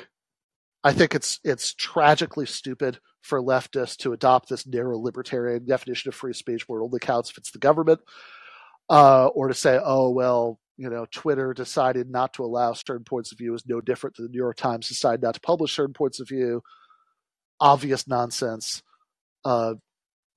I 0.86 0.92
think 0.92 1.16
it's 1.16 1.40
it's 1.42 1.74
tragically 1.74 2.46
stupid 2.46 3.00
for 3.20 3.42
leftists 3.42 3.96
to 3.98 4.12
adopt 4.12 4.48
this 4.48 4.68
narrow 4.68 4.96
libertarian 4.96 5.64
definition 5.66 6.10
of 6.10 6.14
free 6.14 6.32
speech 6.32 6.68
where 6.68 6.80
it 6.80 6.84
only 6.84 7.00
counts 7.00 7.28
if 7.28 7.38
it's 7.38 7.50
the 7.50 7.58
government, 7.58 7.98
uh, 8.88 9.26
or 9.34 9.48
to 9.48 9.54
say, 9.54 9.80
oh 9.84 10.10
well, 10.10 10.60
you 10.76 10.88
know, 10.88 11.04
Twitter 11.10 11.52
decided 11.52 12.08
not 12.08 12.34
to 12.34 12.44
allow 12.44 12.72
certain 12.72 13.02
points 13.02 13.32
of 13.32 13.38
view 13.38 13.52
is 13.52 13.66
no 13.66 13.80
different 13.80 14.14
than 14.14 14.26
the 14.26 14.30
New 14.30 14.38
York 14.38 14.56
Times 14.58 14.86
decided 14.86 15.22
not 15.22 15.34
to 15.34 15.40
publish 15.40 15.74
certain 15.74 15.92
points 15.92 16.20
of 16.20 16.28
view. 16.28 16.62
Obvious 17.58 18.06
nonsense. 18.06 18.84
Uh, 19.44 19.74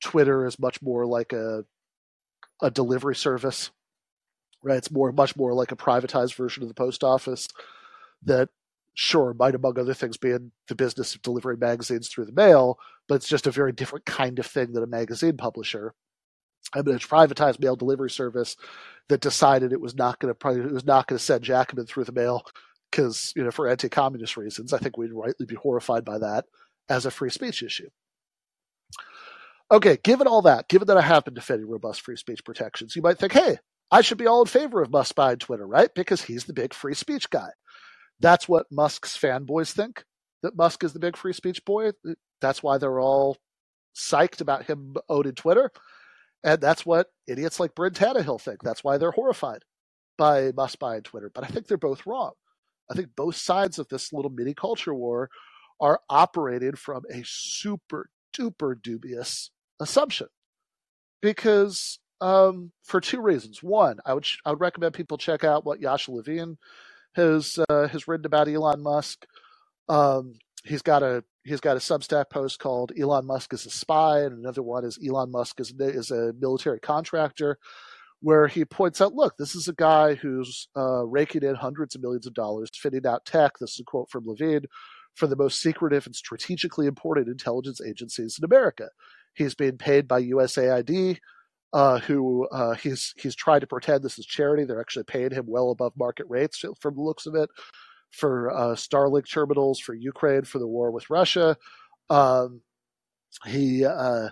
Twitter 0.02 0.48
is 0.48 0.58
much 0.58 0.82
more 0.82 1.06
like 1.06 1.32
a 1.32 1.64
a 2.60 2.72
delivery 2.72 3.16
service, 3.16 3.70
right? 4.64 4.78
It's 4.78 4.90
more 4.90 5.12
much 5.12 5.36
more 5.36 5.54
like 5.54 5.72
a 5.72 5.76
privatized 5.76 6.34
version 6.34 6.64
of 6.64 6.70
the 6.70 6.74
post 6.74 7.04
office 7.04 7.48
that 8.24 8.50
sure, 9.00 9.34
might 9.34 9.56
among 9.56 9.80
other 9.80 9.94
things 9.94 10.18
be 10.18 10.32
in 10.32 10.52
the 10.68 10.76
business 10.76 11.16
of 11.16 11.22
delivering 11.22 11.58
magazines 11.58 12.10
through 12.10 12.26
the 12.26 12.34
mail, 12.34 12.78
but 13.08 13.16
it's 13.16 13.30
just 13.30 13.48
a 13.48 13.52
very 13.52 13.72
different 13.72 14.06
kind 14.06 14.38
of 14.40 14.46
thing 14.46 14.74
than 14.74 14.84
a 14.84 14.88
magazine 14.88 15.38
publisher. 15.38 15.94
I 16.76 16.82
mean, 16.82 16.96
a 16.96 17.00
privatized 17.00 17.62
mail 17.62 17.78
delivery 17.78 18.10
service 18.10 18.58
that 19.08 19.22
decided 19.22 19.72
it 19.72 19.80
was 19.80 19.96
not 19.96 20.20
going 20.20 20.34
to 20.34 20.50
it 20.50 20.74
was 20.74 20.86
not 20.86 21.08
going 21.08 21.18
to 21.18 21.24
send 21.24 21.46
Jacobin 21.46 21.86
through 21.86 22.04
the 22.04 22.12
mail 22.12 22.44
because 22.92 23.32
you 23.38 23.44
know 23.44 23.52
for 23.52 23.70
anti-communist 23.70 24.36
reasons. 24.36 24.74
I 24.74 24.80
think 24.80 24.98
we'd 24.98 25.14
rightly 25.14 25.46
be 25.46 25.56
horrified 25.56 26.04
by 26.04 26.18
that 26.18 26.44
as 26.90 27.06
a 27.06 27.12
free 27.12 27.30
speech 27.30 27.64
issue. 27.64 27.88
Okay, 29.72 29.98
given 30.04 30.28
all 30.28 30.42
that, 30.42 30.68
given 30.68 30.88
that 30.88 30.98
I 30.98 31.02
have 31.02 31.24
been 31.24 31.36
defending 31.36 31.70
robust 31.70 32.02
free 32.02 32.18
speech 32.18 32.44
protections, 32.44 32.98
you 32.98 33.02
might 33.02 33.18
think, 33.18 33.32
hey, 33.32 33.60
I 33.92 34.02
should 34.02 34.18
be 34.18 34.28
all 34.28 34.42
in 34.42 34.48
favor 34.48 34.82
of 34.82 34.92
Musk 34.92 35.16
buying 35.16 35.38
Twitter, 35.38 35.66
right? 35.66 35.90
Because 35.96 36.22
he's 36.22 36.44
the 36.44 36.54
big 36.54 36.74
free 36.74 36.96
speech 36.96 37.30
guy. 37.30 37.52
That's 38.20 38.50
what 38.50 38.68
Musk's 38.72 39.18
fanboys 39.18 39.72
think 39.72 40.04
that 40.44 40.56
Musk 40.56 40.84
is 40.84 40.94
the 40.94 41.00
big 41.00 41.18
free 41.18 41.34
speech 41.34 41.64
boy. 41.66 41.92
That's 42.42 42.64
why 42.64 42.78
they're 42.78 43.00
all 43.00 43.38
psyched 43.96 44.42
about 44.42 44.66
him 44.66 44.96
owning 45.10 45.36
Twitter. 45.36 45.72
And 46.44 46.62
that's 46.62 46.86
what 46.86 47.08
idiots 47.28 47.60
like 47.60 47.76
Bryn 47.76 47.94
Tannehill 47.94 48.40
think. 48.40 48.62
That's 48.64 48.84
why 48.84 48.98
they're 48.98 49.12
horrified 49.12 49.64
by 50.18 50.52
Musk 50.56 50.80
buying 50.80 51.02
Twitter. 51.02 51.30
But 51.34 51.44
I 51.44 51.48
think 51.48 51.68
they're 51.68 51.78
both 51.78 52.06
wrong. 52.06 52.32
I 52.90 52.96
think 52.96 53.10
both 53.16 53.36
sides 53.36 53.78
of 53.78 53.88
this 53.90 54.14
little 54.14 54.32
mini 54.32 54.54
culture 54.54 54.94
war 54.94 55.30
are 55.82 56.00
operating 56.10 56.76
from 56.76 57.04
a 57.12 57.22
super 57.26 58.10
duper 58.38 58.82
dubious 58.82 59.52
assumption. 59.80 60.28
Because 61.22 62.00
um, 62.22 62.72
for 62.84 63.02
two 63.02 63.22
reasons. 63.22 63.64
One, 63.64 64.00
I 64.06 64.14
would 64.14 64.26
I 64.46 64.52
would 64.52 64.62
recommend 64.62 64.94
people 64.94 65.18
check 65.18 65.44
out 65.44 65.66
what 65.66 65.80
Yasha 65.80 66.12
Levine 66.12 66.58
has 67.16 67.58
uh, 67.70 67.88
has 67.88 68.08
written 68.08 68.26
about 68.26 68.48
Elon 68.48 68.82
Musk. 68.82 69.26
Um, 69.88 70.34
he's 70.64 70.82
got 70.82 71.04
a 71.04 71.24
he's 71.44 71.60
got 71.60 71.78
a 71.78 71.80
Substack 71.80 72.26
post 72.32 72.60
called 72.60 72.92
"Elon 73.00 73.26
Musk 73.26 73.54
is 73.54 73.66
a 73.66 73.70
Spy," 73.70 74.22
and 74.22 74.38
another 74.38 74.64
one 74.64 74.86
is 74.86 75.00
"Elon 75.06 75.32
Musk 75.32 75.60
is 75.60 75.74
is 75.78 76.12
a 76.12 76.34
military 76.40 76.80
contractor," 76.80 77.58
where 78.22 78.48
he 78.48 78.66
points 78.66 79.02
out, 79.02 79.14
"Look, 79.14 79.38
this 79.38 79.56
is 79.56 79.68
a 79.68 79.74
guy 79.74 80.16
who's 80.16 80.68
uh, 80.78 81.06
raking 81.06 81.44
in 81.44 81.56
hundreds 81.56 81.96
of 81.96 82.02
millions 82.02 82.28
of 82.28 82.34
dollars, 82.34 82.70
fitting 82.74 83.06
out 83.06 83.26
tech." 83.26 83.54
This 83.60 83.74
is 83.74 83.80
a 83.80 83.84
quote 83.84 84.10
from 84.10 84.26
Levine 84.26 84.66
for 85.16 85.28
the 85.28 85.36
most 85.36 85.62
secretive 85.62 86.06
and 86.06 86.16
strategically 86.16 86.88
important 86.88 87.28
intelligence 87.28 87.82
agencies 87.82 88.38
in 88.40 88.46
America. 88.46 88.90
He's 89.34 89.56
being 89.56 89.78
paid 89.78 90.08
by 90.08 90.24
USAID 90.24 91.20
uh, 91.74 92.00
who 92.00 92.48
uh, 92.50 92.74
he's 92.76 93.14
he's 93.18 93.36
tried 93.36 93.60
to 93.60 93.68
pretend 93.68 94.04
this 94.04 94.20
is 94.20 94.26
charity. 94.26 94.64
They're 94.64 94.82
actually 94.82 95.06
paying 95.06 95.32
him 95.32 95.46
well 95.48 95.72
above 95.72 95.94
market 95.98 96.26
rates 96.30 96.64
from 96.80 96.96
the 96.96 97.02
looks 97.02 97.26
of 97.26 97.36
it 97.36 97.50
for 98.12 98.52
uh, 98.52 98.76
Starlink 98.76 99.30
terminals 99.30 99.80
for 99.80 99.94
Ukraine 99.94 100.44
for 100.44 100.60
the 100.60 100.68
war 100.68 100.92
with 100.92 101.10
Russia. 101.10 101.56
Um, 102.10 102.62
he 103.46 103.86
uh, 103.86 104.30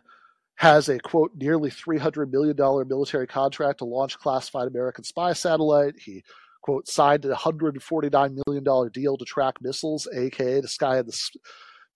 has 0.56 0.90
a 0.90 1.00
quote 1.00 1.32
nearly 1.36 1.70
three 1.70 2.00
hundred 2.00 2.32
million 2.32 2.56
dollar 2.56 2.86
military 2.86 3.28
contract 3.28 3.80
to 3.80 3.86
launch 3.86 4.18
classified 4.18 4.68
American 4.68 5.04
spy 5.04 5.34
satellite. 5.34 5.94
He 6.00 6.24
quote 6.62 6.88
signed 6.88 7.26
a 7.26 7.36
hundred 7.36 7.82
forty 7.84 8.10
nine 8.10 8.40
million 8.48 8.64
dollar 8.64 8.90
deal 8.90 9.18
to 9.18 9.26
track 9.26 9.56
missiles, 9.62 10.08
aka 10.14 10.62
to 10.62 10.68
sky 10.68 11.02
the 11.04 11.30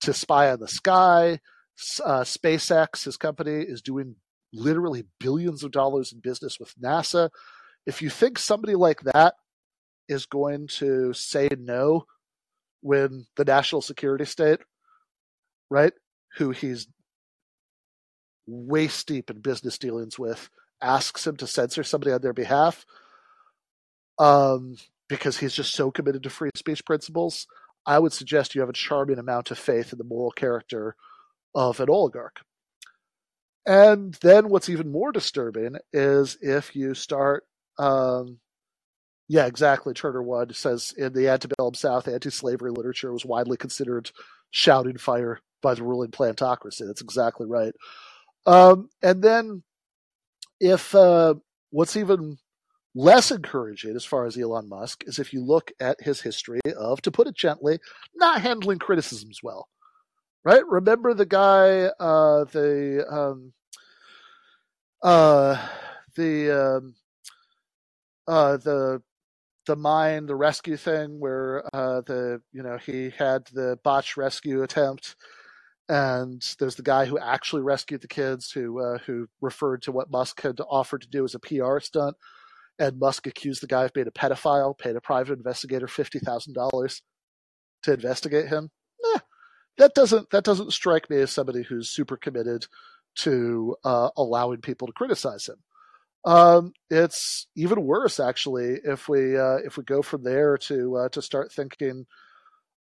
to 0.01 0.13
spy 0.13 0.51
on 0.51 0.59
the 0.59 0.67
sky. 0.67 1.39
Uh, 2.03 2.21
SpaceX, 2.21 3.05
his 3.05 3.17
company, 3.17 3.63
is 3.63 3.81
doing 3.81 4.15
literally 4.53 5.05
billions 5.19 5.63
of 5.63 5.71
dollars 5.71 6.11
in 6.11 6.19
business 6.19 6.59
with 6.59 6.73
NASA. 6.81 7.29
If 7.85 8.01
you 8.01 8.09
think 8.09 8.37
somebody 8.37 8.75
like 8.75 9.01
that 9.01 9.35
is 10.07 10.25
going 10.25 10.67
to 10.67 11.13
say 11.13 11.49
no 11.57 12.05
when 12.81 13.25
the 13.37 13.45
national 13.45 13.81
security 13.81 14.25
state, 14.25 14.59
right, 15.69 15.93
who 16.37 16.51
he's 16.51 16.87
waist 18.47 19.07
deep 19.07 19.29
in 19.29 19.39
business 19.39 19.77
dealings 19.77 20.19
with, 20.19 20.49
asks 20.81 21.25
him 21.25 21.37
to 21.37 21.47
censor 21.47 21.83
somebody 21.83 22.11
on 22.11 22.21
their 22.21 22.33
behalf, 22.33 22.85
um, 24.19 24.75
because 25.07 25.37
he's 25.37 25.53
just 25.53 25.73
so 25.73 25.91
committed 25.91 26.23
to 26.23 26.29
free 26.29 26.49
speech 26.55 26.85
principles, 26.85 27.47
I 27.85 27.99
would 27.99 28.13
suggest 28.13 28.53
you 28.53 28.61
have 28.61 28.69
a 28.69 28.73
charming 28.73 29.19
amount 29.19 29.51
of 29.51 29.57
faith 29.57 29.91
in 29.91 29.97
the 29.97 30.03
moral 30.03 30.31
character 30.31 30.95
of 31.55 31.79
an 31.79 31.89
oligarch. 31.89 32.41
And 33.65 34.13
then 34.21 34.49
what's 34.49 34.69
even 34.69 34.91
more 34.91 35.11
disturbing 35.11 35.75
is 35.93 36.37
if 36.41 36.75
you 36.75 36.93
start, 36.93 37.45
um, 37.77 38.39
yeah, 39.27 39.45
exactly. 39.45 39.93
Turner 39.93 40.23
Wood 40.23 40.55
says 40.55 40.93
in 40.97 41.13
the 41.13 41.29
antebellum 41.29 41.75
South, 41.75 42.07
anti-slavery 42.07 42.71
literature 42.71 43.13
was 43.13 43.25
widely 43.25 43.57
considered 43.57 44.11
shouting 44.49 44.97
fire 44.97 45.39
by 45.61 45.75
the 45.75 45.83
ruling 45.83 46.11
plantocracy. 46.11 46.85
That's 46.85 47.01
exactly 47.01 47.45
right. 47.47 47.73
Um, 48.45 48.89
and 49.03 49.23
then 49.23 49.63
if 50.59 50.93
uh, 50.95 51.35
what's 51.69 51.95
even 51.95 52.37
less 52.95 53.31
encouraging 53.31 53.95
as 53.95 54.03
far 54.03 54.25
as 54.25 54.37
Elon 54.37 54.67
Musk 54.67 55.03
is 55.05 55.19
if 55.19 55.31
you 55.31 55.45
look 55.45 55.71
at 55.79 56.01
his 56.01 56.19
history 56.19 56.59
of, 56.77 57.01
to 57.03 57.11
put 57.11 57.27
it 57.27 57.35
gently, 57.35 57.79
not 58.15 58.41
handling 58.41 58.79
criticisms 58.79 59.39
well 59.41 59.67
right? 60.43 60.63
Remember 60.67 61.13
the 61.13 61.25
guy, 61.25 61.85
uh, 61.99 62.45
the 62.45 63.05
um, 63.09 63.53
uh, 65.03 65.67
the 66.15 66.77
um, 66.77 66.95
uh, 68.27 68.57
the 68.57 69.01
the 69.67 69.75
mine, 69.75 70.25
the 70.25 70.35
rescue 70.35 70.77
thing, 70.77 71.19
where 71.19 71.63
uh, 71.75 72.01
the 72.01 72.41
you 72.53 72.63
know 72.63 72.77
he 72.77 73.11
had 73.17 73.45
the 73.53 73.77
botch 73.83 74.17
rescue 74.17 74.63
attempt, 74.63 75.15
and 75.89 76.43
there's 76.59 76.75
the 76.75 76.83
guy 76.83 77.05
who 77.05 77.19
actually 77.19 77.61
rescued 77.63 78.01
the 78.01 78.07
kids, 78.07 78.51
who 78.51 78.79
uh, 78.81 78.97
who 78.99 79.27
referred 79.41 79.83
to 79.83 79.91
what 79.91 80.11
Musk 80.11 80.41
had 80.41 80.59
offered 80.69 81.01
to 81.03 81.09
do 81.09 81.23
as 81.25 81.35
a 81.35 81.39
PR 81.39 81.79
stunt, 81.79 82.17
and 82.79 82.99
Musk 82.99 83.27
accused 83.27 83.63
the 83.63 83.67
guy 83.67 83.85
of 83.85 83.93
being 83.93 84.07
a 84.07 84.11
pedophile, 84.11 84.77
paid 84.77 84.95
a 84.95 85.01
private 85.01 85.37
investigator 85.37 85.87
fifty 85.87 86.19
thousand 86.19 86.53
dollars 86.55 87.01
to 87.83 87.93
investigate 87.93 88.47
him. 88.49 88.69
That 89.81 89.95
doesn't 89.95 90.29
that 90.29 90.43
doesn't 90.43 90.73
strike 90.73 91.09
me 91.09 91.17
as 91.17 91.31
somebody 91.31 91.63
who's 91.63 91.89
super 91.89 92.15
committed 92.15 92.67
to 93.15 93.75
uh, 93.83 94.11
allowing 94.15 94.61
people 94.61 94.85
to 94.85 94.93
criticize 94.93 95.49
him. 95.49 95.55
Um, 96.23 96.73
it's 96.91 97.47
even 97.55 97.83
worse, 97.83 98.19
actually, 98.19 98.77
if 98.83 99.09
we 99.09 99.35
uh, 99.35 99.57
if 99.65 99.77
we 99.77 99.83
go 99.83 100.03
from 100.03 100.21
there 100.23 100.55
to 100.69 100.97
uh, 100.97 101.09
to 101.09 101.21
start 101.23 101.51
thinking 101.51 102.05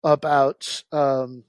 about 0.03 0.82
um, 0.90 1.44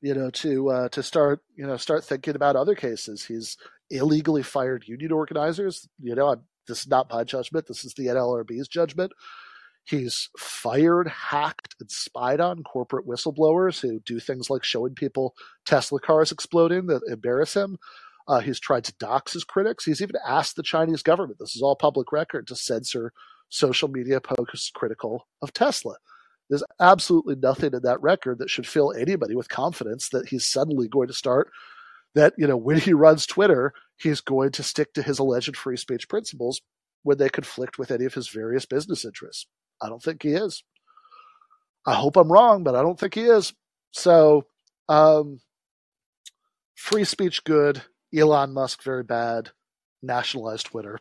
you 0.00 0.14
know 0.14 0.30
to 0.30 0.70
uh, 0.70 0.88
to 0.90 1.02
start 1.02 1.40
you 1.56 1.66
know 1.66 1.76
start 1.76 2.04
thinking 2.04 2.36
about 2.36 2.54
other 2.54 2.76
cases. 2.76 3.24
He's 3.24 3.56
illegally 3.90 4.44
fired 4.44 4.86
union 4.86 5.10
organizers. 5.10 5.88
You 6.00 6.14
know, 6.14 6.28
I'm, 6.28 6.42
this 6.68 6.82
is 6.82 6.88
not 6.88 7.10
my 7.10 7.24
judgment. 7.24 7.66
This 7.66 7.84
is 7.84 7.94
the 7.94 8.06
NLRB's 8.06 8.68
judgment. 8.68 9.10
He's 9.84 10.30
fired, 10.38 11.08
hacked, 11.08 11.74
and 11.80 11.90
spied 11.90 12.40
on 12.40 12.62
corporate 12.62 13.06
whistleblowers 13.06 13.80
who 13.80 14.00
do 14.00 14.20
things 14.20 14.48
like 14.48 14.62
showing 14.62 14.94
people 14.94 15.34
Tesla 15.66 15.98
cars 16.00 16.30
exploding 16.30 16.86
that 16.86 17.02
embarrass 17.10 17.54
him. 17.54 17.78
Uh, 18.28 18.38
he's 18.38 18.60
tried 18.60 18.84
to 18.84 18.94
dox 19.00 19.32
his 19.32 19.42
critics. 19.42 19.84
He's 19.84 20.00
even 20.00 20.16
asked 20.24 20.54
the 20.54 20.62
Chinese 20.62 21.02
government, 21.02 21.38
this 21.40 21.56
is 21.56 21.62
all 21.62 21.74
public 21.74 22.12
record, 22.12 22.46
to 22.46 22.56
censor 22.56 23.12
social 23.48 23.88
media 23.88 24.20
posts 24.20 24.70
critical 24.72 25.26
of 25.42 25.52
Tesla. 25.52 25.96
There's 26.48 26.62
absolutely 26.80 27.34
nothing 27.36 27.72
in 27.74 27.82
that 27.82 28.00
record 28.00 28.38
that 28.38 28.50
should 28.50 28.66
fill 28.66 28.92
anybody 28.92 29.34
with 29.34 29.48
confidence 29.48 30.08
that 30.10 30.28
he's 30.28 30.48
suddenly 30.48 30.86
going 30.86 31.08
to 31.08 31.14
start, 31.14 31.50
that, 32.14 32.34
you 32.38 32.46
know, 32.46 32.56
when 32.56 32.78
he 32.78 32.92
runs 32.92 33.26
Twitter, 33.26 33.72
he's 33.96 34.20
going 34.20 34.52
to 34.52 34.62
stick 34.62 34.94
to 34.94 35.02
his 35.02 35.18
alleged 35.18 35.56
free 35.56 35.76
speech 35.76 36.08
principles 36.08 36.60
when 37.02 37.18
they 37.18 37.28
conflict 37.28 37.78
with 37.78 37.90
any 37.90 38.04
of 38.04 38.14
his 38.14 38.28
various 38.28 38.66
business 38.66 39.04
interests. 39.04 39.46
I 39.80 39.88
don't 39.88 40.02
think 40.02 40.22
he 40.22 40.30
is. 40.30 40.62
I 41.86 41.94
hope 41.94 42.16
I'm 42.16 42.30
wrong, 42.30 42.62
but 42.62 42.74
I 42.74 42.82
don't 42.82 42.98
think 42.98 43.14
he 43.14 43.22
is. 43.22 43.52
So, 43.90 44.46
um, 44.88 45.40
free 46.76 47.04
speech 47.04 47.44
good, 47.44 47.82
Elon 48.14 48.52
Musk 48.52 48.82
very 48.82 49.02
bad, 49.02 49.50
nationalized 50.02 50.66
Twitter. 50.66 50.98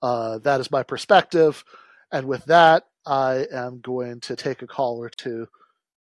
Uh, 0.00 0.38
that 0.38 0.60
is 0.60 0.70
my 0.70 0.82
perspective. 0.82 1.64
And 2.12 2.26
with 2.26 2.44
that, 2.46 2.84
I 3.06 3.46
am 3.52 3.80
going 3.80 4.20
to 4.20 4.36
take 4.36 4.62
a 4.62 4.66
call 4.66 4.98
or 4.98 5.08
two 5.08 5.48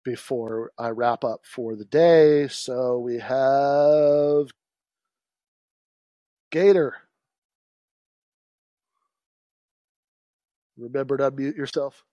before 0.03 0.71
I 0.77 0.89
wrap 0.89 1.23
up 1.23 1.41
for 1.45 1.75
the 1.75 1.85
day. 1.85 2.47
So 2.47 2.99
we 2.99 3.19
have 3.19 4.47
Gator. 6.51 6.95
Remember 10.81 11.17
to 11.17 11.29
unmute 11.29 11.55
yourself. 11.55 12.03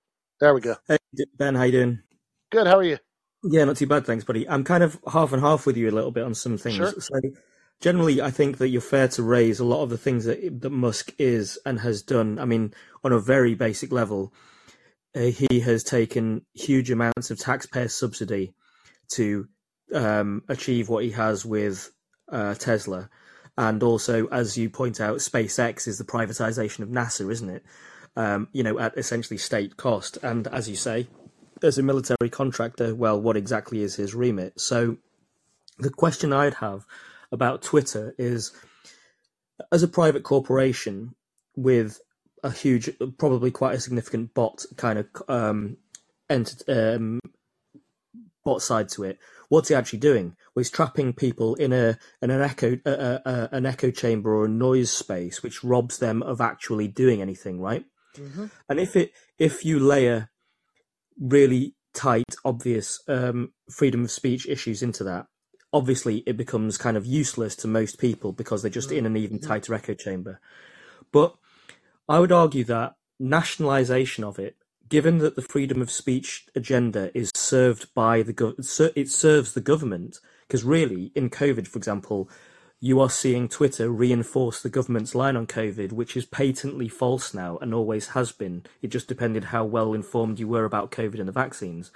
There 0.40 0.54
we 0.54 0.60
go. 0.60 0.76
Hey 0.86 0.98
Ben, 1.36 1.54
how 1.54 1.62
you 1.64 1.72
doing? 1.72 2.02
Good. 2.50 2.66
How 2.66 2.76
are 2.76 2.84
you? 2.84 2.98
Yeah, 3.42 3.64
not 3.64 3.76
too 3.76 3.86
bad, 3.86 4.04
thanks, 4.04 4.24
buddy. 4.24 4.48
I'm 4.48 4.64
kind 4.64 4.82
of 4.82 4.98
half 5.10 5.32
and 5.32 5.40
half 5.40 5.64
with 5.64 5.76
you 5.76 5.88
a 5.88 5.92
little 5.92 6.10
bit 6.10 6.24
on 6.24 6.34
some 6.34 6.58
things. 6.58 6.76
Sure. 6.76 6.92
So 7.00 7.14
generally, 7.80 8.20
I 8.20 8.30
think 8.30 8.58
that 8.58 8.68
you're 8.68 8.80
fair 8.80 9.08
to 9.08 9.22
raise 9.22 9.58
a 9.58 9.64
lot 9.64 9.82
of 9.82 9.90
the 9.90 9.98
things 9.98 10.26
that 10.26 10.60
that 10.60 10.70
Musk 10.70 11.14
is 11.18 11.58
and 11.64 11.80
has 11.80 12.02
done. 12.02 12.38
I 12.38 12.44
mean, 12.44 12.74
on 13.02 13.12
a 13.12 13.18
very 13.18 13.54
basic 13.54 13.90
level, 13.90 14.34
uh, 15.16 15.20
he 15.20 15.60
has 15.60 15.82
taken 15.82 16.44
huge 16.52 16.90
amounts 16.90 17.30
of 17.30 17.38
taxpayer 17.38 17.88
subsidy 17.88 18.52
to 19.12 19.48
um, 19.94 20.42
achieve 20.48 20.90
what 20.90 21.04
he 21.04 21.12
has 21.12 21.46
with 21.46 21.90
uh, 22.30 22.54
Tesla, 22.54 23.08
and 23.56 23.82
also, 23.82 24.26
as 24.26 24.58
you 24.58 24.68
point 24.68 25.00
out, 25.00 25.18
SpaceX 25.18 25.88
is 25.88 25.96
the 25.96 26.04
privatization 26.04 26.80
of 26.80 26.90
NASA, 26.90 27.30
isn't 27.30 27.48
it? 27.48 27.64
Um, 28.18 28.48
you 28.52 28.64
know, 28.64 28.80
at 28.80 28.98
essentially 28.98 29.38
state 29.38 29.76
cost, 29.76 30.18
and 30.24 30.48
as 30.48 30.68
you 30.68 30.74
say, 30.74 31.06
as 31.62 31.78
a 31.78 31.84
military 31.84 32.28
contractor, 32.28 32.92
well, 32.92 33.20
what 33.20 33.36
exactly 33.36 33.80
is 33.80 33.94
his 33.94 34.12
remit? 34.12 34.60
So, 34.60 34.96
the 35.78 35.90
question 35.90 36.32
I'd 36.32 36.54
have 36.54 36.84
about 37.30 37.62
Twitter 37.62 38.16
is 38.18 38.50
as 39.70 39.84
a 39.84 39.88
private 39.88 40.24
corporation 40.24 41.14
with 41.54 42.00
a 42.42 42.50
huge, 42.50 42.90
probably 43.18 43.50
quite 43.50 43.74
a 43.74 43.80
significant 43.80 44.34
bot 44.34 44.64
kind 44.76 44.98
of 44.98 45.06
um, 45.28 45.76
ent- 46.28 46.62
um, 46.68 47.20
bot 48.44 48.62
side 48.62 48.88
to 48.90 49.04
it. 49.04 49.18
What's 49.48 49.68
he 49.68 49.74
actually 49.74 50.00
doing? 50.00 50.36
Well, 50.54 50.62
he's 50.62 50.70
trapping 50.70 51.12
people 51.12 51.54
in 51.54 51.72
a 51.72 51.98
in 52.20 52.30
an 52.30 52.42
echo 52.42 52.78
uh, 52.84 53.18
uh, 53.24 53.48
an 53.52 53.64
echo 53.64 53.90
chamber 53.90 54.34
or 54.34 54.44
a 54.44 54.48
noise 54.48 54.90
space, 54.90 55.42
which 55.42 55.64
robs 55.64 55.98
them 55.98 56.22
of 56.22 56.40
actually 56.40 56.88
doing 56.88 57.22
anything, 57.22 57.60
right? 57.60 57.84
Mm-hmm. 58.16 58.46
And 58.68 58.80
if 58.80 58.96
it 58.96 59.12
if 59.38 59.64
you 59.64 59.78
layer 59.78 60.30
really 61.20 61.74
tight, 61.94 62.36
obvious 62.44 63.00
um, 63.08 63.52
freedom 63.70 64.04
of 64.04 64.10
speech 64.10 64.46
issues 64.46 64.82
into 64.82 65.04
that, 65.04 65.26
obviously 65.72 66.18
it 66.26 66.36
becomes 66.36 66.78
kind 66.78 66.96
of 66.96 67.06
useless 67.06 67.56
to 67.56 67.68
most 67.68 67.98
people 67.98 68.32
because 68.32 68.62
they're 68.62 68.70
just 68.70 68.92
in 68.92 69.06
an 69.06 69.16
even 69.16 69.38
mm-hmm. 69.38 69.48
tighter 69.48 69.74
echo 69.74 69.94
chamber. 69.94 70.40
But 71.12 71.36
I 72.08 72.18
would 72.18 72.32
argue 72.32 72.64
that 72.64 72.94
nationalisation 73.18 74.24
of 74.24 74.38
it, 74.38 74.56
given 74.88 75.18
that 75.18 75.36
the 75.36 75.42
freedom 75.42 75.82
of 75.82 75.90
speech 75.90 76.46
agenda 76.54 77.16
is 77.16 77.30
served 77.34 77.92
by 77.94 78.22
the 78.22 78.32
go- 78.32 78.54
it 78.96 79.08
serves 79.08 79.52
the 79.52 79.60
government 79.60 80.18
because 80.46 80.64
really 80.64 81.12
in 81.14 81.28
COVID, 81.28 81.68
for 81.68 81.78
example, 81.78 82.30
you 82.80 83.00
are 83.00 83.10
seeing 83.10 83.48
Twitter 83.48 83.90
reinforce 83.90 84.62
the 84.62 84.68
government's 84.68 85.14
line 85.14 85.36
on 85.36 85.46
COVID, 85.46 85.92
which 85.92 86.16
is 86.16 86.24
patently 86.24 86.88
false 86.88 87.34
now 87.34 87.58
and 87.58 87.74
always 87.74 88.08
has 88.08 88.30
been. 88.32 88.64
It 88.82 88.88
just 88.88 89.08
depended 89.08 89.44
how 89.44 89.64
well 89.64 89.94
informed 89.94 90.38
you 90.38 90.46
were 90.48 90.64
about 90.64 90.92
COVID 90.92 91.18
and 91.18 91.28
the 91.28 91.32
vaccines. 91.32 91.90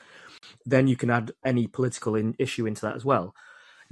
Then 0.67 0.89
you 0.89 0.97
can 0.97 1.11
add 1.11 1.33
any 1.45 1.67
political 1.69 2.17
in- 2.17 2.35
issue 2.39 2.67
into 2.67 2.83
that 2.83 2.97
as 2.97 3.05
well 3.05 3.35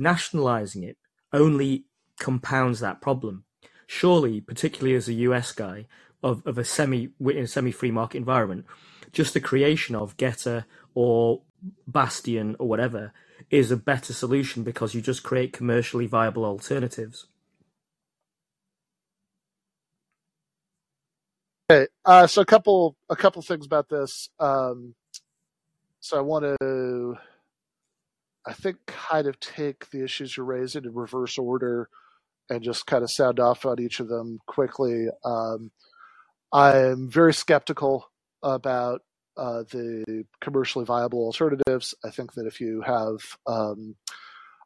nationalizing 0.01 0.83
it 0.83 0.97
only 1.33 1.85
compounds 2.19 2.81
that 2.81 3.01
problem. 3.01 3.45
Surely, 3.87 4.41
particularly 4.41 4.97
as 4.97 5.09
a 5.09 5.15
US 5.29 5.53
guy 5.53 5.87
of, 6.23 6.45
of 6.47 6.59
a 6.59 6.65
semi 6.65 7.11
in 7.21 7.39
a 7.39 7.47
semi 7.47 7.71
free 7.71 7.91
market 7.91 8.19
environment, 8.19 8.65
just 9.13 9.35
the 9.35 9.41
creation 9.41 9.95
of 9.95 10.17
Gettr 10.17 10.65
or 10.95 11.43
Bastion 11.87 12.57
or 12.59 12.67
whatever 12.67 13.13
is 13.51 13.71
a 13.71 13.77
better 13.77 14.13
solution 14.13 14.63
because 14.65 14.95
you 14.95 15.01
just 15.03 15.23
create 15.23 15.53
commercially 15.53 16.07
viable 16.07 16.45
alternatives. 16.45 17.27
Okay, 21.71 21.89
uh, 22.05 22.27
so 22.27 22.43
a 22.43 22.47
couple 22.47 22.97
a 23.11 23.17
couple 23.17 23.43
things 23.43 23.67
about 23.67 23.89
this. 23.89 24.31
Um, 24.41 24.95
so 26.01 26.19
I 26.19 26.21
want 26.23 26.45
to 26.61 27.15
I 28.47 28.53
think, 28.55 28.79
kind 28.87 29.27
of 29.27 29.39
take 29.39 29.91
the 29.91 30.03
issues 30.03 30.37
you're 30.37 30.47
raising 30.47 30.85
in 30.85 30.95
reverse 30.95 31.39
order 31.39 31.89
and 32.51 32.63
just 32.63 32.87
kind 32.87 33.05
of 33.05 33.11
sound 33.11 33.41
off 33.41 33.67
on 33.67 33.81
each 33.81 34.01
of 34.01 34.09
them 34.09 34.41
quickly. 34.47 35.09
Um, 35.25 35.71
I'm 36.53 37.11
very 37.11 37.35
skeptical 37.35 38.11
about 38.43 39.03
uh, 39.37 39.65
the 39.71 40.25
commercially 40.41 40.85
viable 40.85 41.25
alternatives. 41.25 41.95
I 42.05 42.11
think 42.11 42.35
that 42.35 42.47
if 42.47 42.61
you 42.61 42.83
have, 42.83 43.19
um, 43.47 43.97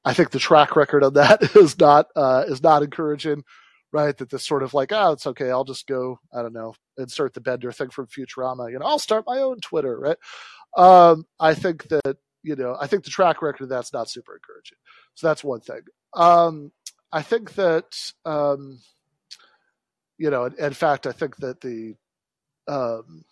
I 0.04 0.14
think 0.14 0.30
the 0.30 0.38
track 0.38 0.76
record 0.76 1.04
on 1.04 1.14
that 1.14 1.42
is 1.56 1.78
not 1.78 2.06
uh, 2.16 2.44
is 2.46 2.62
not 2.62 2.82
encouraging, 2.82 3.44
right? 3.92 4.16
That 4.16 4.30
this 4.30 4.46
sort 4.46 4.62
of 4.62 4.74
like, 4.74 4.92
oh, 4.92 5.12
it's 5.12 5.26
okay, 5.26 5.50
I'll 5.50 5.64
just 5.64 5.86
go, 5.86 6.18
I 6.32 6.42
don't 6.42 6.52
know, 6.52 6.74
insert 6.98 7.34
the 7.34 7.40
Bender 7.40 7.72
thing 7.72 7.90
from 7.90 8.06
Futurama, 8.06 8.70
you 8.70 8.78
know, 8.78 8.86
I'll 8.86 8.98
start 8.98 9.24
my 9.26 9.38
own 9.38 9.60
Twitter, 9.60 9.98
right? 9.98 10.18
Um, 10.76 11.26
I 11.38 11.54
think 11.54 11.88
that 11.88 12.16
you 12.44 12.56
know, 12.56 12.76
I 12.78 12.86
think 12.86 13.04
the 13.04 13.10
track 13.10 13.40
record 13.40 13.64
of 13.64 13.68
that's 13.70 13.92
not 13.92 14.10
super 14.10 14.34
encouraging. 14.36 14.76
So 15.14 15.26
that's 15.26 15.42
one 15.42 15.60
thing. 15.60 15.80
Um, 16.12 16.72
I 17.10 17.22
think 17.22 17.54
that, 17.54 18.12
um, 18.26 18.80
you 20.18 20.30
know, 20.30 20.44
in, 20.44 20.54
in, 20.58 20.74
fact, 20.74 21.06
I 21.06 21.12
think 21.12 21.36
that 21.36 21.62
the, 21.62 21.94
um, 22.68 23.24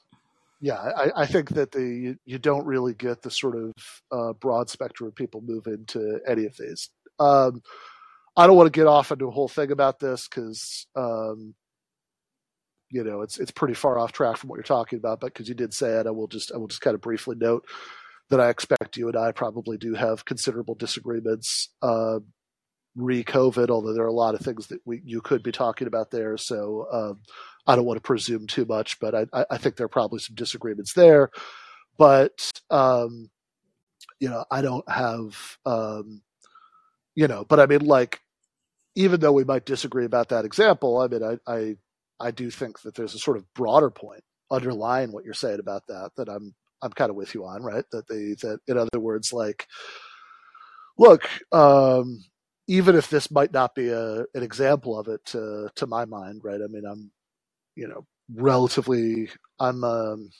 yeah, 0.62 0.76
I, 0.76 1.22
I, 1.22 1.26
think 1.26 1.50
that 1.50 1.72
the 1.72 1.82
you, 1.82 2.16
you, 2.24 2.38
don't 2.38 2.64
really 2.64 2.94
get 2.94 3.20
the 3.20 3.32
sort 3.32 3.56
of 3.56 3.72
uh, 4.12 4.32
broad 4.34 4.70
spectrum 4.70 5.08
of 5.08 5.14
people 5.16 5.42
move 5.44 5.66
into 5.66 6.20
any 6.26 6.46
of 6.46 6.56
these. 6.56 6.88
Um, 7.18 7.62
I 8.36 8.46
don't 8.46 8.56
want 8.56 8.72
to 8.72 8.78
get 8.78 8.86
off 8.86 9.10
into 9.10 9.26
a 9.26 9.32
whole 9.32 9.48
thing 9.48 9.72
about 9.72 9.98
this 9.98 10.28
because 10.28 10.86
um, 10.94 11.56
you 12.90 13.02
know 13.02 13.22
it's 13.22 13.40
it's 13.40 13.50
pretty 13.50 13.74
far 13.74 13.98
off 13.98 14.12
track 14.12 14.36
from 14.36 14.50
what 14.50 14.56
you're 14.56 14.62
talking 14.62 15.00
about. 15.00 15.18
But 15.18 15.34
because 15.34 15.48
you 15.48 15.56
did 15.56 15.74
say 15.74 15.98
it, 15.98 16.06
I 16.06 16.10
will 16.10 16.28
just 16.28 16.52
I 16.52 16.58
will 16.58 16.68
just 16.68 16.80
kind 16.80 16.94
of 16.94 17.00
briefly 17.00 17.34
note 17.36 17.66
that 18.30 18.40
I 18.40 18.48
expect 18.48 18.96
you 18.96 19.08
and 19.08 19.16
I 19.16 19.32
probably 19.32 19.78
do 19.78 19.94
have 19.94 20.24
considerable 20.24 20.76
disagreements 20.76 21.70
uh, 21.82 22.20
re-COVID, 22.94 23.68
although 23.68 23.94
there 23.94 24.04
are 24.04 24.06
a 24.06 24.12
lot 24.12 24.34
of 24.34 24.40
things 24.40 24.68
that 24.68 24.80
we, 24.84 25.02
you 25.04 25.20
could 25.20 25.42
be 25.42 25.52
talking 25.52 25.86
about 25.86 26.10
there. 26.10 26.36
So 26.36 26.86
um, 26.92 27.20
I 27.66 27.76
don't 27.76 27.84
want 27.84 27.96
to 27.96 28.02
presume 28.02 28.46
too 28.46 28.64
much, 28.64 28.98
but 28.98 29.14
I, 29.14 29.44
I, 29.50 29.56
think 29.58 29.76
there 29.76 29.84
are 29.84 29.88
probably 29.88 30.18
some 30.18 30.34
disagreements 30.34 30.94
there. 30.94 31.30
But 31.96 32.50
um, 32.70 33.30
you 34.18 34.28
know, 34.28 34.44
I 34.50 34.62
don't 34.62 34.88
have 34.90 35.58
um, 35.64 36.22
you 37.14 37.28
know, 37.28 37.44
but 37.48 37.60
I 37.60 37.66
mean, 37.66 37.84
like, 37.84 38.20
even 38.94 39.20
though 39.20 39.32
we 39.32 39.44
might 39.44 39.66
disagree 39.66 40.04
about 40.04 40.30
that 40.30 40.44
example, 40.44 40.98
I 40.98 41.08
mean, 41.08 41.22
I 41.22 41.52
I, 41.52 41.76
I 42.20 42.30
do 42.30 42.50
think 42.50 42.80
that 42.82 42.94
there's 42.94 43.14
a 43.14 43.18
sort 43.18 43.36
of 43.36 43.52
broader 43.54 43.90
point 43.90 44.22
underlying 44.50 45.12
what 45.12 45.24
you're 45.24 45.34
saying 45.34 45.60
about 45.60 45.86
that 45.88 46.10
that 46.16 46.28
I'm 46.28 46.54
I'm 46.82 46.92
kind 46.92 47.10
of 47.10 47.16
with 47.16 47.34
you 47.34 47.44
on, 47.46 47.62
right? 47.62 47.84
That 47.92 48.08
they 48.08 48.34
that 48.46 48.58
in 48.66 48.76
other 48.78 49.00
words, 49.00 49.32
like, 49.32 49.66
look, 50.98 51.28
um, 51.52 52.24
even 52.66 52.96
if 52.96 53.08
this 53.08 53.30
might 53.30 53.52
not 53.52 53.74
be 53.74 53.88
a 53.88 54.20
an 54.34 54.42
example 54.42 54.98
of 54.98 55.08
it 55.08 55.24
to 55.26 55.68
to 55.76 55.86
my 55.86 56.04
mind, 56.04 56.40
right? 56.44 56.60
I 56.62 56.66
mean, 56.68 56.84
I'm 56.84 57.10
you 57.76 57.88
know 57.88 58.06
relatively 58.34 59.30
I'm 59.60 59.84
um, 59.84 60.30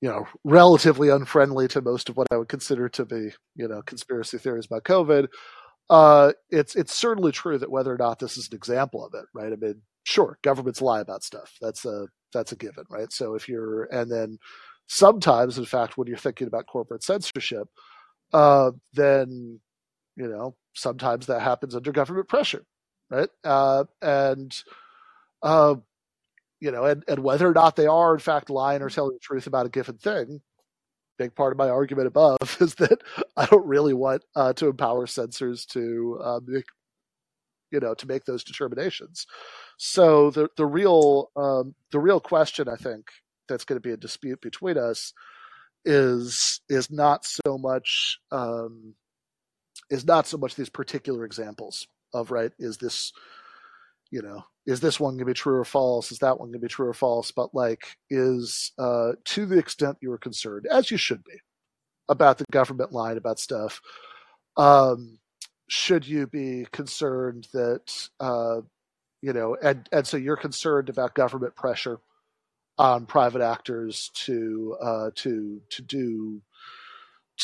you 0.00 0.08
know 0.08 0.26
relatively 0.44 1.08
unfriendly 1.08 1.68
to 1.68 1.80
most 1.82 2.08
of 2.08 2.16
what 2.16 2.28
I 2.30 2.36
would 2.36 2.48
consider 2.48 2.88
to 2.90 3.04
be 3.04 3.30
you 3.54 3.68
know 3.68 3.82
conspiracy 3.82 4.38
theories 4.38 4.66
about 4.66 4.84
COVID. 4.84 5.28
Uh, 5.88 6.32
it's 6.50 6.74
it's 6.74 6.94
certainly 6.94 7.32
true 7.32 7.58
that 7.58 7.70
whether 7.70 7.92
or 7.94 7.98
not 7.98 8.18
this 8.18 8.36
is 8.36 8.48
an 8.50 8.56
example 8.56 9.04
of 9.04 9.14
it, 9.14 9.26
right? 9.34 9.52
I 9.52 9.56
mean, 9.56 9.82
sure, 10.04 10.38
governments 10.42 10.82
lie 10.82 11.00
about 11.00 11.22
stuff. 11.22 11.54
That's 11.60 11.84
a 11.84 12.06
that's 12.32 12.52
a 12.52 12.56
given, 12.56 12.84
right? 12.90 13.12
So 13.12 13.34
if 13.34 13.48
you're 13.48 13.84
and 13.84 14.10
then 14.10 14.38
sometimes, 14.88 15.58
in 15.58 15.64
fact, 15.64 15.96
when 15.96 16.08
you're 16.08 16.16
thinking 16.16 16.46
about 16.48 16.66
corporate 16.66 17.02
censorship, 17.04 17.68
uh, 18.32 18.72
then 18.94 19.60
you 20.16 20.28
know 20.28 20.56
sometimes 20.74 21.26
that 21.26 21.40
happens 21.40 21.74
under 21.76 21.92
government 21.92 22.28
pressure, 22.28 22.64
right? 23.10 23.28
Uh, 23.44 23.84
and 24.02 24.60
uh, 25.42 25.76
you 26.60 26.70
know, 26.70 26.84
and, 26.84 27.04
and 27.08 27.22
whether 27.22 27.48
or 27.48 27.54
not 27.54 27.76
they 27.76 27.86
are 27.86 28.14
in 28.14 28.20
fact 28.20 28.50
lying 28.50 28.82
or 28.82 28.90
telling 28.90 29.14
the 29.14 29.20
truth 29.20 29.46
about 29.46 29.66
a 29.66 29.70
given 29.70 29.96
thing, 29.98 30.40
big 31.18 31.34
part 31.34 31.52
of 31.52 31.58
my 31.58 31.68
argument 31.68 32.06
above 32.06 32.38
is 32.60 32.74
that 32.76 33.00
I 33.36 33.46
don't 33.46 33.66
really 33.66 33.94
want 33.94 34.22
uh, 34.34 34.52
to 34.54 34.68
empower 34.68 35.06
censors 35.06 35.66
to 35.66 36.18
uh, 36.22 36.40
make, 36.46 36.66
you 37.70 37.80
know, 37.80 37.94
to 37.94 38.06
make 38.06 38.24
those 38.24 38.44
determinations. 38.44 39.26
So 39.78 40.30
the 40.30 40.48
the 40.56 40.66
real 40.66 41.30
um, 41.36 41.74
the 41.92 42.00
real 42.00 42.20
question 42.20 42.68
I 42.68 42.76
think 42.76 43.06
that's 43.48 43.64
going 43.64 43.76
to 43.76 43.86
be 43.86 43.92
a 43.92 43.96
dispute 43.96 44.40
between 44.40 44.78
us 44.78 45.12
is 45.84 46.60
is 46.68 46.90
not 46.90 47.24
so 47.24 47.58
much 47.58 48.18
um, 48.32 48.94
is 49.90 50.04
not 50.04 50.26
so 50.26 50.38
much 50.38 50.54
these 50.54 50.70
particular 50.70 51.24
examples 51.24 51.86
of 52.14 52.30
right 52.30 52.52
is 52.58 52.78
this 52.78 53.12
you 54.10 54.22
know 54.22 54.44
is 54.66 54.80
this 54.80 54.98
one 54.98 55.12
going 55.14 55.20
to 55.20 55.24
be 55.26 55.34
true 55.34 55.56
or 55.56 55.64
false? 55.64 56.10
Is 56.10 56.18
that 56.18 56.38
one 56.38 56.48
going 56.48 56.60
to 56.60 56.66
be 56.66 56.68
true 56.68 56.88
or 56.88 56.94
false? 56.94 57.30
But 57.30 57.54
like 57.54 57.96
is 58.10 58.72
uh, 58.78 59.12
to 59.24 59.46
the 59.46 59.58
extent 59.58 59.98
you 60.00 60.12
are 60.12 60.18
concerned 60.18 60.66
as 60.70 60.90
you 60.90 60.96
should 60.96 61.24
be 61.24 61.40
about 62.08 62.38
the 62.38 62.44
government 62.50 62.92
lying 62.92 63.16
about 63.18 63.38
stuff 63.38 63.80
um, 64.56 65.18
should 65.68 66.06
you 66.06 66.26
be 66.26 66.66
concerned 66.72 67.48
that 67.52 68.08
uh, 68.20 68.60
you 69.22 69.32
know 69.32 69.56
and 69.62 69.88
and 69.92 70.06
so 70.06 70.16
you're 70.16 70.36
concerned 70.36 70.88
about 70.88 71.14
government 71.14 71.54
pressure 71.54 71.98
on 72.78 73.06
private 73.06 73.42
actors 73.42 74.10
to 74.14 74.76
uh, 74.80 75.10
to 75.14 75.60
to 75.70 75.82
do 75.82 76.40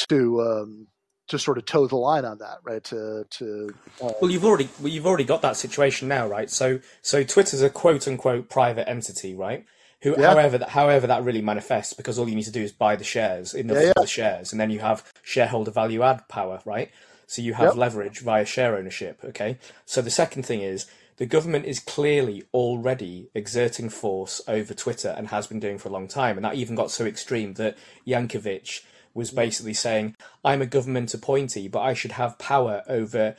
to 0.09 0.41
um, 0.41 0.87
to 1.33 1.39
sort 1.39 1.59
of 1.59 1.65
toe 1.65 1.87
the 1.87 1.97
line 1.97 2.25
on 2.25 2.39
that, 2.39 2.59
right? 2.63 2.85
To 2.85 3.27
to 3.29 3.75
uh, 4.01 4.13
well, 4.21 4.31
you've 4.31 4.45
already 4.45 4.69
well, 4.79 4.89
you've 4.89 5.07
already 5.07 5.25
got 5.25 5.43
that 5.43 5.57
situation 5.57 6.09
now, 6.09 6.27
right? 6.27 6.49
So 6.49 6.79
so 7.03 7.25
Twitter's 7.25 7.63
a 7.63 7.71
quote 7.71 8.07
unquote 8.07 8.49
private 8.49 8.89
entity, 8.89 9.35
right? 9.35 9.67
Who, 10.03 10.15
yeah. 10.19 10.31
however, 10.31 10.59
that 10.59 10.71
however 10.71 11.07
that 11.07 11.25
really 11.25 11.43
manifests, 11.43 11.95
because 11.95 12.19
all 12.19 12.29
you 12.29 12.35
need 12.35 12.45
to 12.45 12.53
do 12.53 12.63
is 12.63 12.73
buy 12.73 12.97
the 12.97 13.05
shares 13.05 13.55
in 13.55 13.67
the, 13.67 13.75
yeah, 13.75 13.81
yeah. 13.81 13.93
the 13.97 14.07
shares, 14.07 14.53
and 14.53 14.61
then 14.61 14.71
you 14.71 14.81
have 14.81 15.13
shareholder 15.23 15.71
value 15.71 16.03
add 16.03 16.29
power, 16.29 16.61
right? 16.65 16.91
So 17.27 17.41
you 17.41 17.55
have 17.55 17.69
yep. 17.69 17.77
leverage 17.77 18.21
via 18.21 18.45
share 18.45 18.77
ownership. 18.77 19.21
Okay. 19.25 19.59
So 19.87 20.03
the 20.03 20.11
second 20.11 20.45
thing 20.45 20.61
is 20.61 20.87
the 21.17 21.27
government 21.27 21.65
is 21.65 21.81
clearly 21.81 22.45
already 22.53 23.31
exerting 23.35 23.89
force 23.89 24.41
over 24.47 24.75
Twitter 24.75 25.15
and 25.17 25.29
has 25.29 25.47
been 25.47 25.61
doing 25.61 25.79
for 25.79 25.89
a 25.89 25.93
long 25.93 26.09
time, 26.09 26.37
and 26.37 26.45
that 26.45 26.57
even 26.57 26.75
got 26.75 26.91
so 26.91 27.07
extreme 27.07 27.55
that 27.55 27.79
Jankowicz 28.07 28.83
was 29.15 29.31
basically 29.31 29.75
saying, 29.75 30.17
I'm 30.45 30.63
a 30.63 30.67
government 30.67 31.13
appointee, 31.15 31.69
but 31.69 31.81
I 31.81 31.95
should 31.95 32.13
have 32.13 32.39
power 32.39 32.83
over 32.89 33.37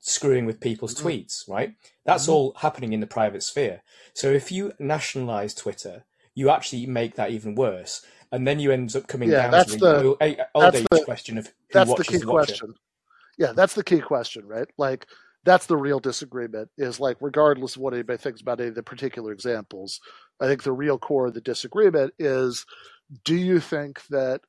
screwing 0.00 0.46
with 0.46 0.60
people's 0.60 0.94
mm-hmm. 0.94 1.08
tweets, 1.08 1.48
right? 1.48 1.74
That's 2.04 2.24
mm-hmm. 2.24 2.32
all 2.32 2.54
happening 2.56 2.92
in 2.92 3.00
the 3.00 3.06
private 3.06 3.42
sphere. 3.42 3.82
So 4.14 4.30
if 4.30 4.50
you 4.50 4.72
nationalize 4.78 5.54
Twitter, 5.54 6.04
you 6.34 6.50
actually 6.50 6.86
make 6.86 7.16
that 7.16 7.30
even 7.30 7.54
worse. 7.54 8.04
And 8.32 8.46
then 8.46 8.60
you 8.60 8.70
end 8.70 8.94
up 8.94 9.08
coming 9.08 9.30
yeah, 9.30 9.42
down 9.42 9.50
that's 9.50 9.72
to 9.72 9.78
the, 9.78 10.04
old, 10.04 10.36
old 10.54 10.74
age 10.74 10.86
the, 10.90 11.04
question 11.04 11.36
of 11.36 11.46
who 11.46 11.52
that's 11.72 11.94
the 11.94 12.04
key 12.04 12.20
question. 12.20 12.74
Yeah, 13.38 13.52
that's 13.52 13.74
the 13.74 13.84
key 13.84 14.00
question, 14.00 14.46
right? 14.46 14.68
Like 14.78 15.06
that's 15.44 15.66
the 15.66 15.76
real 15.76 15.98
disagreement 15.98 16.68
is 16.78 17.00
like 17.00 17.16
regardless 17.20 17.76
of 17.76 17.82
what 17.82 17.94
anybody 17.94 18.18
thinks 18.18 18.40
about 18.40 18.60
any 18.60 18.68
of 18.68 18.74
the 18.74 18.82
particular 18.82 19.32
examples, 19.32 20.00
I 20.40 20.46
think 20.46 20.62
the 20.62 20.72
real 20.72 20.98
core 20.98 21.26
of 21.26 21.34
the 21.34 21.40
disagreement 21.40 22.14
is 22.18 22.66
do 23.24 23.34
you 23.34 23.58
think 23.58 24.06
that 24.08 24.42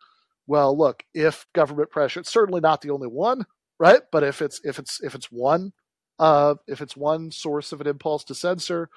well, 0.48 0.78
look, 0.78 1.04
if 1.14 1.46
government 1.54 1.90
pressure, 1.92 2.20
it's 2.20 2.32
certainly 2.32 2.62
not 2.62 2.82
the 2.82 2.90
only 2.92 3.08
one, 3.08 3.46
right? 3.80 4.02
But 4.12 4.24
if 4.24 4.42
it's 4.42 4.62
if 4.64 4.80
it's 4.80 5.02
if 5.02 5.16
it's 5.16 5.32
one, 5.32 5.72
uh, 6.20 6.56
if 6.68 6.82
it's 6.82 6.98
one 6.98 7.32
source 7.32 7.72
of 7.72 7.82
an 7.82 7.88
impulse 7.88 8.24
to 8.26 8.36
censor, 8.36 8.90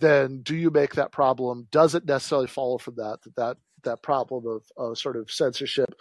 then 0.00 0.42
do 0.42 0.56
you 0.56 0.70
make 0.70 0.94
that 0.94 1.12
problem? 1.12 1.68
Does 1.70 1.94
it 1.94 2.06
necessarily 2.06 2.46
follow 2.46 2.78
from 2.78 2.94
that 2.96 3.18
that 3.24 3.36
that, 3.36 3.56
that 3.84 4.02
problem 4.02 4.60
of 4.76 4.98
sort 4.98 5.16
of 5.16 5.30
censorship 5.30 5.94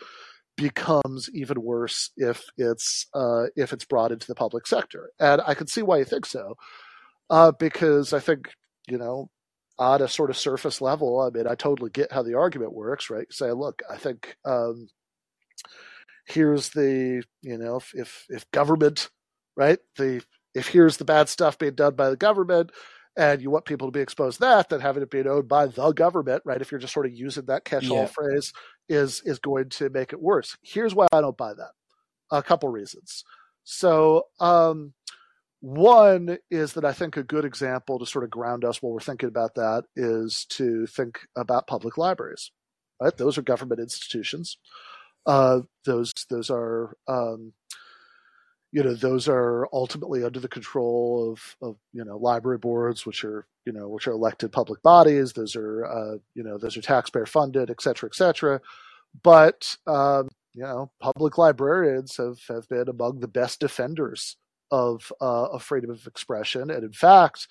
becomes 0.56 1.30
even 1.34 1.62
worse 1.62 2.10
if 2.18 2.44
it's 2.58 3.08
uh, 3.14 3.46
if 3.56 3.74
it's 3.74 3.86
brought 3.86 4.12
into 4.12 4.28
the 4.28 4.36
public 4.36 4.68
sector? 4.68 5.12
And 5.20 5.42
I 5.46 5.54
can 5.54 5.68
see 5.68 5.82
why 5.82 6.00
you 6.00 6.06
think 6.06 6.26
so, 6.26 6.56
uh, 7.30 7.52
because 7.52 8.14
I 8.14 8.20
think 8.20 8.50
you 8.88 8.98
know 8.98 9.30
on 9.80 10.02
a 10.02 10.08
sort 10.08 10.30
of 10.30 10.38
surface 10.38 10.82
level, 10.82 11.22
I 11.22 11.30
mean, 11.30 11.48
I 11.48 11.56
totally 11.56 11.90
get 11.90 12.12
how 12.12 12.24
the 12.24 12.36
argument 12.36 12.74
works, 12.74 13.10
right? 13.10 13.32
Say, 13.32 13.52
look, 13.52 13.82
I 13.92 13.98
think 13.98 14.36
um, 14.44 14.88
here's 16.28 16.70
the 16.70 17.24
you 17.42 17.58
know 17.58 17.78
if, 17.78 17.92
if 17.94 18.26
if 18.30 18.50
government 18.52 19.10
right? 19.56 19.80
The 19.96 20.24
if 20.54 20.68
here's 20.68 20.98
the 20.98 21.06
bad 21.06 21.30
stuff 21.30 21.58
being 21.58 21.76
done 21.76 21.96
by 21.96 22.10
the 22.10 22.18
government 22.18 22.72
and 23.18 23.42
you 23.42 23.50
want 23.50 23.66
people 23.66 23.88
to 23.88 23.92
be 23.92 24.02
exposed 24.02 24.38
to 24.38 24.42
that 24.42 24.70
then 24.70 24.80
having 24.80 25.02
it 25.04 25.10
being 25.10 25.28
owned 25.28 25.48
by 25.48 25.66
the 25.66 25.92
government 25.94 26.44
right? 26.46 26.62
If 26.62 26.72
you're 26.72 26.80
just 26.80 26.94
sort 26.94 27.06
of 27.06 27.14
using 27.14 27.46
that 27.46 27.66
catch-all 27.66 27.98
yeah. 27.98 28.06
phrase 28.06 28.54
is 28.90 29.22
is 29.26 29.40
going 29.40 29.70
to 29.70 29.90
make 29.90 30.14
it 30.14 30.22
worse. 30.22 30.58
Here's 30.62 30.94
why 30.94 31.08
i 31.12 31.22
don't 31.22 31.38
buy 31.38 31.54
that. 31.54 31.72
A 32.32 32.44
couple 32.44 32.70
reasons. 32.70 33.24
So 33.64 34.24
um 34.40 34.94
one 35.60 36.38
is 36.52 36.74
that 36.74 36.86
I 36.86 36.94
think 36.94 37.18
a 37.18 37.24
good 37.24 37.46
example 37.46 38.00
to 38.00 38.06
sort 38.06 38.24
of 38.24 38.30
ground 38.30 38.64
us 38.64 38.82
while 38.82 38.92
we're 38.94 39.00
thinking 39.00 39.30
about 39.30 39.56
that 39.56 39.86
is 39.96 40.46
to 40.50 40.86
think 40.88 41.20
about 41.36 41.68
public 41.68 41.98
libraries. 41.98 42.52
Right, 43.02 43.16
those 43.16 43.38
are 43.38 43.44
government 43.44 43.80
institutions. 43.82 44.58
Uh, 45.26 45.62
those 45.86 46.14
those 46.30 46.50
are 46.50 46.96
um, 47.08 47.54
you 48.72 48.84
know 48.84 48.96
those 48.96 49.28
are 49.28 49.68
ultimately 49.72 50.24
under 50.24 50.40
the 50.40 50.48
control 50.48 51.32
of, 51.32 51.56
of 51.62 51.78
you 51.94 52.04
know 52.04 52.18
library 52.18 52.58
boards, 52.58 53.06
which 53.06 53.24
are 53.24 53.46
you 53.66 53.74
know 53.74 53.88
which 53.90 54.08
are 54.08 54.14
elected 54.14 54.52
public 54.52 54.82
bodies. 54.82 55.34
Those 55.34 55.56
are 55.56 55.86
uh, 55.86 56.18
you 56.34 56.44
know 56.44 56.58
those 56.58 56.78
are 56.78 56.82
taxpayer 56.82 57.26
funded, 57.26 57.70
et 57.70 57.82
cetera, 57.82 58.10
et 58.10 58.16
cetera. 58.16 58.62
But 59.24 59.78
um, 59.86 60.30
you 60.54 60.64
know 60.64 60.92
public 61.00 61.38
librarians 61.38 62.18
have 62.18 62.40
have 62.48 62.68
been 62.70 62.90
among 62.90 63.20
the 63.20 63.28
best 63.28 63.60
defenders 63.60 64.38
of 64.72 65.12
uh, 65.22 65.58
freedom 65.60 65.90
of 65.90 66.06
expression, 66.08 66.70
and 66.70 66.84
in 66.84 66.94
fact. 66.94 67.48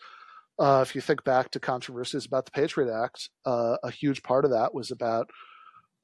Uh, 0.59 0.83
if 0.87 0.95
you 0.95 1.03
think 1.03 1.23
back 1.23 1.51
to 1.51 1.61
controversies 1.61 2.25
about 2.25 2.47
the 2.47 2.51
Patriot 2.51 2.91
Act, 2.91 3.29
uh, 3.45 3.77
a 3.83 3.91
huge 3.91 4.23
part 4.23 4.47
of 4.47 4.53
that 4.53 4.73
was 4.73 4.91
about 4.91 5.29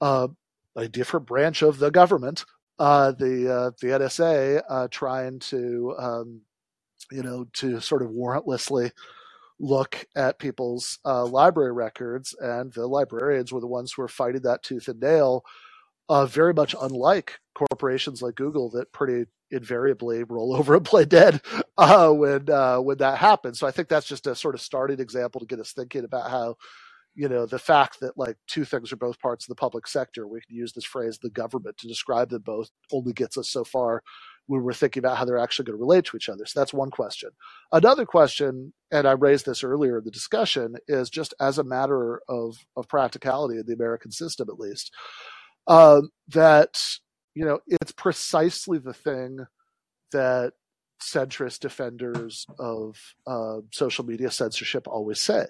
uh, 0.02 0.28
a 0.76 0.88
different 0.88 1.26
branch 1.26 1.62
of 1.62 1.78
the 1.78 1.90
government, 1.90 2.44
uh, 2.78 3.12
the 3.12 3.52
uh, 3.52 3.70
the 3.80 3.88
NSA, 3.88 4.62
uh, 4.68 4.88
trying 4.90 5.38
to 5.38 5.94
um, 5.98 6.40
you 7.10 7.22
know 7.22 7.46
to 7.54 7.80
sort 7.80 8.02
of 8.02 8.10
warrantlessly 8.10 8.90
look 9.60 10.04
at 10.16 10.40
people's 10.40 10.98
library 11.04 11.72
records, 11.72 12.34
and 12.40 12.72
the 12.72 12.86
librarians 12.86 13.52
were 13.52 13.60
the 13.60 13.66
ones 13.66 13.92
who 13.92 14.02
were 14.02 14.08
fighting 14.08 14.42
that 14.42 14.62
tooth 14.62 14.88
and 14.88 15.00
nail. 15.00 15.44
Very 16.26 16.52
much 16.52 16.74
unlike 16.82 17.38
corporations 17.54 18.20
like 18.20 18.34
Google 18.34 18.68
that 18.70 18.92
pretty 18.92 19.26
invariably 19.52 20.24
roll 20.24 20.56
over 20.56 20.74
and 20.74 20.84
play 20.84 21.04
dead 21.04 21.40
uh, 21.78 22.10
when 22.10 22.50
uh, 22.50 22.78
when 22.78 22.98
that 22.98 23.18
happens. 23.18 23.58
So 23.58 23.66
I 23.66 23.70
think 23.70 23.88
that's 23.88 24.08
just 24.08 24.26
a 24.26 24.34
sort 24.34 24.54
of 24.54 24.60
starting 24.60 25.00
example 25.00 25.40
to 25.40 25.46
get 25.46 25.60
us 25.60 25.72
thinking 25.72 26.04
about 26.04 26.30
how 26.30 26.56
you 27.14 27.28
know 27.28 27.46
the 27.46 27.58
fact 27.58 28.00
that 28.00 28.16
like 28.16 28.36
two 28.46 28.64
things 28.64 28.92
are 28.92 28.96
both 28.96 29.20
parts 29.20 29.44
of 29.44 29.48
the 29.50 29.54
public 29.54 29.86
sector 29.86 30.26
we 30.26 30.40
can 30.40 30.56
use 30.56 30.72
this 30.72 30.86
phrase 30.86 31.18
the 31.18 31.28
government 31.28 31.76
to 31.76 31.86
describe 31.86 32.30
them 32.30 32.40
both 32.40 32.70
only 32.90 33.12
gets 33.12 33.36
us 33.36 33.50
so 33.50 33.64
far 33.64 34.02
when 34.46 34.62
we're 34.62 34.72
thinking 34.72 35.00
about 35.00 35.16
how 35.16 35.24
they're 35.24 35.38
actually 35.38 35.64
going 35.64 35.78
to 35.78 35.80
relate 35.80 36.04
to 36.06 36.16
each 36.16 36.28
other. 36.28 36.44
So 36.46 36.58
that's 36.58 36.74
one 36.74 36.90
question. 36.90 37.30
Another 37.70 38.04
question, 38.04 38.72
and 38.90 39.06
I 39.06 39.12
raised 39.12 39.46
this 39.46 39.64
earlier 39.64 39.98
in 39.98 40.04
the 40.04 40.10
discussion, 40.10 40.76
is 40.88 41.10
just 41.10 41.34
as 41.40 41.58
a 41.58 41.64
matter 41.64 42.20
of, 42.28 42.56
of 42.76 42.88
practicality 42.88 43.58
in 43.58 43.66
the 43.66 43.74
American 43.74 44.10
system, 44.10 44.48
at 44.50 44.58
least, 44.58 44.92
um, 45.68 46.10
that 46.28 46.82
you 47.34 47.44
know 47.44 47.60
it's 47.66 47.92
precisely 47.92 48.78
the 48.78 48.94
thing 48.94 49.46
that 50.12 50.52
centrist 51.02 51.60
defenders 51.60 52.46
of 52.58 52.96
uh, 53.26 53.58
social 53.70 54.04
media 54.04 54.30
censorship 54.30 54.86
always 54.86 55.20
say. 55.20 55.46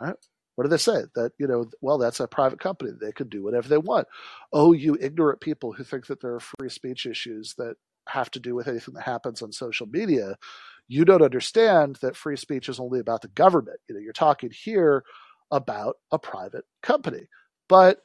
Right? 0.00 0.16
What 0.54 0.64
do 0.64 0.70
they 0.70 0.76
say? 0.78 1.04
That, 1.14 1.32
you 1.38 1.46
know, 1.46 1.66
well, 1.80 1.98
that's 1.98 2.20
a 2.20 2.26
private 2.26 2.60
company. 2.60 2.92
They 2.98 3.12
can 3.12 3.28
do 3.28 3.42
whatever 3.42 3.68
they 3.68 3.78
want. 3.78 4.08
Oh, 4.52 4.72
you 4.72 4.96
ignorant 5.00 5.40
people 5.40 5.72
who 5.72 5.84
think 5.84 6.06
that 6.06 6.20
there 6.20 6.34
are 6.34 6.40
free 6.40 6.68
speech 6.68 7.06
issues 7.06 7.54
that 7.58 7.76
have 8.08 8.30
to 8.32 8.40
do 8.40 8.54
with 8.54 8.68
anything 8.68 8.94
that 8.94 9.04
happens 9.04 9.42
on 9.42 9.52
social 9.52 9.86
media. 9.86 10.36
You 10.88 11.04
don't 11.04 11.22
understand 11.22 11.96
that 12.00 12.16
free 12.16 12.36
speech 12.36 12.68
is 12.68 12.80
only 12.80 13.00
about 13.00 13.22
the 13.22 13.28
government. 13.28 13.80
You 13.88 13.94
know, 13.94 14.00
you're 14.00 14.12
talking 14.12 14.50
here 14.50 15.02
about 15.50 15.96
a 16.10 16.18
private 16.18 16.64
company. 16.82 17.28
But 17.68 17.98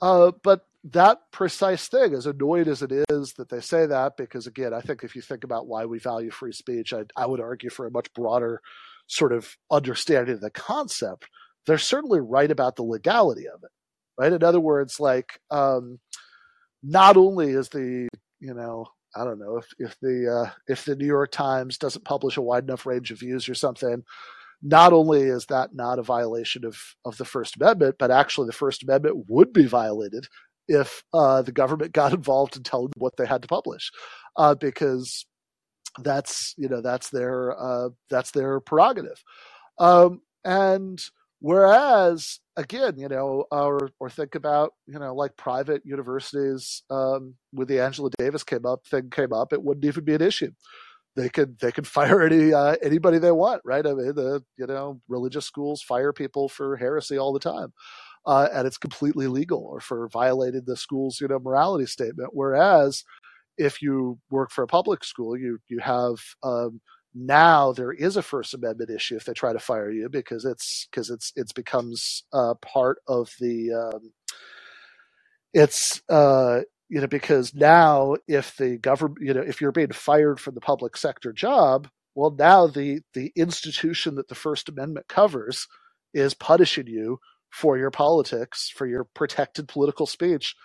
uh, 0.00 0.32
but 0.42 0.66
that 0.84 1.18
precise 1.32 1.88
thing, 1.88 2.14
as 2.14 2.26
annoyed 2.26 2.68
as 2.68 2.82
it 2.82 2.92
is 3.08 3.34
that 3.34 3.48
they 3.48 3.60
say 3.60 3.86
that, 3.86 4.16
because 4.16 4.46
again, 4.46 4.74
I 4.74 4.80
think 4.80 5.04
if 5.04 5.14
you 5.14 5.22
think 5.22 5.44
about 5.44 5.66
why 5.68 5.84
we 5.84 5.98
value 5.98 6.30
free 6.30 6.52
speech, 6.52 6.92
I, 6.92 7.04
I 7.16 7.26
would 7.26 7.40
argue 7.40 7.70
for 7.70 7.86
a 7.86 7.90
much 7.90 8.12
broader 8.14 8.60
sort 9.06 9.32
of 9.32 9.56
understanding 9.70 10.34
of 10.34 10.40
the 10.40 10.50
concept 10.50 11.26
they're 11.66 11.78
certainly 11.78 12.20
right 12.20 12.50
about 12.50 12.76
the 12.76 12.82
legality 12.82 13.46
of 13.48 13.62
it, 13.62 13.70
right? 14.18 14.32
In 14.32 14.42
other 14.42 14.60
words, 14.60 14.98
like 14.98 15.38
um, 15.50 15.98
not 16.82 17.16
only 17.16 17.50
is 17.50 17.68
the 17.68 18.08
you 18.40 18.54
know 18.54 18.86
I 19.14 19.24
don't 19.24 19.38
know 19.38 19.58
if 19.58 19.66
if 19.78 19.96
the 20.00 20.44
uh, 20.46 20.50
if 20.66 20.84
the 20.84 20.96
New 20.96 21.06
York 21.06 21.30
Times 21.30 21.78
doesn't 21.78 22.04
publish 22.04 22.36
a 22.36 22.42
wide 22.42 22.64
enough 22.64 22.86
range 22.86 23.10
of 23.10 23.20
views 23.20 23.48
or 23.48 23.54
something, 23.54 24.02
not 24.62 24.92
only 24.92 25.22
is 25.22 25.46
that 25.46 25.74
not 25.74 25.98
a 25.98 26.02
violation 26.02 26.64
of 26.64 26.76
of 27.04 27.16
the 27.16 27.24
First 27.24 27.56
Amendment, 27.56 27.96
but 27.98 28.10
actually 28.10 28.46
the 28.46 28.52
First 28.52 28.82
Amendment 28.82 29.26
would 29.28 29.52
be 29.52 29.66
violated 29.66 30.26
if 30.68 31.02
uh, 31.14 31.42
the 31.42 31.52
government 31.52 31.92
got 31.92 32.12
involved 32.14 32.56
in 32.56 32.62
telling 32.62 32.86
them 32.86 32.92
what 33.00 33.16
they 33.18 33.26
had 33.26 33.42
to 33.42 33.48
publish, 33.48 33.90
uh, 34.36 34.54
because 34.54 35.26
that's 36.00 36.54
you 36.58 36.68
know 36.68 36.82
that's 36.82 37.10
their 37.10 37.58
uh, 37.60 37.90
that's 38.10 38.32
their 38.32 38.60
prerogative, 38.60 39.22
um, 39.78 40.20
and 40.44 41.00
Whereas, 41.40 42.40
again, 42.56 42.98
you 42.98 43.08
know, 43.08 43.44
or 43.50 43.90
or 44.00 44.08
think 44.10 44.34
about 44.36 44.74
you 44.86 44.98
know 44.98 45.14
like 45.14 45.36
private 45.36 45.82
universities 45.84 46.82
um, 46.90 47.34
with 47.52 47.68
the 47.68 47.80
Angela 47.80 48.10
Davis 48.18 48.44
came 48.44 48.66
up 48.66 48.86
thing 48.86 49.10
came 49.10 49.32
up, 49.32 49.52
it 49.52 49.62
wouldn't 49.62 49.84
even 49.84 50.04
be 50.04 50.14
an 50.14 50.22
issue. 50.22 50.52
They 51.16 51.28
could 51.28 51.58
they 51.60 51.72
could 51.72 51.86
fire 51.98 52.22
any 52.22 52.54
uh, 52.54 52.76
anybody 52.82 53.18
they 53.18 53.32
want, 53.32 53.62
right? 53.64 53.86
I 53.86 53.94
mean, 53.94 54.14
the 54.14 54.42
you 54.58 54.66
know 54.66 55.00
religious 55.08 55.46
schools 55.46 55.82
fire 55.82 56.12
people 56.12 56.48
for 56.48 56.76
heresy 56.76 57.18
all 57.18 57.32
the 57.32 57.40
time. 57.40 57.72
Uh, 58.26 58.48
and 58.54 58.66
it's 58.66 58.78
completely 58.78 59.26
legal 59.28 59.60
or 59.64 59.80
for 59.80 60.08
violating 60.08 60.62
the 60.66 60.76
school's 60.76 61.20
you 61.20 61.28
know 61.28 61.38
morality 61.40 61.86
statement. 61.86 62.30
Whereas 62.32 63.04
if 63.58 63.82
you 63.82 64.18
work 64.30 64.50
for 64.50 64.64
a 64.64 64.68
public 64.68 65.04
school, 65.04 65.36
you 65.36 65.58
you 65.68 65.78
have 65.80 66.16
um, 66.42 66.80
now 67.14 67.72
there 67.72 67.92
is 67.92 68.16
a 68.16 68.22
First 68.22 68.54
Amendment 68.54 68.90
issue 68.90 69.16
if 69.16 69.24
they 69.24 69.32
try 69.32 69.52
to 69.52 69.58
fire 69.58 69.90
you 69.90 70.08
because 70.08 70.44
it's 70.44 70.88
because 70.90 71.10
it's 71.10 71.32
it's 71.36 71.52
becomes 71.52 72.24
uh, 72.32 72.54
part 72.54 72.98
of 73.06 73.32
the 73.40 73.72
um, 73.72 74.12
it's 75.54 76.02
uh, 76.08 76.60
you 76.88 77.00
know 77.00 77.06
because 77.06 77.54
now 77.54 78.16
if 78.28 78.56
the 78.56 78.78
government 78.78 79.20
you 79.22 79.34
know 79.34 79.42
if 79.42 79.60
you're 79.60 79.72
being 79.72 79.92
fired 79.92 80.40
from 80.40 80.54
the 80.54 80.60
public 80.60 80.96
sector 80.96 81.32
job 81.32 81.88
well 82.14 82.34
now 82.38 82.66
the 82.66 83.00
the 83.14 83.32
institution 83.36 84.14
that 84.16 84.28
the 84.28 84.34
First 84.34 84.68
Amendment 84.68 85.08
covers 85.08 85.66
is 86.14 86.34
punishing 86.34 86.86
you 86.86 87.18
for 87.52 87.76
your 87.76 87.90
politics 87.90 88.72
for 88.74 88.86
your 88.86 89.04
protected 89.04 89.68
political 89.68 90.06
speech 90.06 90.56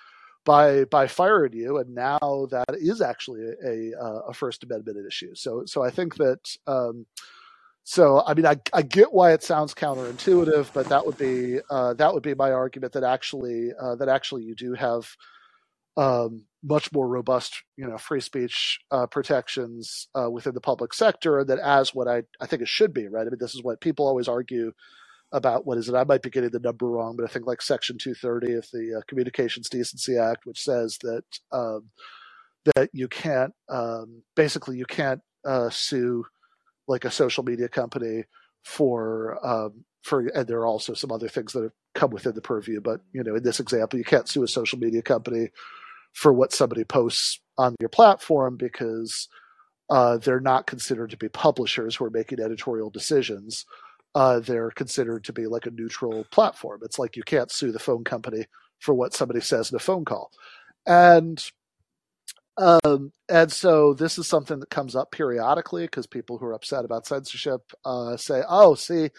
by 0.45 0.85
by 0.85 1.05
firing 1.05 1.51
you, 1.51 1.77
and 1.77 1.93
now 1.93 2.47
that 2.49 2.69
is 2.71 3.01
actually 3.01 3.41
a, 3.63 3.91
a, 3.91 4.19
a 4.29 4.33
First 4.33 4.63
Amendment 4.63 4.97
issue. 5.05 5.35
So 5.35 5.63
so 5.65 5.83
I 5.83 5.91
think 5.91 6.15
that. 6.15 6.39
Um, 6.65 7.05
so 7.83 8.21
I 8.27 8.33
mean 8.33 8.45
I, 8.45 8.57
I 8.73 8.81
get 8.81 9.13
why 9.13 9.31
it 9.31 9.43
sounds 9.43 9.73
counterintuitive, 9.73 10.73
but 10.73 10.89
that 10.89 11.05
would 11.05 11.17
be 11.17 11.59
uh, 11.69 11.93
that 11.93 12.13
would 12.13 12.23
be 12.23 12.33
my 12.33 12.51
argument 12.51 12.91
that 12.93 13.03
actually 13.03 13.71
uh, 13.79 13.95
that 13.95 14.09
actually 14.09 14.43
you 14.43 14.55
do 14.55 14.73
have 14.73 15.07
um, 15.95 16.43
much 16.61 16.91
more 16.91 17.07
robust 17.07 17.63
you 17.77 17.87
know 17.87 17.97
free 17.97 18.19
speech 18.19 18.79
uh, 18.91 19.07
protections 19.07 20.09
uh, 20.15 20.29
within 20.29 20.53
the 20.53 20.59
public 20.59 20.93
sector, 20.93 21.45
that 21.45 21.59
as 21.59 21.95
what 21.95 22.09
I 22.09 22.23
I 22.41 22.45
think 22.45 22.61
it 22.61 22.67
should 22.67 22.93
be 22.93 23.07
right. 23.07 23.25
I 23.25 23.29
mean 23.29 23.39
this 23.39 23.55
is 23.55 23.63
what 23.63 23.79
people 23.79 24.05
always 24.05 24.27
argue 24.27 24.73
about 25.31 25.65
what 25.65 25.77
is 25.77 25.89
it? 25.89 25.95
I 25.95 26.03
might 26.03 26.21
be 26.21 26.29
getting 26.29 26.51
the 26.51 26.59
number 26.59 26.87
wrong, 26.87 27.15
but 27.15 27.25
I 27.25 27.27
think 27.27 27.45
like 27.45 27.61
Section 27.61 27.97
230 27.97 28.53
of 28.53 28.67
the 28.71 28.97
uh, 28.97 29.01
Communications 29.07 29.69
Decency 29.69 30.17
Act, 30.17 30.45
which 30.45 30.61
says 30.61 30.97
that 31.01 31.23
um, 31.51 31.89
that 32.75 32.89
you 32.93 33.07
can't 33.07 33.53
um, 33.69 34.23
basically 34.35 34.77
you 34.77 34.85
can't 34.85 35.21
uh, 35.45 35.69
sue 35.69 36.25
like 36.87 37.05
a 37.05 37.11
social 37.11 37.43
media 37.43 37.67
company 37.67 38.23
for 38.63 39.39
um, 39.45 39.83
for 40.03 40.27
and 40.27 40.47
there 40.47 40.59
are 40.59 40.65
also 40.65 40.93
some 40.93 41.11
other 41.11 41.27
things 41.27 41.53
that 41.53 41.63
have 41.63 41.71
come 41.95 42.11
within 42.11 42.33
the 42.33 42.41
purview, 42.41 42.81
but 42.81 43.01
you 43.13 43.23
know 43.23 43.35
in 43.35 43.43
this 43.43 43.59
example 43.59 43.99
you 43.99 44.05
can't 44.05 44.29
sue 44.29 44.43
a 44.43 44.47
social 44.47 44.79
media 44.79 45.01
company 45.01 45.49
for 46.13 46.33
what 46.33 46.53
somebody 46.53 46.83
posts 46.83 47.39
on 47.57 47.75
your 47.79 47.89
platform 47.89 48.57
because 48.57 49.27
uh, 49.89 50.17
they're 50.17 50.39
not 50.39 50.67
considered 50.67 51.09
to 51.11 51.17
be 51.17 51.29
publishers 51.29 51.95
who 51.95 52.05
are 52.05 52.09
making 52.09 52.39
editorial 52.39 52.89
decisions 52.89 53.65
uh, 54.17 54.39
they're 54.39 54.71
considered 54.71 55.23
to 55.23 55.31
be 55.31 55.45
like 55.45 55.67
a 55.67 55.71
neutral 55.71 56.25
platform. 56.31 56.79
It's 56.81 56.97
like 56.97 57.15
you 57.15 57.21
can't 57.21 57.51
sue 57.51 57.71
the 57.71 57.77
phone 57.77 58.03
company 58.03 58.47
for 58.79 58.95
what 58.95 59.13
somebody 59.13 59.41
says 59.41 59.69
in 59.69 59.75
a 59.75 59.79
phone 59.79 60.05
call, 60.05 60.31
and 60.87 61.39
um, 62.57 63.11
and 63.29 63.51
so 63.51 63.93
this 63.93 64.17
is 64.17 64.25
something 64.25 64.59
that 64.59 64.71
comes 64.71 64.95
up 64.95 65.11
periodically 65.11 65.83
because 65.83 66.07
people 66.07 66.39
who 66.39 66.47
are 66.47 66.55
upset 66.55 66.83
about 66.83 67.05
censorship 67.05 67.61
uh, 67.85 68.17
say, 68.17 68.41
"Oh, 68.49 68.73
see, 68.73 69.11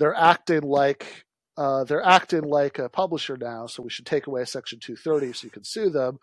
they're 0.00 0.16
acting 0.16 0.62
like." 0.62 1.24
Uh, 1.56 1.84
they're 1.84 2.04
acting 2.04 2.42
like 2.42 2.80
a 2.80 2.88
publisher 2.88 3.36
now, 3.36 3.68
so 3.68 3.80
we 3.80 3.88
should 3.88 4.04
take 4.04 4.26
away 4.26 4.44
Section 4.44 4.80
230 4.80 5.32
so 5.32 5.44
you 5.44 5.52
can 5.52 5.62
sue 5.62 5.88
them 5.88 6.18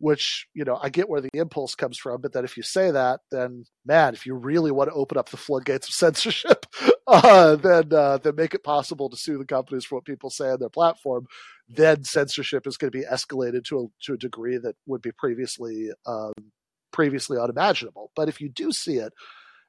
which 0.00 0.48
you 0.54 0.64
know 0.64 0.78
I 0.82 0.88
get 0.88 1.08
where 1.08 1.20
the 1.20 1.28
impulse 1.34 1.74
comes 1.74 1.98
from, 1.98 2.22
but 2.22 2.32
that 2.32 2.44
if 2.44 2.56
you 2.56 2.62
say 2.62 2.90
that, 2.90 3.20
then 3.30 3.66
man, 3.84 4.14
if 4.14 4.24
you 4.26 4.34
really 4.34 4.70
want 4.70 4.88
to 4.88 4.94
open 4.94 5.18
up 5.18 5.28
the 5.28 5.36
floodgates 5.36 5.88
of 5.88 5.94
censorship, 6.06 6.66
uh, 7.06 7.56
then 7.56 7.92
uh, 7.92 8.18
then 8.18 8.36
make 8.36 8.54
it 8.54 8.64
possible 8.64 9.10
to 9.10 9.16
sue 9.16 9.38
the 9.38 9.44
companies 9.44 9.84
for 9.84 9.96
what 9.96 10.04
people 10.04 10.30
say 10.30 10.50
on 10.50 10.60
their 10.60 10.68
platform. 10.68 11.26
Then 11.68 12.04
censorship 12.04 12.66
is 12.66 12.76
going 12.76 12.92
to 12.92 12.98
be 12.98 13.04
escalated 13.04 13.64
to 13.66 13.80
a 13.80 13.86
to 14.06 14.14
a 14.14 14.18
degree 14.18 14.58
that 14.58 14.76
would 14.86 15.02
be 15.02 15.12
previously 15.12 15.90
um, 16.06 16.32
previously 16.92 17.38
unimaginable. 17.38 18.10
But 18.16 18.28
if 18.28 18.40
you 18.40 18.48
do 18.48 18.72
see 18.72 18.96
it 18.96 19.12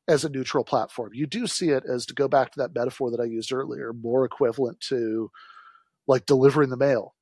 as 0.08 0.26
a 0.26 0.30
neutral 0.30 0.64
platform, 0.64 1.12
you 1.14 1.28
do 1.28 1.48
see 1.48 1.70
it 1.70 1.84
as 1.92 2.06
to 2.08 2.14
go 2.14 2.28
back 2.28 2.52
to 2.52 2.60
that 2.60 2.76
metaphor 2.76 3.12
that 3.12 3.22
I 3.22 3.26
used 3.26 3.54
earlier, 3.54 3.94
more 3.94 4.26
equivalent 4.26 4.80
to 4.90 5.30
like 6.08 6.26
delivering 6.26 6.70
the 6.70 6.78
mail 6.78 7.16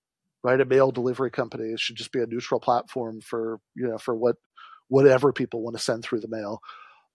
right? 0.44 0.62
A 0.62 0.66
mail 0.66 0.92
delivery 0.92 1.32
company 1.32 1.74
should 1.78 1.98
just 1.98 2.12
be 2.12 2.22
a 2.22 2.28
neutral 2.28 2.60
platform 2.60 3.22
for 3.22 3.60
you 3.76 3.88
know 3.88 3.98
for 3.98 4.16
what 4.16 4.38
whatever 4.88 5.32
people 5.34 5.62
want 5.62 5.76
to 5.78 5.84
send 5.84 6.04
through 6.04 6.22
the 6.22 6.28
mail. 6.28 6.62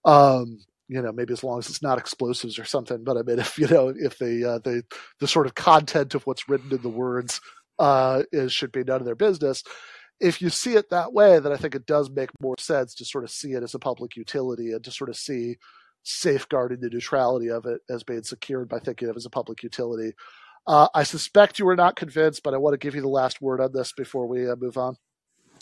Um, 0.05 0.59
you 0.87 1.01
know, 1.01 1.11
maybe 1.11 1.33
as 1.33 1.43
long 1.43 1.59
as 1.59 1.69
it's 1.69 1.81
not 1.81 1.97
explosives 1.97 2.59
or 2.59 2.65
something. 2.65 3.03
But 3.03 3.17
I 3.17 3.21
mean, 3.23 3.39
if 3.39 3.57
you 3.57 3.67
know, 3.67 3.93
if 3.95 4.17
the 4.17 4.45
uh, 4.45 4.59
the 4.59 4.83
the 5.19 5.27
sort 5.27 5.47
of 5.47 5.55
content 5.55 6.15
of 6.15 6.25
what's 6.25 6.49
written 6.49 6.71
in 6.71 6.81
the 6.81 6.89
words 6.89 7.41
uh, 7.79 8.23
is 8.31 8.53
should 8.53 8.71
be 8.71 8.83
none 8.83 9.01
of 9.01 9.05
their 9.05 9.15
business. 9.15 9.63
If 10.21 10.41
you 10.41 10.49
see 10.49 10.75
it 10.75 10.89
that 10.91 11.11
way, 11.11 11.39
then 11.39 11.51
I 11.51 11.57
think 11.57 11.75
it 11.75 11.85
does 11.85 12.09
make 12.09 12.29
more 12.39 12.55
sense 12.57 12.95
to 12.95 13.05
sort 13.05 13.25
of 13.25 13.31
see 13.31 13.51
it 13.51 13.63
as 13.63 13.75
a 13.75 13.79
public 13.79 14.15
utility 14.15 14.71
and 14.71 14.81
to 14.85 14.91
sort 14.91 15.09
of 15.09 15.17
see 15.17 15.57
safeguarding 16.03 16.79
the 16.79 16.89
neutrality 16.89 17.49
of 17.49 17.65
it 17.65 17.81
as 17.89 18.03
being 18.03 18.23
secured 18.23 18.69
by 18.69 18.79
thinking 18.79 19.09
of 19.09 19.15
it 19.15 19.17
as 19.17 19.25
a 19.25 19.29
public 19.29 19.61
utility 19.61 20.13
uh, 20.67 20.87
I 20.93 21.03
suspect 21.03 21.59
you 21.59 21.65
were 21.65 21.75
not 21.75 21.95
convinced, 21.95 22.41
but 22.43 22.53
I 22.53 22.57
want 22.57 22.73
to 22.73 22.77
give 22.77 22.95
you 22.95 23.01
the 23.01 23.07
last 23.07 23.41
word 23.41 23.61
on 23.61 23.71
this 23.71 23.93
before 23.93 24.27
we 24.27 24.49
uh, 24.49 24.55
move 24.55 24.77
on. 24.77 24.97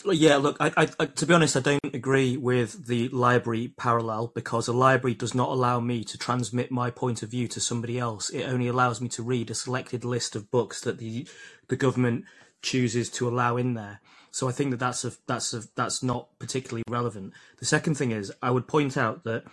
Yeah, 0.06 0.36
look, 0.36 0.56
I, 0.60 0.72
I, 0.76 0.88
I, 1.00 1.06
to 1.06 1.26
be 1.26 1.32
honest, 1.32 1.56
I 1.56 1.60
don't 1.60 1.94
agree 1.94 2.36
with 2.36 2.86
the 2.86 3.08
library 3.08 3.72
parallel 3.76 4.32
because 4.34 4.68
a 4.68 4.72
library 4.72 5.14
does 5.14 5.34
not 5.34 5.48
allow 5.48 5.80
me 5.80 6.04
to 6.04 6.18
transmit 6.18 6.70
my 6.70 6.90
point 6.90 7.22
of 7.22 7.30
view 7.30 7.48
to 7.48 7.60
somebody 7.60 7.98
else. 7.98 8.28
It 8.28 8.44
only 8.44 8.68
allows 8.68 9.00
me 9.00 9.08
to 9.10 9.22
read 9.22 9.50
a 9.50 9.54
selected 9.54 10.04
list 10.04 10.36
of 10.36 10.50
books 10.50 10.80
that 10.82 10.98
the 10.98 11.26
the 11.68 11.76
government 11.76 12.26
chooses 12.60 13.08
to 13.10 13.28
allow 13.28 13.56
in 13.56 13.74
there. 13.74 14.00
So 14.30 14.48
I 14.48 14.52
think 14.52 14.72
that 14.72 14.80
that's 14.80 15.04
a 15.04 15.12
that's 15.26 15.54
a 15.54 15.62
that's 15.74 16.02
not 16.02 16.38
particularly 16.38 16.84
relevant. 16.88 17.32
The 17.58 17.66
second 17.66 17.94
thing 17.94 18.10
is 18.10 18.30
I 18.42 18.50
would 18.50 18.68
point 18.68 18.98
out 18.98 19.24
that 19.24 19.44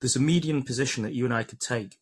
there's 0.00 0.16
a 0.16 0.20
median 0.20 0.62
position 0.62 1.02
that 1.02 1.12
you 1.12 1.26
and 1.26 1.34
I 1.34 1.42
could 1.42 1.60
take 1.60 1.98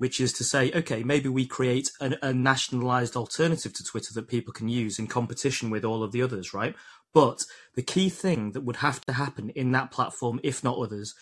which 0.00 0.18
is 0.18 0.32
to 0.32 0.42
say, 0.42 0.72
okay, 0.72 1.02
maybe 1.02 1.28
we 1.28 1.44
create 1.44 1.90
a, 2.00 2.16
a 2.22 2.32
nationalized 2.32 3.16
alternative 3.16 3.74
to 3.74 3.84
Twitter 3.84 4.14
that 4.14 4.28
people 4.28 4.50
can 4.50 4.66
use 4.66 4.98
in 4.98 5.06
competition 5.06 5.68
with 5.68 5.84
all 5.84 6.02
of 6.02 6.10
the 6.10 6.22
others, 6.22 6.54
right? 6.54 6.74
But 7.12 7.44
the 7.74 7.82
key 7.82 8.08
thing 8.08 8.52
that 8.52 8.62
would 8.62 8.76
have 8.76 9.00
to 9.06 9.14
happen 9.14 9.50
in 9.50 9.72
that 9.72 9.90
platform, 9.90 10.40
if 10.42 10.62
not 10.62 10.78
others, 10.78 11.14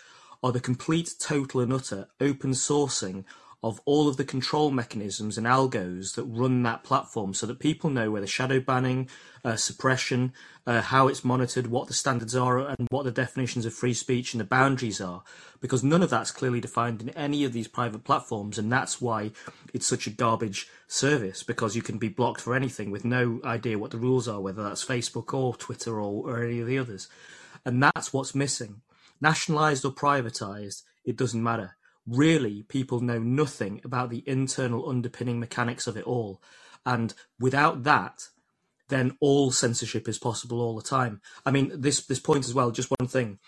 are 0.42 0.52
the 0.52 0.60
complete, 0.60 1.14
total, 1.18 1.60
and 1.60 1.72
utter 1.72 2.08
open 2.20 2.52
sourcing 2.52 3.24
of 3.62 3.80
all 3.84 4.08
of 4.08 4.16
the 4.16 4.24
control 4.24 4.70
mechanisms 4.70 5.36
and 5.36 5.46
algos 5.46 6.14
that 6.14 6.24
run 6.24 6.62
that 6.62 6.84
platform 6.84 7.34
so 7.34 7.44
that 7.44 7.58
people 7.58 7.90
know 7.90 8.08
where 8.08 8.20
the 8.20 8.26
shadow 8.26 8.60
banning, 8.60 9.08
uh, 9.44 9.56
suppression, 9.56 10.32
uh, 10.64 10.80
how 10.80 11.08
it's 11.08 11.24
monitored, 11.24 11.66
what 11.66 11.88
the 11.88 11.94
standards 11.94 12.36
are, 12.36 12.58
and 12.58 12.86
what 12.90 13.04
the 13.04 13.10
definitions 13.10 13.66
of 13.66 13.74
free 13.74 13.94
speech 13.94 14.32
and 14.32 14.40
the 14.40 14.44
boundaries 14.44 15.00
are. 15.00 15.24
Because 15.60 15.82
none 15.82 16.04
of 16.04 16.10
that's 16.10 16.30
clearly 16.30 16.60
defined 16.60 17.02
in 17.02 17.08
any 17.10 17.42
of 17.44 17.52
these 17.52 17.66
private 17.66 18.04
platforms, 18.04 18.58
and 18.58 18.70
that's 18.70 19.00
why 19.00 19.32
it's 19.74 19.86
such 19.86 20.06
a 20.06 20.10
garbage 20.10 20.68
service 20.86 21.42
because 21.42 21.74
you 21.74 21.82
can 21.82 21.98
be 21.98 22.08
blocked 22.08 22.40
for 22.40 22.54
anything 22.54 22.92
with 22.92 23.04
no 23.04 23.40
idea 23.44 23.78
what 23.78 23.90
the 23.90 23.98
rules 23.98 24.28
are, 24.28 24.40
whether 24.40 24.62
that's 24.62 24.84
Facebook 24.84 25.34
or 25.34 25.56
Twitter 25.56 26.00
or, 26.00 26.30
or 26.30 26.44
any 26.44 26.60
of 26.60 26.68
the 26.68 26.78
others. 26.78 27.08
And 27.64 27.82
that's 27.82 28.12
what's 28.12 28.36
missing. 28.36 28.82
Nationalized 29.20 29.84
or 29.84 29.90
privatized, 29.90 30.84
it 31.04 31.16
doesn't 31.16 31.42
matter 31.42 31.74
really 32.08 32.62
people 32.64 33.00
know 33.00 33.18
nothing 33.18 33.80
about 33.84 34.10
the 34.10 34.24
internal 34.26 34.88
underpinning 34.88 35.38
mechanics 35.38 35.86
of 35.86 35.96
it 35.96 36.04
all. 36.04 36.40
And 36.86 37.12
without 37.38 37.82
that, 37.84 38.28
then 38.88 39.16
all 39.20 39.50
censorship 39.50 40.08
is 40.08 40.18
possible 40.18 40.60
all 40.60 40.76
the 40.76 40.82
time. 40.82 41.20
I 41.44 41.50
mean, 41.50 41.72
this 41.74 42.04
this 42.06 42.20
point 42.20 42.46
as 42.46 42.54
well. 42.54 42.70
Just 42.70 42.92
one 42.98 43.08
thing. 43.08 43.38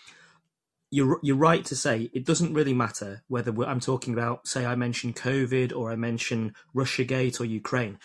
You're 0.91 1.19
you're 1.23 1.37
right 1.37 1.63
to 1.65 1.75
say 1.75 2.09
it 2.13 2.25
doesn't 2.25 2.53
really 2.53 2.73
matter 2.73 3.23
whether 3.27 3.51
I'm 3.63 3.79
talking 3.79 4.13
about, 4.13 4.47
say, 4.47 4.65
I 4.65 4.75
mention 4.75 5.13
COVID 5.13 5.75
or 5.75 5.91
I 5.91 5.95
mention 5.95 6.53
RussiaGate 6.75 7.39
or 7.39 7.45
Ukraine. 7.45 7.97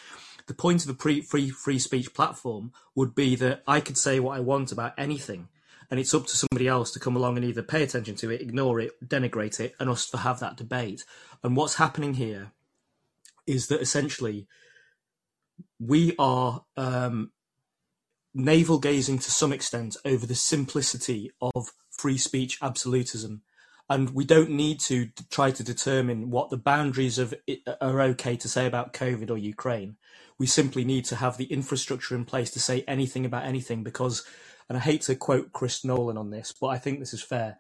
The 0.46 0.54
point 0.54 0.84
of 0.84 0.90
a 0.90 0.94
pre, 0.94 1.20
free 1.20 1.50
free 1.50 1.80
speech 1.80 2.14
platform 2.14 2.72
would 2.94 3.14
be 3.14 3.34
that 3.36 3.62
I 3.66 3.80
could 3.80 3.98
say 3.98 4.20
what 4.20 4.36
I 4.36 4.40
want 4.40 4.70
about 4.70 4.94
anything, 4.96 5.48
and 5.90 6.00
it's 6.00 6.14
up 6.14 6.26
to 6.26 6.36
somebody 6.36 6.68
else 6.68 6.90
to 6.92 7.00
come 7.00 7.16
along 7.16 7.36
and 7.36 7.44
either 7.44 7.62
pay 7.62 7.82
attention 7.82 8.14
to 8.16 8.30
it, 8.30 8.40
ignore 8.40 8.80
it, 8.80 8.92
denigrate 9.06 9.60
it, 9.60 9.74
and 9.78 9.88
us 9.88 10.08
to 10.10 10.18
have 10.18 10.40
that 10.40 10.56
debate. 10.56 11.04
And 11.42 11.56
what's 11.56 11.76
happening 11.76 12.14
here 12.14 12.52
is 13.46 13.68
that 13.68 13.80
essentially 13.80 14.46
we 15.78 16.14
are 16.18 16.64
um, 16.76 17.30
navel 18.34 18.78
gazing 18.78 19.18
to 19.18 19.30
some 19.30 19.52
extent 19.52 19.96
over 20.04 20.26
the 20.26 20.34
simplicity 20.34 21.30
of 21.40 21.70
free 21.90 22.18
speech 22.18 22.58
absolutism. 22.60 23.42
And 23.88 24.10
we 24.10 24.24
don't 24.24 24.50
need 24.50 24.80
to 24.80 25.10
try 25.30 25.52
to 25.52 25.62
determine 25.62 26.30
what 26.30 26.50
the 26.50 26.56
boundaries 26.56 27.18
of 27.18 27.34
it 27.46 27.60
are 27.80 28.02
okay 28.02 28.36
to 28.36 28.48
say 28.48 28.66
about 28.66 28.92
COVID 28.92 29.30
or 29.30 29.38
Ukraine. 29.38 29.96
We 30.38 30.46
simply 30.46 30.84
need 30.84 31.04
to 31.06 31.16
have 31.16 31.36
the 31.36 31.44
infrastructure 31.44 32.16
in 32.16 32.24
place 32.24 32.50
to 32.50 32.60
say 32.60 32.84
anything 32.88 33.24
about 33.24 33.44
anything 33.44 33.84
because 33.84 34.26
and 34.68 34.76
I 34.78 34.80
hate 34.80 35.02
to 35.02 35.14
quote 35.14 35.52
Chris 35.52 35.84
Nolan 35.84 36.16
on 36.18 36.30
this, 36.30 36.52
but 36.52 36.68
I 36.68 36.78
think 36.78 36.98
this 36.98 37.14
is 37.14 37.22
fair. 37.22 37.58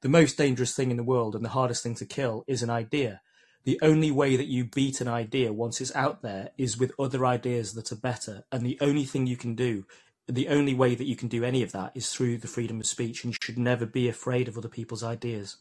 The 0.00 0.08
most 0.08 0.38
dangerous 0.38 0.74
thing 0.74 0.90
in 0.90 0.96
the 0.96 1.02
world 1.02 1.34
and 1.34 1.44
the 1.44 1.50
hardest 1.50 1.82
thing 1.82 1.94
to 1.96 2.06
kill 2.06 2.44
is 2.46 2.62
an 2.62 2.70
idea. 2.70 3.20
The 3.64 3.78
only 3.82 4.10
way 4.10 4.36
that 4.36 4.46
you 4.46 4.64
beat 4.64 5.00
an 5.00 5.08
idea 5.08 5.52
once 5.52 5.80
it's 5.80 5.94
out 5.94 6.22
there 6.22 6.50
is 6.56 6.78
with 6.78 6.92
other 6.98 7.26
ideas 7.26 7.74
that 7.74 7.92
are 7.92 7.96
better. 7.96 8.44
And 8.50 8.64
the 8.64 8.78
only 8.80 9.04
thing 9.04 9.26
you 9.26 9.36
can 9.36 9.54
do, 9.54 9.84
the 10.26 10.48
only 10.48 10.72
way 10.72 10.94
that 10.94 11.06
you 11.06 11.16
can 11.16 11.28
do 11.28 11.44
any 11.44 11.62
of 11.62 11.72
that 11.72 11.92
is 11.94 12.08
through 12.10 12.38
the 12.38 12.48
freedom 12.48 12.80
of 12.80 12.86
speech. 12.86 13.24
And 13.24 13.32
you 13.32 13.38
should 13.42 13.58
never 13.58 13.84
be 13.84 14.08
afraid 14.08 14.48
of 14.48 14.56
other 14.56 14.68
people's 14.68 15.02
ideas. 15.02 15.56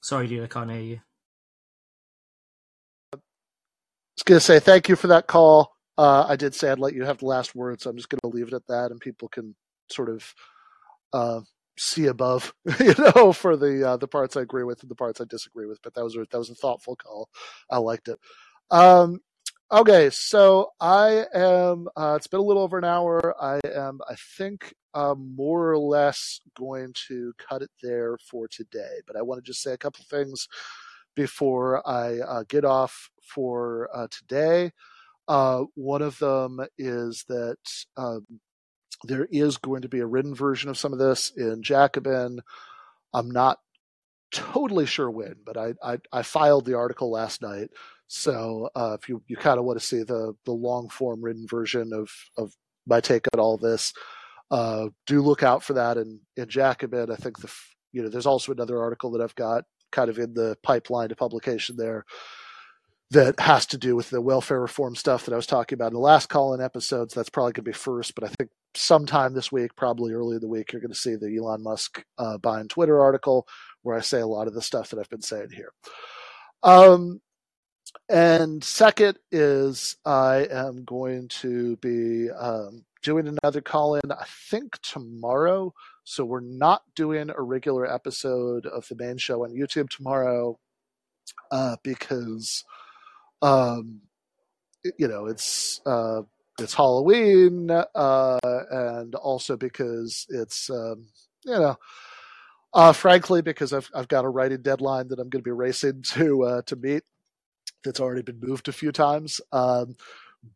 Sorry, 0.00 0.28
dude, 0.28 0.44
I 0.44 0.46
can't 0.46 0.70
hear 0.70 0.80
you. 0.80 1.00
I 3.12 3.16
was 4.16 4.22
going 4.24 4.38
to 4.38 4.44
say 4.44 4.60
thank 4.60 4.88
you 4.88 4.96
for 4.96 5.08
that 5.08 5.26
call. 5.26 5.73
Uh, 5.96 6.26
I 6.28 6.36
did 6.36 6.54
say 6.54 6.70
I'd 6.70 6.78
let 6.78 6.94
you 6.94 7.04
have 7.04 7.18
the 7.18 7.26
last 7.26 7.54
word, 7.54 7.80
so 7.80 7.90
I'm 7.90 7.96
just 7.96 8.08
going 8.08 8.20
to 8.20 8.36
leave 8.36 8.48
it 8.48 8.54
at 8.54 8.66
that, 8.68 8.90
and 8.90 9.00
people 9.00 9.28
can 9.28 9.54
sort 9.90 10.08
of 10.08 10.34
uh, 11.12 11.40
see 11.78 12.06
above, 12.06 12.54
you 12.80 12.94
know, 13.16 13.32
for 13.32 13.56
the 13.56 13.90
uh, 13.90 13.96
the 13.96 14.08
parts 14.08 14.36
I 14.36 14.42
agree 14.42 14.64
with 14.64 14.82
and 14.82 14.90
the 14.90 14.96
parts 14.96 15.20
I 15.20 15.24
disagree 15.24 15.66
with. 15.66 15.80
But 15.82 15.94
that 15.94 16.04
was 16.04 16.16
a, 16.16 16.26
that 16.30 16.38
was 16.38 16.50
a 16.50 16.54
thoughtful 16.54 16.96
call. 16.96 17.28
I 17.70 17.78
liked 17.78 18.08
it. 18.08 18.18
Um, 18.70 19.20
okay, 19.72 20.10
so 20.10 20.70
I 20.80 21.26
am. 21.34 21.88
Uh, 21.96 22.14
it's 22.16 22.26
been 22.26 22.40
a 22.40 22.44
little 22.44 22.62
over 22.62 22.78
an 22.78 22.84
hour. 22.84 23.34
I 23.40 23.60
am. 23.64 24.00
I 24.08 24.14
think 24.36 24.74
um, 24.94 25.34
more 25.36 25.70
or 25.70 25.78
less 25.78 26.40
going 26.56 26.92
to 27.08 27.32
cut 27.38 27.62
it 27.62 27.70
there 27.82 28.16
for 28.28 28.48
today. 28.48 29.00
But 29.06 29.16
I 29.16 29.22
want 29.22 29.44
to 29.44 29.48
just 29.48 29.62
say 29.62 29.72
a 29.72 29.78
couple 29.78 30.04
things 30.08 30.48
before 31.14 31.86
I 31.88 32.18
uh, 32.20 32.44
get 32.48 32.64
off 32.64 33.10
for 33.22 33.88
uh, 33.94 34.08
today. 34.10 34.72
Uh, 35.26 35.64
one 35.74 36.02
of 36.02 36.18
them 36.18 36.60
is 36.78 37.24
that 37.28 37.56
um, 37.96 38.26
there 39.04 39.26
is 39.30 39.56
going 39.58 39.82
to 39.82 39.88
be 39.88 40.00
a 40.00 40.06
written 40.06 40.34
version 40.34 40.70
of 40.70 40.78
some 40.78 40.92
of 40.92 40.98
this 40.98 41.32
in 41.36 41.62
Jacobin. 41.62 42.40
I'm 43.12 43.30
not 43.30 43.58
totally 44.32 44.86
sure 44.86 45.10
when, 45.10 45.36
but 45.44 45.56
I, 45.56 45.74
I, 45.82 45.98
I 46.12 46.22
filed 46.22 46.64
the 46.64 46.76
article 46.76 47.10
last 47.10 47.42
night. 47.42 47.70
So 48.06 48.68
uh, 48.74 48.96
if 49.00 49.08
you, 49.08 49.22
you 49.26 49.36
kind 49.36 49.58
of 49.58 49.64
want 49.64 49.78
to 49.78 49.86
see 49.86 50.02
the, 50.02 50.34
the 50.44 50.52
long 50.52 50.88
form 50.88 51.22
written 51.22 51.46
version 51.48 51.92
of, 51.92 52.10
of 52.36 52.52
my 52.86 53.00
take 53.00 53.26
on 53.32 53.40
all 53.40 53.56
this, 53.56 53.92
uh, 54.50 54.88
do 55.06 55.22
look 55.22 55.42
out 55.42 55.62
for 55.62 55.74
that 55.74 55.96
in, 55.96 56.20
in 56.36 56.48
Jacobin. 56.48 57.10
I 57.10 57.16
think 57.16 57.38
the 57.38 57.52
you 57.92 58.02
know 58.02 58.08
there's 58.08 58.26
also 58.26 58.52
another 58.52 58.80
article 58.80 59.10
that 59.12 59.22
I've 59.22 59.34
got 59.36 59.64
kind 59.90 60.10
of 60.10 60.18
in 60.18 60.34
the 60.34 60.56
pipeline 60.62 61.08
to 61.08 61.16
publication 61.16 61.76
there 61.76 62.04
that 63.14 63.38
has 63.38 63.64
to 63.66 63.78
do 63.78 63.94
with 63.94 64.10
the 64.10 64.20
welfare 64.20 64.60
reform 64.60 64.96
stuff 64.96 65.24
that 65.24 65.32
I 65.32 65.36
was 65.36 65.46
talking 65.46 65.76
about 65.76 65.88
in 65.88 65.94
the 65.94 66.00
last 66.00 66.28
call 66.28 66.52
in 66.52 66.60
episodes. 66.60 67.14
That's 67.14 67.30
probably 67.30 67.52
going 67.52 67.64
to 67.64 67.70
be 67.70 67.72
first, 67.72 68.14
but 68.14 68.24
I 68.24 68.28
think 68.28 68.50
sometime 68.74 69.34
this 69.34 69.52
week, 69.52 69.76
probably 69.76 70.12
early 70.12 70.34
in 70.34 70.40
the 70.40 70.48
week, 70.48 70.72
you're 70.72 70.82
going 70.82 70.92
to 70.92 70.98
see 70.98 71.14
the 71.14 71.36
Elon 71.36 71.62
Musk 71.62 72.04
uh, 72.18 72.38
buying 72.38 72.66
Twitter 72.66 73.00
article 73.00 73.46
where 73.82 73.96
I 73.96 74.00
say 74.00 74.20
a 74.20 74.26
lot 74.26 74.48
of 74.48 74.54
the 74.54 74.62
stuff 74.62 74.90
that 74.90 74.98
I've 74.98 75.08
been 75.10 75.22
saying 75.22 75.50
here. 75.54 75.72
Um, 76.64 77.20
and 78.08 78.64
second 78.64 79.18
is 79.30 79.96
I 80.04 80.48
am 80.50 80.84
going 80.84 81.28
to 81.28 81.76
be 81.76 82.30
um, 82.30 82.84
doing 83.04 83.28
another 83.28 83.60
call 83.60 83.94
in, 83.94 84.10
I 84.10 84.24
think 84.50 84.80
tomorrow. 84.82 85.72
So 86.02 86.24
we're 86.24 86.40
not 86.40 86.82
doing 86.96 87.30
a 87.30 87.40
regular 87.40 87.90
episode 87.90 88.66
of 88.66 88.88
the 88.88 88.96
main 88.96 89.18
show 89.18 89.44
on 89.44 89.54
YouTube 89.54 89.88
tomorrow 89.88 90.58
uh, 91.52 91.76
because 91.84 92.64
um, 93.44 94.00
you 94.98 95.08
know, 95.08 95.26
it's 95.26 95.80
uh, 95.86 96.22
it's 96.58 96.74
Halloween, 96.74 97.70
uh, 97.70 98.38
and 98.70 99.14
also 99.14 99.56
because 99.56 100.26
it's 100.30 100.70
um, 100.70 101.06
you 101.44 101.52
know, 101.52 101.76
uh, 102.72 102.92
frankly, 102.92 103.42
because 103.42 103.72
I've 103.72 103.90
I've 103.94 104.08
got 104.08 104.24
a 104.24 104.28
writing 104.28 104.62
deadline 104.62 105.08
that 105.08 105.18
I'm 105.18 105.28
going 105.28 105.42
to 105.42 105.48
be 105.48 105.50
racing 105.50 106.02
to 106.14 106.42
uh, 106.44 106.62
to 106.62 106.76
meet. 106.76 107.02
That's 107.84 108.00
already 108.00 108.22
been 108.22 108.40
moved 108.40 108.68
a 108.68 108.72
few 108.72 108.92
times. 108.92 109.40
Um, 109.52 109.96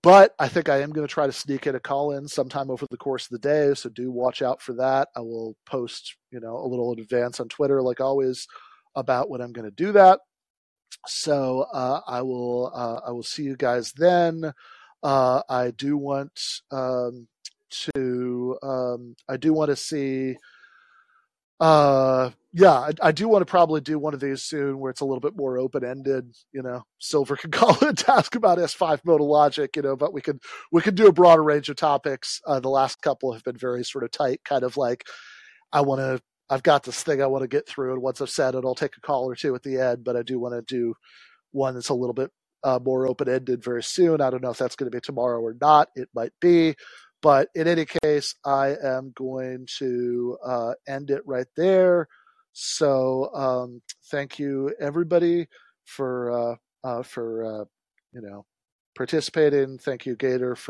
but 0.02 0.34
I 0.38 0.48
think 0.48 0.68
I 0.68 0.80
am 0.80 0.90
going 0.90 1.06
to 1.06 1.12
try 1.12 1.26
to 1.26 1.32
sneak 1.32 1.66
in 1.66 1.74
a 1.74 1.80
call 1.80 2.12
in 2.12 2.28
sometime 2.28 2.70
over 2.70 2.86
the 2.90 2.96
course 2.96 3.24
of 3.24 3.30
the 3.30 3.38
day. 3.38 3.72
So 3.74 3.88
do 3.88 4.10
watch 4.10 4.42
out 4.42 4.60
for 4.60 4.74
that. 4.74 5.08
I 5.16 5.20
will 5.20 5.56
post, 5.66 6.16
you 6.30 6.40
know, 6.40 6.56
a 6.56 6.66
little 6.66 6.92
in 6.92 7.00
advance 7.00 7.40
on 7.40 7.48
Twitter, 7.48 7.80
like 7.82 8.00
always, 8.00 8.46
about 8.94 9.30
when 9.30 9.40
I'm 9.40 9.52
going 9.52 9.68
to 9.68 9.74
do 9.74 9.92
that. 9.92 10.20
So 11.06 11.66
uh, 11.72 12.00
I 12.06 12.22
will 12.22 12.70
uh, 12.74 13.00
I 13.06 13.10
will 13.12 13.22
see 13.22 13.44
you 13.44 13.56
guys 13.56 13.92
then. 13.92 14.52
Uh, 15.02 15.42
I 15.48 15.70
do 15.70 15.96
want 15.96 16.38
um, 16.70 17.28
to 17.94 18.58
um, 18.62 19.16
I 19.28 19.36
do 19.36 19.52
want 19.52 19.70
to 19.70 19.76
see. 19.76 20.36
Uh, 21.60 22.30
yeah, 22.52 22.72
I, 22.72 22.92
I, 23.02 23.10
do 23.10 23.26
want 23.26 23.42
to 23.42 23.50
probably 23.50 23.80
do 23.80 23.98
one 23.98 24.14
of 24.14 24.20
these 24.20 24.44
soon 24.44 24.78
where 24.78 24.92
it's 24.92 25.00
a 25.00 25.04
little 25.04 25.20
bit 25.20 25.36
more 25.36 25.58
open 25.58 25.84
ended. 25.84 26.32
You 26.52 26.62
know, 26.62 26.84
Silver 27.00 27.34
can 27.34 27.50
call 27.52 27.70
it 27.70 27.82
a 27.82 27.92
task 27.92 28.36
about 28.36 28.60
S 28.60 28.74
five 28.74 29.04
modal 29.04 29.28
logic. 29.28 29.76
You 29.76 29.82
know, 29.82 29.96
but 29.96 30.12
we 30.12 30.20
could 30.20 30.40
we 30.70 30.80
could 30.80 30.94
do 30.94 31.08
a 31.08 31.12
broader 31.12 31.42
range 31.42 31.68
of 31.68 31.76
topics. 31.76 32.40
Uh, 32.46 32.60
the 32.60 32.68
last 32.68 33.02
couple 33.02 33.32
have 33.32 33.44
been 33.44 33.56
very 33.56 33.84
sort 33.84 34.04
of 34.04 34.10
tight, 34.10 34.40
kind 34.44 34.62
of 34.62 34.76
like 34.76 35.04
I 35.72 35.80
want 35.80 36.00
to 36.00 36.22
I've 36.50 36.62
got 36.62 36.82
this 36.82 37.02
thing 37.02 37.22
I 37.22 37.26
want 37.26 37.42
to 37.42 37.48
get 37.48 37.68
through, 37.68 37.92
and 37.92 38.02
once 38.02 38.20
I've 38.20 38.30
said 38.30 38.54
it, 38.54 38.64
I'll 38.64 38.74
take 38.74 38.96
a 38.96 39.00
call 39.00 39.24
or 39.24 39.34
two 39.34 39.54
at 39.54 39.62
the 39.62 39.78
end. 39.78 40.04
But 40.04 40.16
I 40.16 40.22
do 40.22 40.38
want 40.38 40.54
to 40.54 40.62
do 40.62 40.94
one 41.52 41.74
that's 41.74 41.88
a 41.88 41.94
little 41.94 42.14
bit 42.14 42.30
uh, 42.64 42.78
more 42.82 43.06
open 43.06 43.28
ended 43.28 43.62
very 43.62 43.82
soon. 43.82 44.20
I 44.20 44.30
don't 44.30 44.42
know 44.42 44.50
if 44.50 44.58
that's 44.58 44.76
going 44.76 44.90
to 44.90 44.96
be 44.96 45.00
tomorrow 45.00 45.40
or 45.40 45.56
not. 45.60 45.88
It 45.94 46.08
might 46.14 46.32
be. 46.40 46.74
But 47.20 47.48
in 47.54 47.66
any 47.66 47.84
case, 48.02 48.34
I 48.44 48.76
am 48.82 49.12
going 49.16 49.66
to 49.78 50.38
uh, 50.44 50.74
end 50.86 51.10
it 51.10 51.22
right 51.26 51.46
there. 51.56 52.06
So 52.52 53.30
um, 53.34 53.82
thank 54.10 54.38
you, 54.38 54.72
everybody, 54.80 55.46
for 55.84 56.30
uh, 56.30 56.56
uh 56.84 57.02
for 57.02 57.44
uh, 57.44 57.64
you 58.12 58.20
know 58.20 58.44
participating. 58.96 59.78
Thank 59.78 60.06
you, 60.06 60.16
Gator, 60.16 60.56
for 60.56 60.66